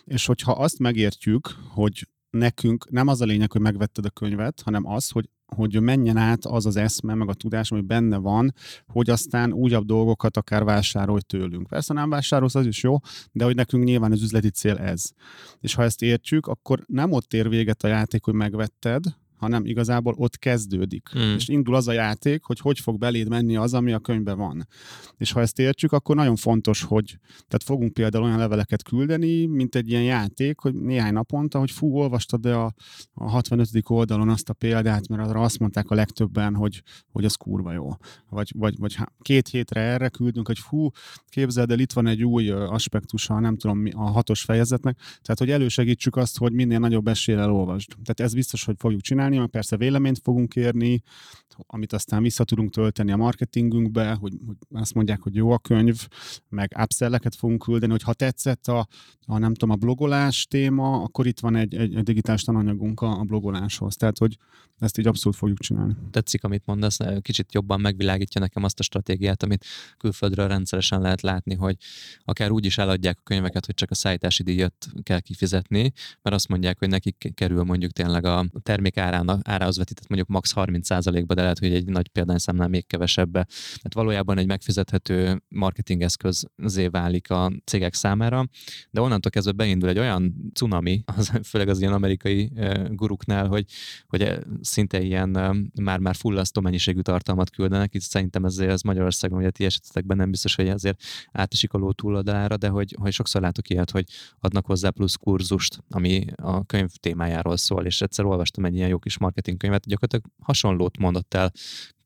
és 0.05 0.27
hogyha 0.27 0.53
azt 0.53 0.79
megértjük, 0.79 1.49
hogy 1.69 2.09
nekünk 2.39 2.91
nem 2.91 3.07
az 3.07 3.21
a 3.21 3.25
lényeg, 3.25 3.53
hogy 3.53 3.61
megvetted 3.61 4.05
a 4.05 4.11
könyvet, 4.11 4.61
hanem 4.65 4.87
az, 4.87 5.11
hogy 5.11 5.29
hogy 5.57 5.81
menjen 5.81 6.17
át 6.17 6.45
az 6.45 6.67
az 6.67 6.77
eszme, 6.77 7.15
meg 7.15 7.29
a 7.29 7.35
tudás, 7.35 7.71
ami 7.71 7.81
benne 7.81 8.17
van, 8.17 8.55
hogy 8.87 9.11
aztán 9.11 9.53
újabb 9.53 9.85
dolgokat 9.85 10.37
akár 10.37 10.65
vásárolj 10.65 11.21
tőlünk. 11.21 11.67
Persze 11.67 11.95
nem 11.95 12.11
vásárolsz, 12.11 12.55
az 12.55 12.67
is 12.67 12.83
jó, 12.83 12.97
de 13.33 13.45
hogy 13.45 13.55
nekünk 13.55 13.85
nyilván 13.85 14.13
az 14.13 14.23
üzleti 14.23 14.51
cél 14.51 14.77
ez. 14.77 15.11
És 15.61 15.75
ha 15.75 15.83
ezt 15.83 16.03
értjük, 16.03 16.47
akkor 16.47 16.85
nem 16.87 17.13
ott 17.13 17.33
ér 17.33 17.49
véget 17.49 17.83
a 17.83 17.89
játék, 17.89 18.25
hogy 18.25 18.35
megvetted, 18.35 19.05
hanem 19.39 19.65
igazából 19.65 20.15
ott 20.17 20.37
kezdődik. 20.39 21.09
Mm. 21.19 21.35
És 21.35 21.49
indul 21.49 21.75
az 21.75 21.89
a 21.89 21.93
játék, 21.93 22.45
hogy 22.45 22.59
hogy 22.61 22.79
fog 22.79 22.99
beléd 22.99 23.29
menni 23.29 23.57
az, 23.57 23.75
ami 23.75 23.93
a 23.93 23.99
könyvben 23.99 24.39
van. 24.39 24.69
És 25.17 25.33
ha 25.33 25.41
ezt 25.41 25.59
értjük, 25.59 25.93
akkor 25.93 26.17
nagyon 26.17 26.37
fontos, 26.37 26.83
hogy 26.83 27.19
tehát 27.31 27.63
fogunk 27.63 27.93
például 27.93 28.25
olyan 28.25 28.39
leveleket 28.39 28.83
küldeni, 28.83 29.47
mint 29.47 29.75
egy 29.75 29.89
ilyen 29.89 30.03
játék, 30.03 30.61
hogy 30.61 30.75
néhány 30.75 31.13
naponta, 31.13 31.59
hogy 31.59 31.71
fú, 31.71 31.97
olvastad 31.97 32.41
de 32.41 32.55
a, 32.55 32.75
a 33.13 33.31
65. 33.31 33.69
oldalon 33.89 34.29
azt 34.29 34.49
a 34.49 34.53
példát, 34.53 35.09
mert 35.09 35.29
arra 35.29 35.41
azt 35.41 35.59
mondták 35.59 35.91
a 35.91 35.95
legtöbben, 35.95 36.55
hogy, 36.55 36.83
hogy 37.13 37.25
az 37.25 37.35
kurva 37.35 37.73
jó. 37.73 37.89
Vagy, 38.29 38.53
vagy, 38.57 38.79
vagy 38.79 38.97
két 39.21 39.49
hétre 39.49 39.81
erre 39.81 40.09
küldünk, 40.09 40.47
hogy 40.47 40.59
fú, 40.59 40.91
képzeld 41.29 41.71
el, 41.71 41.79
itt 41.79 41.93
van 41.93 42.07
egy 42.07 42.25
új 42.25 42.51
aspektusa, 42.51 43.41
nem 43.41 43.57
tudom, 43.57 43.85
a 43.93 44.11
hatos 44.11 44.43
fejezetnek, 44.43 44.97
tehát 44.97 45.39
hogy 45.39 45.51
elősegítsük 45.51 46.17
azt, 46.17 46.39
hogy 46.39 46.53
minél 46.53 46.79
nagyobb 46.79 47.09
eséllyel 47.09 47.53
olvasd. 47.53 47.89
Tehát 47.89 48.21
ez 48.21 48.35
biztos, 48.35 48.65
hogy 48.65 48.75
fogjuk 48.79 49.01
csinálni, 49.01 49.28
csinálni, 49.29 49.39
mert 49.39 49.51
persze 49.51 49.77
véleményt 49.77 50.21
fogunk 50.23 50.57
érni, 50.57 51.03
amit 51.67 51.93
aztán 51.93 52.23
vissza 52.23 52.45
tudunk 52.45 52.71
tölteni 52.71 53.13
a 53.13 53.17
marketingünkbe, 53.17 54.13
hogy, 54.13 54.33
hogy 54.47 54.57
azt 54.71 54.95
mondják, 54.95 55.21
hogy 55.23 55.35
jó 55.35 55.51
a 55.51 55.59
könyv, 55.59 56.09
meg 56.49 56.77
upselleket 56.83 57.35
fogunk 57.35 57.63
küldeni, 57.63 57.93
hogy 57.93 58.03
ha 58.03 58.13
tetszett 58.13 58.67
a, 58.67 58.87
a 59.27 59.39
nem 59.39 59.55
tudom, 59.55 59.75
a 59.75 59.77
blogolás 59.77 60.47
téma, 60.47 61.03
akkor 61.03 61.27
itt 61.27 61.41
van 61.41 61.57
egy, 61.57 61.75
egy, 61.75 61.95
egy 61.95 62.03
digitális 62.03 62.43
tananyagunk 62.43 63.01
a, 63.01 63.19
a 63.19 63.23
blogoláshoz. 63.23 63.97
Tehát, 63.97 64.19
hogy 64.19 64.37
ezt 64.79 64.99
így 64.99 65.07
abszolút 65.07 65.39
fogjuk 65.39 65.59
csinálni. 65.59 65.97
Tetszik, 66.11 66.45
amit 66.45 66.63
mondasz, 66.67 66.99
kicsit 67.21 67.53
jobban 67.55 67.81
megvilágítja 67.81 68.41
nekem 68.41 68.65
azt 68.65 68.79
a 68.79 68.83
stratégiát, 68.83 69.43
amit 69.43 69.65
külföldről 69.97 70.49
rendszeresen 70.49 71.01
lehet 71.01 71.21
látni, 71.21 71.55
hogy 71.55 71.77
akár 72.25 72.51
úgy 72.51 72.65
is 72.65 72.79
eladják 72.79 73.19
a 73.19 73.23
könyveket, 73.25 73.67
hogy 73.67 73.75
csak 73.75 73.91
a 73.91 73.95
szállítási 73.95 74.43
díjat 74.43 74.87
kell 75.03 75.21
kifizetni, 75.21 75.93
mert 76.23 76.37
azt 76.37 76.49
mondják, 76.49 76.79
hogy 76.79 76.89
nekik 76.89 77.33
kerül 77.35 77.63
mondjuk 77.63 77.93
tényleg 77.93 78.25
a 78.25 78.47
termék 78.63 78.97
árának, 79.19 79.49
árához 79.49 79.77
vetített 79.77 80.09
mondjuk 80.09 80.31
max 80.31 80.53
30%-ba, 80.57 81.35
de 81.35 81.41
lehet, 81.41 81.59
hogy 81.59 81.73
egy 81.73 81.87
nagy 81.87 82.09
példányszámnál 82.09 82.69
még 82.69 82.87
kevesebbe. 82.87 83.47
Tehát 83.49 83.95
valójában 83.95 84.39
egy 84.39 84.47
megfizethető 84.47 85.43
marketingeszközé 85.49 86.87
válik 86.91 87.31
a 87.31 87.53
cégek 87.65 87.95
számára, 87.95 88.49
de 88.91 89.01
onnantól 89.01 89.31
kezdve 89.31 89.53
beindul 89.53 89.89
egy 89.89 89.99
olyan 89.99 90.51
cunami, 90.55 91.03
az, 91.17 91.33
főleg 91.45 91.69
az 91.69 91.81
ilyen 91.81 91.93
amerikai 91.93 92.53
guruknál, 92.91 93.47
hogy, 93.47 93.65
hogy 94.07 94.39
szinte 94.61 95.01
ilyen 95.01 95.29
már-már 95.83 96.15
fullasztó 96.15 96.61
mennyiségű 96.61 97.01
tartalmat 97.01 97.51
küldenek, 97.51 97.95
itt 97.95 98.01
szerintem 98.01 98.45
ezért 98.45 98.71
ez 98.71 98.83
Magyarországon, 98.83 99.39
ugye 99.39 99.51
ti 99.51 99.65
esetetekben 99.65 100.17
nem 100.17 100.31
biztos, 100.31 100.55
hogy 100.55 100.69
ezért 100.69 101.03
átesik 101.33 101.73
a 101.73 101.79
ló 101.79 101.93
túloldalára, 101.93 102.57
de 102.57 102.69
hogy, 102.69 102.97
hogy 103.01 103.13
sokszor 103.13 103.41
látok 103.41 103.71
ilyet, 103.71 103.91
hogy 103.91 104.05
adnak 104.41 104.67
hozzá 104.67 104.91
plusz 104.91 105.15
kurzust, 105.15 105.79
ami 105.91 106.25
a 106.37 106.65
könyv 106.65 106.91
témájáról 106.91 107.57
szól, 107.57 107.87
és 107.87 108.01
egyszer 108.01 108.25
olvastam 108.25 108.65
egy 108.65 108.75
ilyen 108.75 108.89
jó 108.89 108.99
kis 108.99 109.08
marketingkönyvet, 109.17 109.87
gyakorlatilag 109.87 110.25
hasonlót 110.43 110.99
mondott 110.99 111.35
el 111.35 111.53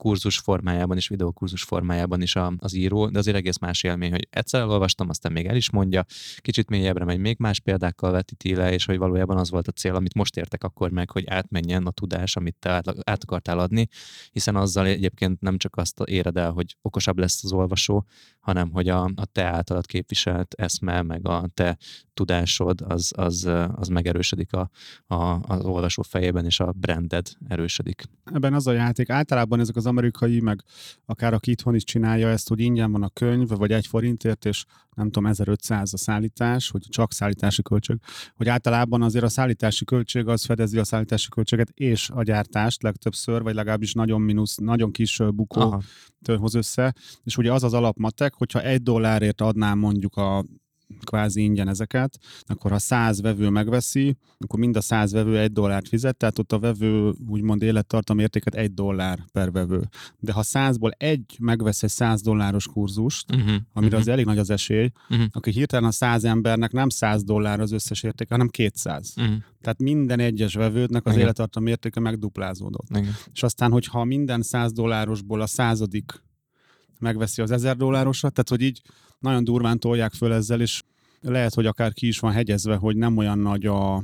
kurzus 0.03 0.38
formájában 0.38 0.96
és 0.96 1.09
videókurzus 1.09 1.62
formájában 1.62 2.22
is 2.22 2.36
a, 2.36 2.53
az 2.59 2.74
író, 2.74 3.09
de 3.09 3.18
azért 3.18 3.36
egész 3.36 3.59
más 3.59 3.82
élmény, 3.82 4.11
hogy 4.11 4.26
egyszer 4.30 4.61
elolvastam, 4.61 5.09
aztán 5.09 5.32
még 5.32 5.46
el 5.46 5.57
is 5.57 5.70
mondja, 5.70 6.05
kicsit 6.36 6.68
mélyebbre 6.68 7.05
megy, 7.05 7.18
még 7.18 7.36
más 7.38 7.61
példákkal 7.61 8.11
vetíti 8.11 8.55
le, 8.55 8.72
és 8.72 8.84
hogy 8.84 8.98
valójában 8.98 9.36
az 9.36 9.50
volt 9.50 9.68
a 9.68 9.72
cél, 9.72 9.94
amit 9.94 10.14
most 10.14 10.36
értek 10.36 10.64
akkor 10.64 10.90
meg, 10.90 11.11
hogy 11.11 11.26
átmenjen 11.26 11.86
a 11.86 11.90
tudás, 11.90 12.36
amit 12.36 12.57
te 12.59 12.70
át, 12.70 12.94
át 13.05 13.22
akartál 13.22 13.59
adni, 13.59 13.88
hiszen 14.30 14.57
azzal 14.57 14.86
egyébként 14.86 15.40
nem 15.40 15.59
csak 15.59 15.76
azt 15.76 16.00
éred 16.05 16.36
el, 16.36 16.50
hogy 16.50 16.76
okosabb 16.82 17.18
lesz 17.18 17.44
az 17.44 17.53
olvasó, 17.53 18.07
hanem 18.40 18.70
hogy 18.70 18.88
a, 18.88 19.05
a 19.05 19.26
te 19.32 19.44
általad 19.44 19.86
képviselt 19.86 20.55
eszme, 20.55 21.03
meg 21.03 21.28
a 21.28 21.48
te 21.55 21.78
tudásod, 22.14 22.80
az, 22.80 23.12
az, 23.16 23.50
az 23.74 23.88
megerősödik 23.88 24.53
a, 24.53 24.70
a, 25.07 25.40
az 25.42 25.64
olvasó 25.64 26.03
fejében, 26.03 26.44
és 26.44 26.61
a 26.61 26.72
branded 26.72 27.28
erősödik. 27.48 28.03
Ebben 28.24 28.55
az 28.55 28.66
a 28.66 28.72
játék, 28.72 29.11
általában 29.11 29.61
ezek 29.61 29.76
az 29.76 29.86
amerikai, 29.93 30.40
meg 30.40 30.62
akár 31.05 31.34
aki 31.34 31.51
itthon 31.51 31.74
is 31.74 31.84
csinálja 31.84 32.28
ezt, 32.28 32.49
hogy 32.49 32.61
ingyen 32.61 32.93
van 32.93 33.03
a 33.03 33.09
könyv, 33.09 33.49
vagy 33.49 33.72
egy 33.72 33.86
forintért, 33.86 34.45
és 34.45 34.64
nem 34.95 35.11
tudom, 35.11 35.26
1500 35.26 35.93
a 35.93 35.97
szállítás, 35.97 36.70
hogy 36.70 36.82
csak 36.88 37.12
szállítási 37.12 37.62
költség, 37.62 37.97
hogy 38.34 38.49
általában 38.49 39.03
azért 39.03 39.24
a 39.24 39.28
szállítási 39.28 39.84
költség 39.84 40.26
az 40.26 40.45
fedezi 40.45 40.78
a 40.78 40.84
szállítási 40.84 41.28
költséget 41.28 41.70
és 41.70 42.11
a 42.11 42.22
gyártást 42.22 42.82
legtöbbször, 42.82 43.43
vagy 43.43 43.55
legalábbis 43.55 43.93
nagyon 43.93 44.20
mínusz, 44.20 44.57
nagyon 44.57 44.90
kis 44.90 45.20
bukó 45.34 45.82
hoz 46.26 46.55
össze, 46.55 46.95
és 47.22 47.36
ugye 47.36 47.53
az 47.53 47.62
az 47.62 47.72
alapmatek, 47.72 48.34
hogyha 48.34 48.62
egy 48.62 48.82
dollárért 48.82 49.40
adnám 49.40 49.78
mondjuk 49.78 50.16
a 50.16 50.45
kvázi 51.05 51.43
ingyen 51.43 51.68
ezeket, 51.68 52.18
akkor 52.43 52.70
ha 52.70 52.78
száz 52.78 53.20
vevő 53.20 53.49
megveszi, 53.49 54.16
akkor 54.38 54.59
mind 54.59 54.76
a 54.76 54.80
száz 54.80 55.12
vevő 55.12 55.38
egy 55.38 55.53
dollárt 55.53 55.88
fizet, 55.88 56.16
tehát 56.16 56.38
ott 56.38 56.53
a 56.53 56.59
vevő 56.59 57.12
úgymond 57.28 57.62
élettartam 57.62 58.18
értéket 58.18 58.55
egy 58.55 58.74
dollár 58.74 59.18
per 59.32 59.53
vevő. 59.53 59.88
De 60.18 60.32
ha 60.32 60.43
százból 60.43 60.90
egy 60.90 61.36
megvesz 61.40 61.82
egy 61.82 61.90
száz 61.90 62.22
dolláros 62.22 62.66
kurzust, 62.66 63.30
uh-huh, 63.30 63.47
amire 63.49 63.62
uh-huh. 63.74 64.01
az 64.01 64.09
elég 64.09 64.24
nagy 64.24 64.38
az 64.38 64.51
esély, 64.51 64.90
uh-huh. 65.11 65.26
akkor 65.32 65.53
hirtelen 65.53 65.88
a 65.88 65.93
száz 65.93 66.24
embernek 66.24 66.72
nem 66.72 66.88
száz 66.88 67.24
dollár 67.24 67.61
az 67.61 67.72
összes 67.72 68.03
értéke, 68.03 68.34
hanem 68.34 68.49
200. 68.49 69.14
Uh-huh. 69.16 69.34
Tehát 69.61 69.78
minden 69.78 70.20
egyes 70.20 70.55
vevődnek 70.55 71.07
az 71.07 71.12
Igen. 71.12 71.24
élettartam 71.24 71.66
értéke 71.66 72.01
megduplázódott. 72.01 72.88
Igen. 72.90 73.14
És 73.32 73.43
aztán, 73.43 73.70
hogyha 73.70 74.05
minden 74.05 74.43
száz 74.43 74.72
dollárosból 74.72 75.40
a 75.40 75.47
századik 75.47 76.22
megveszi 77.03 77.42
az 77.42 77.50
ezer 77.50 77.76
dollárosat, 77.76 78.32
tehát 78.32 78.48
hogy 78.48 78.61
így 78.61 78.80
nagyon 79.18 79.44
durván 79.44 79.78
tolják 79.78 80.12
föl 80.12 80.32
ezzel, 80.32 80.61
és 80.61 80.82
lehet, 81.22 81.54
hogy 81.54 81.66
akár 81.66 81.92
ki 81.92 82.06
is 82.06 82.18
van 82.18 82.32
hegyezve, 82.32 82.76
hogy 82.76 82.96
nem 82.96 83.16
olyan 83.16 83.38
nagy 83.38 83.66
a, 83.66 83.94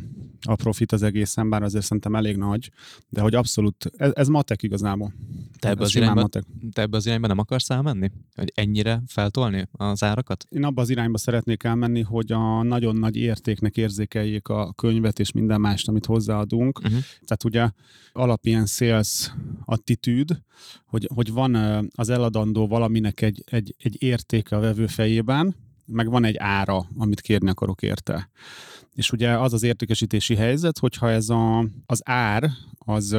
a 0.47 0.55
profit 0.55 0.93
az 0.93 1.03
egészen, 1.03 1.51
bár 1.51 1.63
azért 1.63 1.85
szerintem 1.85 2.15
elég 2.15 2.37
nagy, 2.37 2.71
de 3.09 3.21
hogy 3.21 3.35
abszolút, 3.35 3.91
ez, 3.97 4.11
ez 4.15 4.29
matek 4.29 4.63
igazából. 4.63 5.13
Te 5.59 5.69
ebbe, 5.69 5.83
az 5.83 5.97
irányba, 5.97 6.21
matek. 6.21 6.45
te 6.73 6.83
ebbe 6.83 6.97
az 6.97 7.07
irányba 7.07 7.27
nem 7.27 7.39
akarsz 7.39 7.71
elmenni? 7.71 8.11
Hogy 8.35 8.53
ennyire 8.55 9.03
feltolni 9.07 9.69
az 9.73 10.03
árakat? 10.03 10.45
Én 10.49 10.65
abba 10.65 10.83
az 10.83 10.91
irányba 10.91 11.19
szeretnék 11.19 11.63
elmenni, 11.63 12.03
hogy 12.03 12.33
a 12.33 12.63
nagyon 12.63 12.97
nagy 12.97 13.17
értéknek 13.17 13.77
érzékeljék 13.77 14.49
a 14.49 14.73
könyvet 14.73 15.19
és 15.19 15.33
minden 15.33 15.61
mást, 15.61 15.89
amit 15.89 16.07
hozzáadunk. 16.07 16.79
Uh-huh. 16.79 16.99
Tehát 17.25 17.45
ugye 17.45 17.71
alapján 18.13 18.67
sales 18.67 19.33
attitűd, 19.65 20.43
hogy, 20.87 21.09
hogy 21.15 21.33
van 21.33 21.55
az 21.95 22.09
eladandó 22.09 22.67
valaminek 22.67 23.21
egy, 23.21 23.45
egy, 23.47 23.75
egy 23.79 24.03
értéke 24.03 24.57
a 24.57 24.61
vevő 24.61 24.87
fejében, 24.87 25.55
meg 25.89 26.11
van 26.11 26.25
egy 26.25 26.37
ára, 26.39 26.87
amit 26.97 27.21
kérni 27.21 27.49
akarok 27.49 27.83
érte. 27.83 28.31
És 28.95 29.13
ugye 29.13 29.39
az 29.39 29.53
az 29.53 29.63
értékesítési 29.63 30.35
helyzet, 30.35 30.79
hogyha 30.79 31.11
ez 31.11 31.29
a, 31.29 31.67
az 31.87 32.01
ár, 32.05 32.51
az 32.79 33.13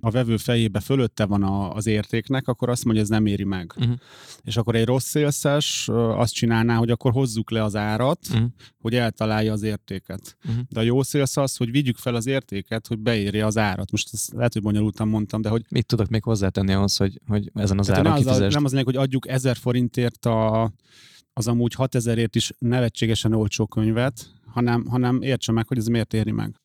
a 0.00 0.10
vevő 0.10 0.36
fejébe 0.36 0.80
fölötte 0.80 1.26
van 1.26 1.42
a, 1.42 1.74
az 1.74 1.86
értéknek, 1.86 2.48
akkor 2.48 2.68
azt 2.68 2.84
mondja, 2.84 3.02
ez 3.02 3.08
nem 3.08 3.26
éri 3.26 3.44
meg. 3.44 3.72
Uh-huh. 3.76 3.94
És 4.42 4.56
akkor 4.56 4.74
egy 4.74 4.84
rossz 4.84 5.08
szélszes 5.08 5.88
azt 5.92 6.34
csinálná, 6.34 6.76
hogy 6.76 6.90
akkor 6.90 7.12
hozzuk 7.12 7.50
le 7.50 7.62
az 7.62 7.76
árat, 7.76 8.20
uh-huh. 8.30 8.46
hogy 8.78 8.94
eltalálja 8.94 9.52
az 9.52 9.62
értéket. 9.62 10.36
Uh-huh. 10.44 10.64
De 10.68 10.80
a 10.80 10.82
jó 10.82 11.02
szélsz 11.02 11.36
az, 11.36 11.56
hogy 11.56 11.70
vigyük 11.70 11.96
fel 11.96 12.14
az 12.14 12.26
értéket, 12.26 12.86
hogy 12.86 12.98
beérje 12.98 13.46
az 13.46 13.58
árat. 13.58 13.90
Most 13.90 14.08
ezt 14.12 14.32
lehet, 14.32 14.52
hogy 14.52 14.62
bonyolultan 14.62 15.08
mondtam, 15.08 15.40
de 15.40 15.48
hogy... 15.48 15.64
Mit 15.68 15.86
tudok 15.86 16.08
még 16.08 16.22
hozzátenni 16.22 16.72
ahhoz, 16.72 16.96
hogy, 16.96 17.20
hogy 17.26 17.50
ezen 17.54 17.78
az 17.78 17.90
áron 17.90 18.02
nem 18.02 18.12
az, 18.12 18.52
nem 18.52 18.64
az 18.64 18.80
hogy 18.82 18.96
adjuk 18.96 19.28
ezer 19.28 19.56
forintért 19.56 20.26
a 20.26 20.72
az 21.32 21.48
amúgy 21.48 21.74
6000ért 21.76 22.30
is 22.32 22.52
nevetségesen 22.58 23.32
olcsó 23.32 23.66
könyvet, 23.66 24.30
hanem, 24.46 24.86
hanem 24.86 25.22
értse 25.22 25.52
meg, 25.52 25.66
hogy 25.68 25.78
ez 25.78 25.86
miért 25.86 26.14
éri 26.14 26.30
meg. 26.30 26.60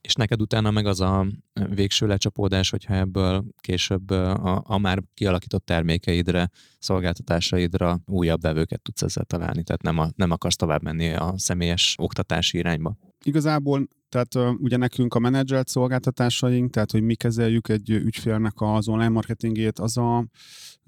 És 0.00 0.14
neked 0.14 0.40
utána 0.40 0.70
meg 0.70 0.86
az 0.86 1.00
a 1.00 1.26
végső 1.74 2.06
lecsapódás, 2.06 2.70
hogyha 2.70 2.94
ebből 2.94 3.44
később 3.60 4.10
a, 4.10 4.62
a 4.66 4.78
már 4.78 5.02
kialakított 5.14 5.64
termékeidre, 5.64 6.50
szolgáltatásaidra 6.78 8.00
újabb 8.04 8.40
vevőket 8.40 8.82
tudsz 8.82 9.02
ezzel 9.02 9.24
találni, 9.24 9.62
tehát 9.62 9.82
nem, 9.82 9.98
a, 9.98 10.08
nem 10.16 10.30
akarsz 10.30 10.56
tovább 10.56 10.82
menni 10.82 11.12
a 11.12 11.34
személyes 11.36 11.94
oktatási 11.98 12.58
irányba. 12.58 12.96
Igazából 13.24 13.88
tehát 14.14 14.56
ugye 14.58 14.76
nekünk 14.76 15.14
a 15.14 15.18
menedzselt 15.18 15.68
szolgáltatásaink, 15.68 16.70
tehát 16.70 16.90
hogy 16.90 17.02
mi 17.02 17.14
kezeljük 17.14 17.68
egy 17.68 17.90
ügyfélnek 17.90 18.52
az 18.56 18.88
online 18.88 19.08
marketingét, 19.08 19.78
az 19.78 19.96
a 19.96 20.26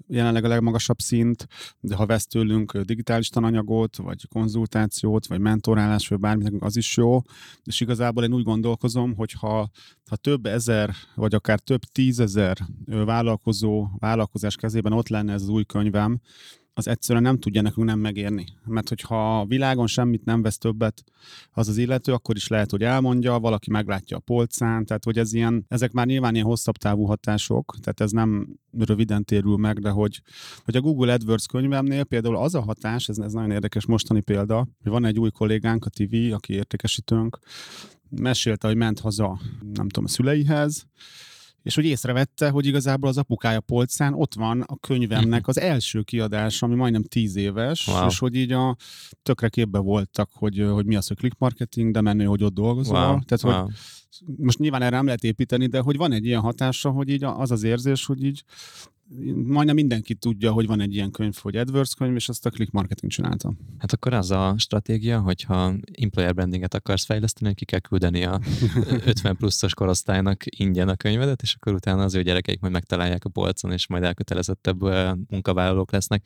jelenleg 0.07 0.43
a 0.43 0.47
legmagasabb 0.47 0.99
szint, 0.99 1.47
de 1.79 1.95
ha 1.95 2.05
vesz 2.05 2.27
tőlünk 2.27 2.77
digitális 2.77 3.29
tananyagot, 3.29 3.97
vagy 3.97 4.27
konzultációt, 4.27 5.27
vagy 5.27 5.39
mentorálás, 5.39 6.07
vagy 6.07 6.19
bármit, 6.19 6.53
az 6.59 6.77
is 6.77 6.97
jó. 6.97 7.21
És 7.63 7.81
igazából 7.81 8.23
én 8.23 8.33
úgy 8.33 8.43
gondolkozom, 8.43 9.15
hogy 9.15 9.31
ha, 9.31 9.69
ha 10.09 10.15
több 10.15 10.45
ezer, 10.45 10.93
vagy 11.15 11.35
akár 11.35 11.59
több 11.59 11.81
tízezer 11.81 12.57
vállalkozó, 12.85 13.87
vállalkozás 13.97 14.55
kezében 14.55 14.93
ott 14.93 15.07
lenne 15.07 15.33
ez 15.33 15.41
az 15.41 15.49
új 15.49 15.63
könyvem, 15.63 16.19
az 16.77 16.87
egyszerűen 16.87 17.23
nem 17.23 17.39
tudja 17.39 17.61
nekünk 17.61 17.87
nem 17.87 17.99
megérni. 17.99 18.45
Mert 18.65 18.89
hogyha 18.89 19.39
a 19.39 19.45
világon 19.45 19.87
semmit 19.87 20.25
nem 20.25 20.41
vesz 20.41 20.57
többet 20.57 21.03
az 21.51 21.67
az 21.67 21.77
illető, 21.77 22.13
akkor 22.13 22.35
is 22.35 22.47
lehet, 22.47 22.71
hogy 22.71 22.83
elmondja, 22.83 23.39
valaki 23.39 23.71
meglátja 23.71 24.17
a 24.17 24.19
polcán, 24.19 24.85
tehát 24.85 25.03
hogy 25.03 25.17
ez 25.17 25.33
ilyen, 25.33 25.65
ezek 25.67 25.91
már 25.91 26.05
nyilván 26.05 26.33
ilyen 26.33 26.45
hosszabb 26.45 26.75
távú 26.75 27.03
hatások, 27.03 27.75
tehát 27.81 28.01
ez 28.01 28.11
nem 28.11 28.59
röviden 28.77 29.23
térül 29.23 29.57
meg, 29.57 29.79
de 29.79 29.89
hogy, 29.89 30.21
hogy 30.63 30.75
a 30.75 30.81
Google 30.81 31.13
AdWords 31.13 31.45
könyvemnél 31.45 32.03
például 32.03 32.37
az 32.37 32.55
a 32.55 32.61
hatás, 32.61 33.09
ez, 33.09 33.17
ez 33.17 33.33
nagyon 33.33 33.51
érdekes 33.51 33.85
mostani 33.85 34.21
példa, 34.21 34.67
hogy 34.83 34.91
van 34.91 35.05
egy 35.05 35.19
új 35.19 35.29
kollégánk 35.29 35.85
a 35.85 35.89
TV, 35.89 36.33
aki 36.33 36.53
értékesítőnk, 36.53 37.39
mesélte, 38.09 38.67
hogy 38.67 38.77
ment 38.77 38.99
haza, 38.99 39.39
nem 39.73 39.87
tudom, 39.89 40.03
a 40.03 40.07
szüleihez, 40.07 40.87
és 41.67 41.75
hogy 41.75 41.85
észrevette, 41.85 42.49
hogy 42.49 42.65
igazából 42.65 43.09
az 43.09 43.17
apukája 43.17 43.59
polcán 43.59 44.13
ott 44.13 44.33
van 44.33 44.61
a 44.61 44.77
könyvemnek 44.77 45.39
mhm. 45.39 45.49
az 45.49 45.59
első 45.59 46.01
kiadása, 46.01 46.65
ami 46.65 46.75
majdnem 46.75 47.03
tíz 47.03 47.35
éves, 47.35 47.87
wow. 47.87 48.07
és 48.07 48.19
hogy 48.19 48.35
így 48.35 48.51
a 48.51 48.75
tökre 49.23 49.49
képbe 49.49 49.79
voltak, 49.79 50.29
hogy, 50.33 50.65
hogy 50.71 50.85
mi 50.85 50.95
az, 50.95 51.07
hogy 51.07 51.17
click 51.17 51.37
marketing, 51.37 51.91
de 51.91 52.01
menő, 52.01 52.25
hogy 52.25 52.43
ott 52.43 52.53
dolgozol. 52.53 52.97
Wow. 52.97 53.19
Tehát, 53.25 53.43
wow. 53.43 53.63
hogy 53.63 53.73
most 54.37 54.59
nyilván 54.59 54.81
erre 54.81 54.95
nem 54.95 55.05
lehet 55.05 55.23
építeni, 55.23 55.67
de 55.67 55.79
hogy 55.79 55.97
van 55.97 56.11
egy 56.11 56.25
ilyen 56.25 56.41
hatása, 56.41 56.89
hogy 56.89 57.09
így 57.09 57.23
az 57.23 57.51
az 57.51 57.63
érzés, 57.63 58.05
hogy 58.05 58.23
így 58.23 58.43
majdnem 59.45 59.75
mindenki 59.75 60.15
tudja, 60.15 60.51
hogy 60.51 60.65
van 60.67 60.79
egy 60.79 60.93
ilyen 60.93 61.11
könyv, 61.11 61.35
hogy 61.41 61.55
AdWords 61.55 61.93
könyv, 61.93 62.15
és 62.15 62.29
azt 62.29 62.45
a 62.45 62.49
click 62.49 62.71
marketing 62.71 63.11
csinálta. 63.11 63.53
Hát 63.77 63.93
akkor 63.93 64.13
az 64.13 64.31
a 64.31 64.55
stratégia, 64.57 65.19
hogyha 65.19 65.73
employer 65.93 66.33
brandinget 66.33 66.73
akarsz 66.73 67.05
fejleszteni, 67.05 67.53
ki 67.53 67.65
kell 67.65 67.79
küldeni 67.79 68.23
a 68.23 68.39
50 69.05 69.35
pluszos 69.35 69.73
korosztálynak 69.73 70.43
ingyen 70.45 70.89
a 70.89 70.95
könyvedet, 70.95 71.41
és 71.41 71.55
akkor 71.55 71.73
utána 71.73 72.03
az 72.03 72.15
ő 72.15 72.21
gyerekeik 72.21 72.59
majd 72.59 72.73
megtalálják 72.73 73.25
a 73.25 73.29
polcon, 73.29 73.71
és 73.71 73.87
majd 73.87 74.03
elkötelezettebb 74.03 74.81
munkavállalók 75.29 75.91
lesznek. 75.91 76.25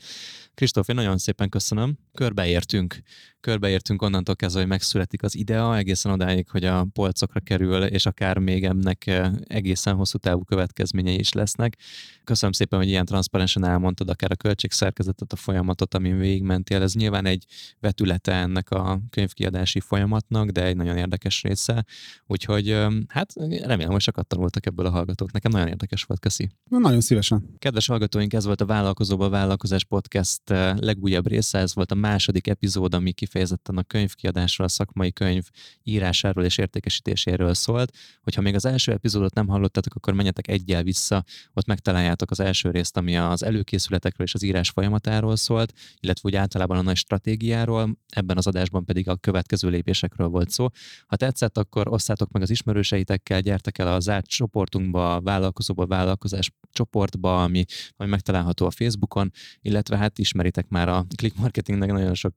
Kristóf, 0.54 0.88
én 0.88 0.96
nagyon 0.96 1.18
szépen 1.18 1.50
köszönöm. 1.50 1.98
Körbeértünk, 2.14 3.02
körbeértünk 3.42 4.02
onnantól 4.02 4.36
kezdve, 4.36 4.60
hogy 4.60 4.70
megszületik 4.70 5.24
az 5.24 5.36
idea, 5.36 5.78
egészen 5.78 6.12
odáig, 6.12 6.50
hogy 6.50 6.64
a 6.64 6.88
polcokra 6.94 7.40
kerül, 7.40 7.84
és 7.84 8.06
akár 8.06 8.38
még 8.38 8.64
ennek 8.64 9.22
egészen 9.48 9.96
hosszú 9.96 10.18
távú 10.18 10.44
következményei 10.44 11.20
is 11.20 11.34
lesznek. 11.34 11.78
Köszönöm 12.24 12.54
szépen, 12.54 12.80
hogy 12.80 12.88
ilyen 12.88 13.06
transzparensen 13.06 13.66
elmondtad 13.66 14.10
akár 14.10 14.32
a 14.32 14.36
költségszerkezetet, 14.36 15.34
a 15.34 15.36
folyamatot, 15.36 15.94
amin 15.94 16.18
végigmentél. 16.18 16.82
Ez 16.82 16.94
nyilván 16.94 17.26
egy 17.26 17.46
vetülete 17.80 18.34
ennek 18.34 18.70
a 18.70 19.00
könyvkiadási 19.10 19.80
folyamatnak, 19.80 20.50
de 20.50 20.64
egy 20.66 20.76
nagyon 20.76 20.98
érdekes 20.98 21.42
része. 21.42 21.86
Úgyhogy 22.28 22.78
hát 23.08 23.34
remélem, 23.64 23.92
hogy 23.92 24.02
sokat 24.02 24.28
tanultak 24.28 24.66
ebből 24.66 24.86
a 24.86 24.90
hallgatók. 24.90 25.32
Nekem 25.32 25.52
nagyon 25.52 25.68
érdekes 25.68 26.04
volt, 26.04 26.20
köszi. 26.20 26.50
Na, 26.70 26.78
nagyon 26.78 27.02
szívesen. 27.02 27.56
Kedves 27.60 27.88
hallgatóink, 27.88 28.34
ez 28.34 28.46
volt 28.46 28.62
a 28.62 28.66
Vállalkozóba 28.66 29.30
Vállalkozás 29.30 29.86
Podcast 29.86 30.42
legújabb 30.76 31.28
része, 31.28 31.58
ez 31.58 31.76
volt 31.76 31.92
a 31.92 31.96
második 31.96 32.48
epizód, 32.48 32.94
ami 32.94 33.12
kifejezetten 33.32 33.78
a 33.78 33.84
könyvkiadásról, 33.84 34.68
a 34.68 34.70
szakmai 34.70 35.12
könyv 35.12 35.44
írásáról 35.84 36.44
és 36.44 36.58
értékesítéséről 36.58 37.54
szólt. 37.54 37.98
Hogyha 38.22 38.42
még 38.42 38.56
az 38.56 38.66
első 38.66 38.92
epizódot 38.92 39.34
nem 39.34 39.48
hallottatok, 39.48 39.96
akkor 39.96 40.14
menjetek 40.14 40.48
egyel 40.48 40.84
vissza, 40.84 41.24
ott 41.54 41.66
megtaláljátok 41.66 42.32
az 42.32 42.40
első 42.40 42.72
részt, 42.72 42.98
ami 42.98 43.18
az 43.18 43.44
előkészületekről 43.44 44.28
és 44.28 44.34
az 44.34 44.44
írás 44.44 44.70
folyamatáról 44.70 45.36
szólt, 45.36 45.74
illetve 46.00 46.30
úgy 46.30 46.36
általában 46.36 46.78
a 46.78 46.82
nagy 46.82 46.96
stratégiáról, 46.96 47.98
ebben 48.10 48.38
az 48.38 48.48
adásban 48.48 48.86
pedig 48.86 49.10
a 49.10 49.16
következő 49.16 49.70
lépésekről 49.70 50.28
volt 50.28 50.50
szó. 50.50 50.68
Ha 51.08 51.16
tetszett, 51.16 51.58
akkor 51.58 51.88
osszátok 51.88 52.32
meg 52.32 52.42
az 52.42 52.50
ismerőseitekkel, 52.50 53.42
gyertek 53.42 53.78
el 53.78 53.94
a 53.94 54.00
zárt 54.00 54.28
csoportunkba, 54.28 55.16
a 55.16 55.22
vállalkozóba, 55.22 55.86
vállalkozás 55.86 56.52
csoportba, 56.72 57.44
ami, 57.44 57.66
ami 57.98 58.10
megtalálható 58.10 58.66
a 58.66 58.72
Facebookon, 58.72 59.32
illetve 59.62 59.98
hát 59.98 60.20
ismeritek 60.20 60.68
már 60.70 60.90
a 60.90 61.06
click 61.16 61.38
marketingnek 61.38 61.92
nagyon 61.92 62.14
sok 62.14 62.34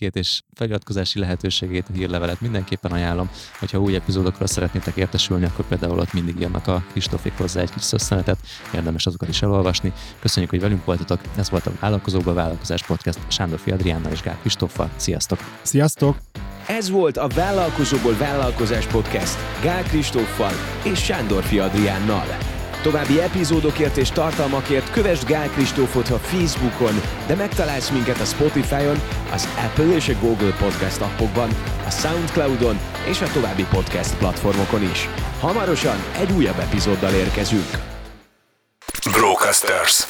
termékét 0.00 0.16
és 0.16 0.42
feliratkozási 0.54 1.18
lehetőségét, 1.18 1.86
a 1.88 1.92
hírlevelet 1.92 2.40
mindenképpen 2.40 2.92
ajánlom. 2.92 3.30
Hogyha 3.58 3.80
új 3.80 3.94
epizódokról 3.94 4.48
szeretnétek 4.48 4.96
értesülni, 4.96 5.44
akkor 5.44 5.64
például 5.64 5.98
ott 5.98 6.12
mindig 6.12 6.40
jönnek 6.40 6.66
a 6.66 6.84
Kristófék 6.90 7.32
hozzá 7.36 7.60
egy 7.60 7.70
kis 7.70 7.82
szösszenetet, 7.82 8.38
érdemes 8.74 9.06
azokat 9.06 9.28
is 9.28 9.42
elolvasni. 9.42 9.92
Köszönjük, 10.20 10.50
hogy 10.50 10.60
velünk 10.60 10.84
voltatok. 10.84 11.20
Ez 11.36 11.50
volt 11.50 11.66
a 11.66 11.72
Vállalkozóba 11.80 12.32
Vállalkozás 12.32 12.82
Podcast 12.82 13.18
Sándor 13.28 13.58
Fiadriánnal 13.58 14.12
és 14.12 14.22
Gál 14.22 14.38
Kristóffal. 14.40 14.90
Sziasztok! 14.96 15.38
Sziasztok! 15.62 16.16
Ez 16.66 16.90
volt 16.90 17.16
a 17.16 17.28
Vállalkozóból 17.28 18.16
Vállalkozás 18.16 18.86
Podcast 18.86 19.38
Gál 19.62 19.82
Kristóffal 19.82 20.52
és 20.84 21.04
Sándor 21.04 21.42
Fiadriánnal. 21.42 22.58
További 22.82 23.20
epizódokért 23.20 23.96
és 23.96 24.10
tartalmakért 24.10 24.90
kövess 24.90 25.24
Gál 25.24 25.48
Kristófot 25.48 26.08
a 26.08 26.18
Facebookon, 26.18 27.00
de 27.26 27.34
megtalálsz 27.34 27.90
minket 27.90 28.20
a 28.20 28.24
Spotify-on, 28.24 29.02
az 29.32 29.48
Apple 29.66 29.94
és 29.94 30.08
a 30.08 30.18
Google 30.20 30.54
Podcast 30.58 31.00
appokban, 31.00 31.48
a 31.86 31.90
Soundcloud-on 31.90 32.80
és 33.08 33.20
a 33.20 33.32
további 33.32 33.66
podcast 33.70 34.16
platformokon 34.16 34.82
is. 34.82 35.08
Hamarosan 35.40 35.96
egy 36.18 36.32
újabb 36.32 36.58
epizóddal 36.58 37.12
érkezünk. 37.12 37.70
Brocasters. 39.12 40.06